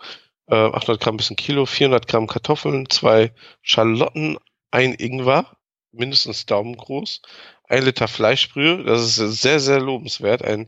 [0.47, 4.37] äh, 800 Gramm bis ein Kilo, 400 Gramm Kartoffeln, zwei Schalotten,
[4.71, 5.57] ein Ingwer,
[5.91, 7.21] mindestens daumengroß,
[7.67, 10.67] ein Liter Fleischbrühe, das ist sehr, sehr lobenswert, ein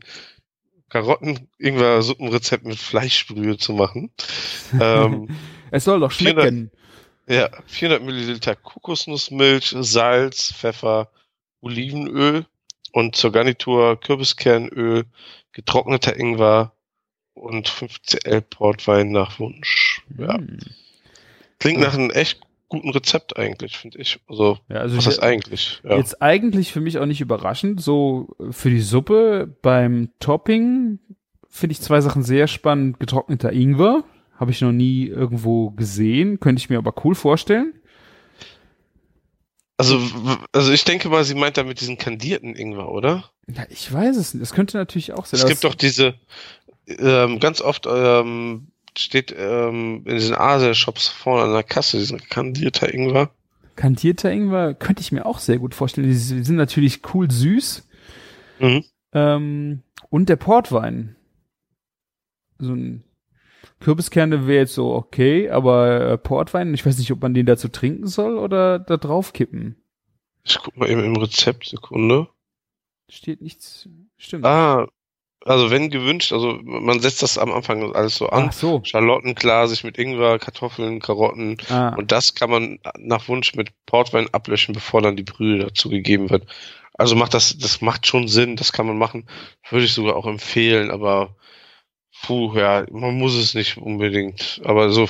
[0.90, 4.10] Karotten-Ingwer-Suppenrezept mit Fleischbrühe zu machen.
[4.80, 5.28] ähm,
[5.70, 6.70] es soll doch 400 schmecken.
[7.26, 11.10] ja, 400 Milliliter Kokosnussmilch, Salz, Pfeffer,
[11.60, 12.46] Olivenöl
[12.92, 15.04] und zur Garnitur Kürbiskernöl,
[15.52, 16.72] getrockneter Ingwer
[17.34, 20.02] und 5cl Portwein nach Wunsch.
[20.16, 20.34] Ja.
[20.34, 20.58] Hm.
[21.58, 24.20] Klingt nach einem echt guten Rezept eigentlich, finde ich.
[24.28, 25.80] Also, Ja, also was ist eigentlich?
[25.84, 25.96] Ja.
[25.96, 27.80] Jetzt eigentlich für mich auch nicht überraschend.
[27.80, 30.98] So äh, für die Suppe beim Topping
[31.48, 33.00] finde ich zwei Sachen sehr spannend.
[33.00, 34.04] Getrockneter Ingwer
[34.38, 37.72] habe ich noch nie irgendwo gesehen, könnte ich mir aber cool vorstellen.
[39.78, 40.00] Also,
[40.52, 43.30] also ich denke mal, sie meint damit diesen kandierten Ingwer, oder?
[43.46, 44.42] Ja, ich weiß es nicht.
[44.42, 45.40] Das könnte natürlich auch sein.
[45.40, 46.14] Es gibt doch diese,
[46.86, 48.68] ähm, ganz oft ähm,
[48.98, 53.30] steht ähm, in diesen Asia-Shops vorne an der Kasse diesen kandierter Ingwer.
[53.76, 56.08] kandierter Ingwer könnte ich mir auch sehr gut vorstellen.
[56.08, 57.88] Die sind natürlich cool süß.
[58.58, 58.84] Mhm.
[59.12, 61.16] Ähm, und der Portwein.
[62.58, 63.04] So ein
[63.80, 67.68] Kürbiskerne wäre jetzt so okay, aber äh, Portwein, ich weiß nicht, ob man den dazu
[67.68, 69.76] trinken soll oder da drauf kippen.
[70.44, 72.28] Ich guck mal eben im Rezept, Sekunde.
[73.08, 73.88] Steht nichts.
[74.16, 74.44] Stimmt.
[74.46, 74.88] Ah,
[75.46, 78.48] also wenn gewünscht, also man setzt das am Anfang alles so an.
[78.48, 78.80] Ach so.
[78.84, 83.70] Schalotten klar, sich mit Ingwer, Kartoffeln, Karotten Ah, und das kann man nach Wunsch mit
[83.86, 86.46] Portwein ablöschen, bevor dann die Brühe dazu gegeben wird.
[86.94, 89.26] Also macht das, das macht schon Sinn, das kann man machen.
[89.70, 91.36] Würde ich sogar auch empfehlen, aber
[92.22, 94.60] puh, ja, man muss es nicht unbedingt.
[94.64, 95.06] Aber so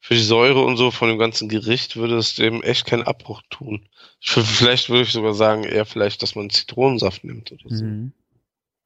[0.00, 3.42] für die Säure und so von dem ganzen Gericht würde es dem echt keinen Abbruch
[3.50, 3.86] tun.
[4.24, 7.84] Wür- vielleicht würde ich sogar sagen, eher vielleicht, dass man Zitronensaft nimmt oder so.
[7.84, 8.12] mhm.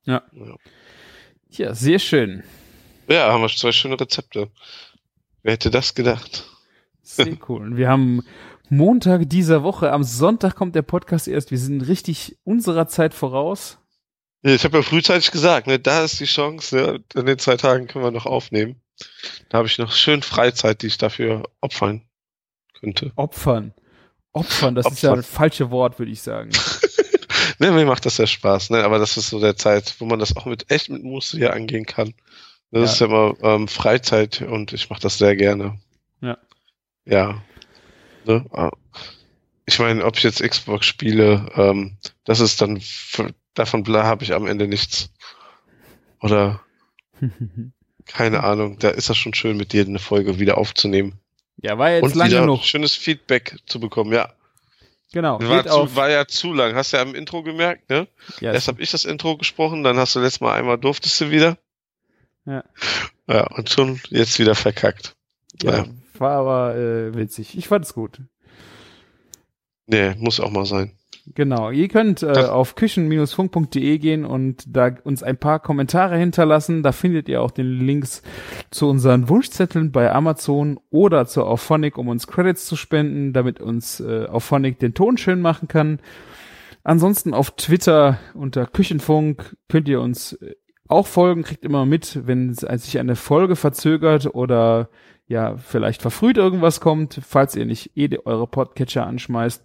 [0.05, 0.23] Ja.
[0.33, 0.57] Ja.
[1.51, 2.43] ja, sehr schön.
[3.09, 4.49] Ja, haben wir zwei schöne Rezepte.
[5.43, 6.45] Wer hätte das gedacht?
[7.03, 7.63] Sehr cool.
[7.63, 8.23] Und wir haben
[8.69, 11.51] Montag dieser Woche, am Sonntag kommt der Podcast erst.
[11.51, 13.79] Wir sind richtig unserer Zeit voraus.
[14.43, 17.87] Ich habe ja frühzeitig gesagt, ne, da ist die Chance, ne, in den zwei Tagen
[17.87, 18.81] können wir noch aufnehmen.
[19.49, 22.03] Da habe ich noch schön Freizeit, die ich dafür opfern
[22.81, 23.13] könnte.
[23.15, 23.73] Opfern.
[24.33, 25.23] Opfern, das ist ja Opfern.
[25.23, 26.51] das falsche Wort, würde ich sagen.
[27.59, 30.19] Ne, mir macht das ja Spaß, ne, aber das ist so der Zeit, wo man
[30.19, 32.15] das auch mit echt mit Muße hier angehen kann.
[32.71, 32.85] Das Ja.
[32.93, 35.79] ist ja immer ähm, Freizeit und ich mache das sehr gerne.
[36.21, 36.39] Ja.
[37.05, 37.43] Ja.
[38.25, 38.45] Ne?
[38.53, 38.71] ah.
[39.67, 43.25] Ich meine, ob ich jetzt Xbox spiele, ähm, das ist dann f-
[43.55, 45.11] davon habe ich am Ende nichts.
[46.21, 46.61] Oder
[48.07, 51.19] keine Ahnung, da ist das schon schön, mit dir eine Folge wieder aufzunehmen.
[51.59, 52.65] ja, war jetzt und lang wieder genug.
[52.65, 54.33] schönes Feedback zu bekommen, ja.
[55.13, 55.39] Genau.
[55.41, 56.75] War, zu, war ja zu lang.
[56.75, 58.09] Hast ja am Intro gemerkt, ne?
[58.41, 61.31] Ja, Erst habe ich das Intro gesprochen, dann hast du letztes Mal einmal durftest du
[61.31, 61.59] wieder.
[62.47, 62.65] Ja.
[63.29, 65.15] Ja, und schon jetzt wieder verkackt.
[65.63, 65.85] ja, Ja.
[66.19, 67.57] war aber äh, witzig.
[67.57, 68.21] Ich fand es gut.
[69.87, 70.97] Nee, muss auch mal sein.
[71.35, 71.71] Genau.
[71.71, 76.83] Ihr könnt äh, auf küchen-funk.de gehen und da uns ein paar Kommentare hinterlassen.
[76.83, 78.23] Da findet ihr auch den Links
[78.71, 84.01] zu unseren Wunschzetteln bei Amazon oder zu Auphonic, um uns Credits zu spenden, damit uns
[84.01, 86.01] äh, Auphonic den Ton schön machen kann.
[86.83, 90.57] Ansonsten auf Twitter unter Küchenfunk könnt ihr uns äh,
[90.89, 94.89] auch folgen, kriegt immer mit, wenn sich eine Folge verzögert oder
[95.27, 99.65] ja, vielleicht verfrüht irgendwas kommt, falls ihr nicht eh eure Podcatcher anschmeißt.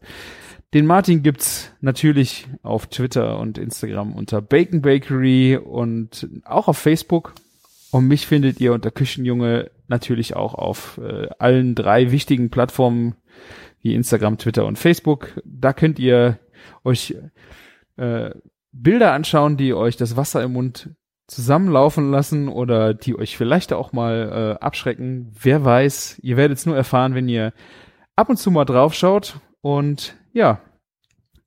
[0.73, 7.33] Den Martin gibt's natürlich auf Twitter und Instagram unter Bacon Bakery und auch auf Facebook.
[7.91, 13.15] Und mich findet ihr unter Küchenjunge natürlich auch auf äh, allen drei wichtigen Plattformen
[13.81, 15.41] wie Instagram, Twitter und Facebook.
[15.45, 16.37] Da könnt ihr
[16.83, 17.15] euch
[17.95, 18.31] äh,
[18.73, 20.89] Bilder anschauen, die euch das Wasser im Mund
[21.27, 25.33] zusammenlaufen lassen oder die euch vielleicht auch mal äh, abschrecken.
[25.41, 27.53] Wer weiß, ihr werdet es nur erfahren, wenn ihr
[28.15, 29.39] ab und zu mal draufschaut.
[29.61, 30.61] Und ja,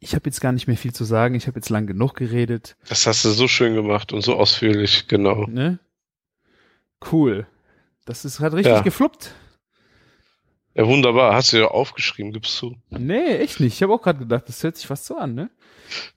[0.00, 1.34] ich habe jetzt gar nicht mehr viel zu sagen.
[1.34, 2.76] Ich habe jetzt lang genug geredet.
[2.88, 5.44] Das hast du so schön gemacht und so ausführlich, genau.
[5.46, 5.78] Ne?
[7.12, 7.46] Cool.
[8.04, 8.80] Das ist hat richtig Ja.
[8.80, 9.34] gefluppt.
[10.74, 11.34] Ja, wunderbar.
[11.34, 12.76] Hast du ja aufgeschrieben, gibst du.
[12.90, 13.74] Nee, echt nicht.
[13.74, 15.50] Ich habe auch gerade gedacht, das hört sich fast so an, ne?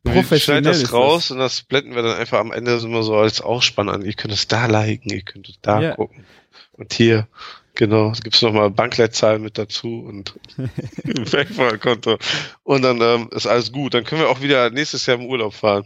[0.04, 3.16] Wir schneiden ist das raus und das blenden wir dann einfach am Ende immer so
[3.16, 4.04] als Ausspann an.
[4.04, 5.96] Ihr könnt es da liken, ihr könnt es da Ja.
[5.96, 6.26] gucken.
[6.74, 7.28] Und hier,
[7.76, 10.36] genau, gibt's nochmal Bankleitzahl mit dazu und
[11.04, 12.18] Wegfallkonto.
[12.64, 13.94] Und dann ähm, ist alles gut.
[13.94, 15.86] Dann können wir auch wieder nächstes Jahr im Urlaub fahren.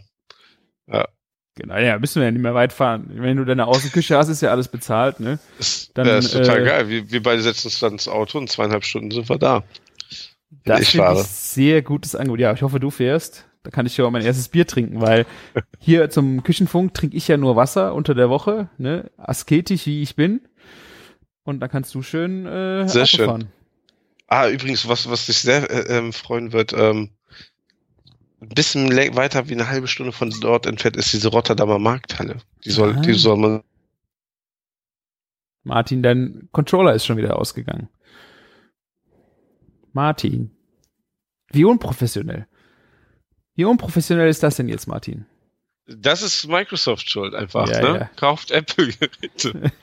[1.58, 3.10] Genau, ja, müssen wir ja nicht mehr weit fahren.
[3.14, 5.40] Wenn du deine Außenküche hast, ist ja alles bezahlt, ne?
[5.94, 6.88] Dann, ja, ist total äh, geil.
[6.88, 9.64] Wir, wir beide setzen uns dann ins Auto und zweieinhalb Stunden sind wir da.
[10.64, 11.24] Das ich fahre.
[11.24, 12.38] sehr gutes Angebot.
[12.38, 13.46] Ja, ich hoffe, du fährst.
[13.64, 15.26] Da kann ich ja auch mein erstes Bier trinken, weil
[15.80, 19.10] hier zum Küchenfunk trinke ich ja nur Wasser unter der Woche, ne?
[19.16, 20.42] Asketisch wie ich bin.
[21.48, 23.48] Und da kannst du schön äh, Sehr Auto schön.
[24.26, 27.08] Ah, übrigens, was, was dich sehr äh, ähm, freuen wird, ähm,
[28.42, 32.36] ein bisschen weiter wie eine halbe Stunde von dort entfernt ist diese Rotterdamer Markthalle.
[32.66, 33.00] Die soll, Ah.
[33.00, 33.62] die soll man,
[35.62, 37.88] Martin, dein Controller ist schon wieder ausgegangen.
[39.94, 40.50] Martin.
[41.50, 42.46] Wie unprofessionell.
[43.54, 45.24] Wie unprofessionell ist das denn jetzt, Martin?
[45.90, 47.98] Das ist Microsoft schuld einfach, Ja, ne?
[48.00, 48.10] ja.
[48.16, 49.72] Kauft Apple-Geräte.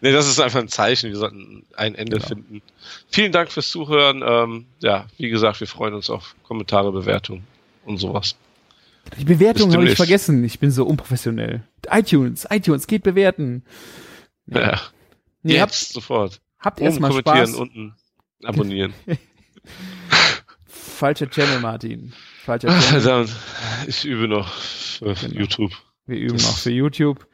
[0.00, 1.10] nee, das ist einfach ein Zeichen.
[1.10, 2.28] Wir sollten ein Ende Genau.
[2.28, 2.62] finden.
[3.10, 4.22] Vielen Dank fürs Zuhören.
[4.24, 7.44] Ähm, ja, wie gesagt, wir freuen uns auf Kommentare, Bewertungen
[7.84, 8.36] und sowas.
[9.18, 10.44] Die Bewertung habe ich vergessen.
[10.44, 11.62] Ich bin so unprofessionell.
[11.90, 13.64] iTunes, iTunes, geht bewerten.
[14.46, 14.60] Ja.
[14.60, 14.80] Ja.
[15.42, 16.40] Nee, habt, Jetzt sofort.
[16.60, 17.54] habt erstmal kommentieren, Spaß.
[17.56, 17.94] unten
[18.44, 18.94] abonnieren.
[20.66, 22.12] Falscher Channel, Martin.
[22.46, 23.02] Channel.
[23.04, 23.28] Dann,
[23.86, 25.34] ich übe noch für Genau.
[25.40, 25.72] YouTube.
[26.06, 27.26] Wir üben noch für YouTube.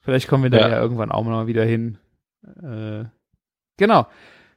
[0.00, 0.68] Vielleicht kommen wir da Ja.
[0.70, 1.98] ja, irgendwann auch mal wieder hin.
[2.62, 3.04] Äh,
[3.76, 4.06] genau.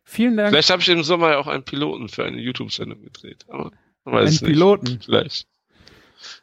[0.03, 0.49] Vielen Dank.
[0.49, 3.45] Vielleicht habe ich im Sommer ja auch einen Piloten für eine YouTube-Sendung gedreht.
[3.47, 3.71] Aber
[4.03, 4.51] man Einen es nicht.
[4.51, 4.99] Piloten.
[5.03, 5.47] Vielleicht.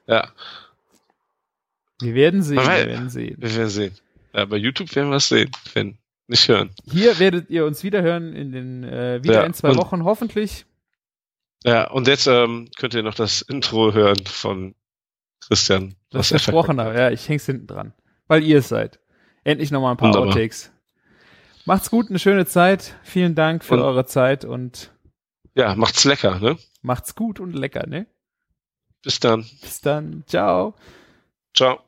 [0.06, 0.28] Ja,
[2.00, 2.58] Wir werden sehen.
[2.58, 3.36] Weiß- Wir werden sehen.
[3.38, 3.94] wir werden sehen.
[4.34, 5.50] Ja, bei YouTube werden wir es sehen.
[5.74, 6.70] Wenn nicht hören.
[6.90, 10.04] Hier werdet ihr uns wieder hören in den äh, wieder Ja, in zwei und- Wochen
[10.04, 10.64] hoffentlich.
[11.64, 14.74] Ja, und jetzt ähm, könnt ihr noch das Intro hören von
[15.46, 15.94] Christian.
[16.10, 16.94] Das er versprochen habe.
[16.98, 17.92] Ja, ich häng's hinten dran.
[18.28, 18.98] Weil ihr es seid.
[19.44, 20.28] Endlich nochmal ein paar Wunderbar.
[20.30, 20.72] Outtakes.
[21.64, 22.94] Macht's gut, eine schöne Zeit.
[23.04, 24.92] Vielen Dank für Und- eure Zeit und
[25.54, 26.56] Ja, macht's lecker, ne?
[26.82, 28.06] macht's gut und lecker, ne?
[29.02, 29.44] Bis dann.
[29.60, 30.24] Bis dann.
[30.26, 30.74] Ciao.
[31.54, 31.80] Ciao.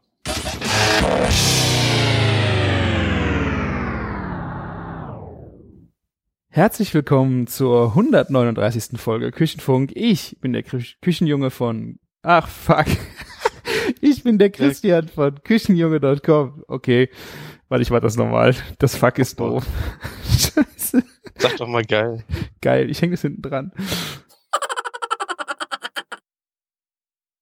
[6.55, 8.97] Herzlich willkommen zur 139.
[9.01, 9.91] Folge Küchenfunk.
[9.97, 11.99] Ich bin der Kü Küchenjunge von.
[12.23, 12.87] Ach, fuck.
[14.01, 16.63] Ich bin der Christian von Küchenjunge.com.
[16.69, 17.11] Okay.
[17.69, 18.55] Warte, ich war das nochmal.
[18.79, 19.67] Das Fuck ist doof.
[20.29, 21.03] Scheiße.
[21.37, 22.23] Sag doch mal geil.
[22.61, 22.89] Geil.
[22.89, 23.73] Ich hänge das hinten dran.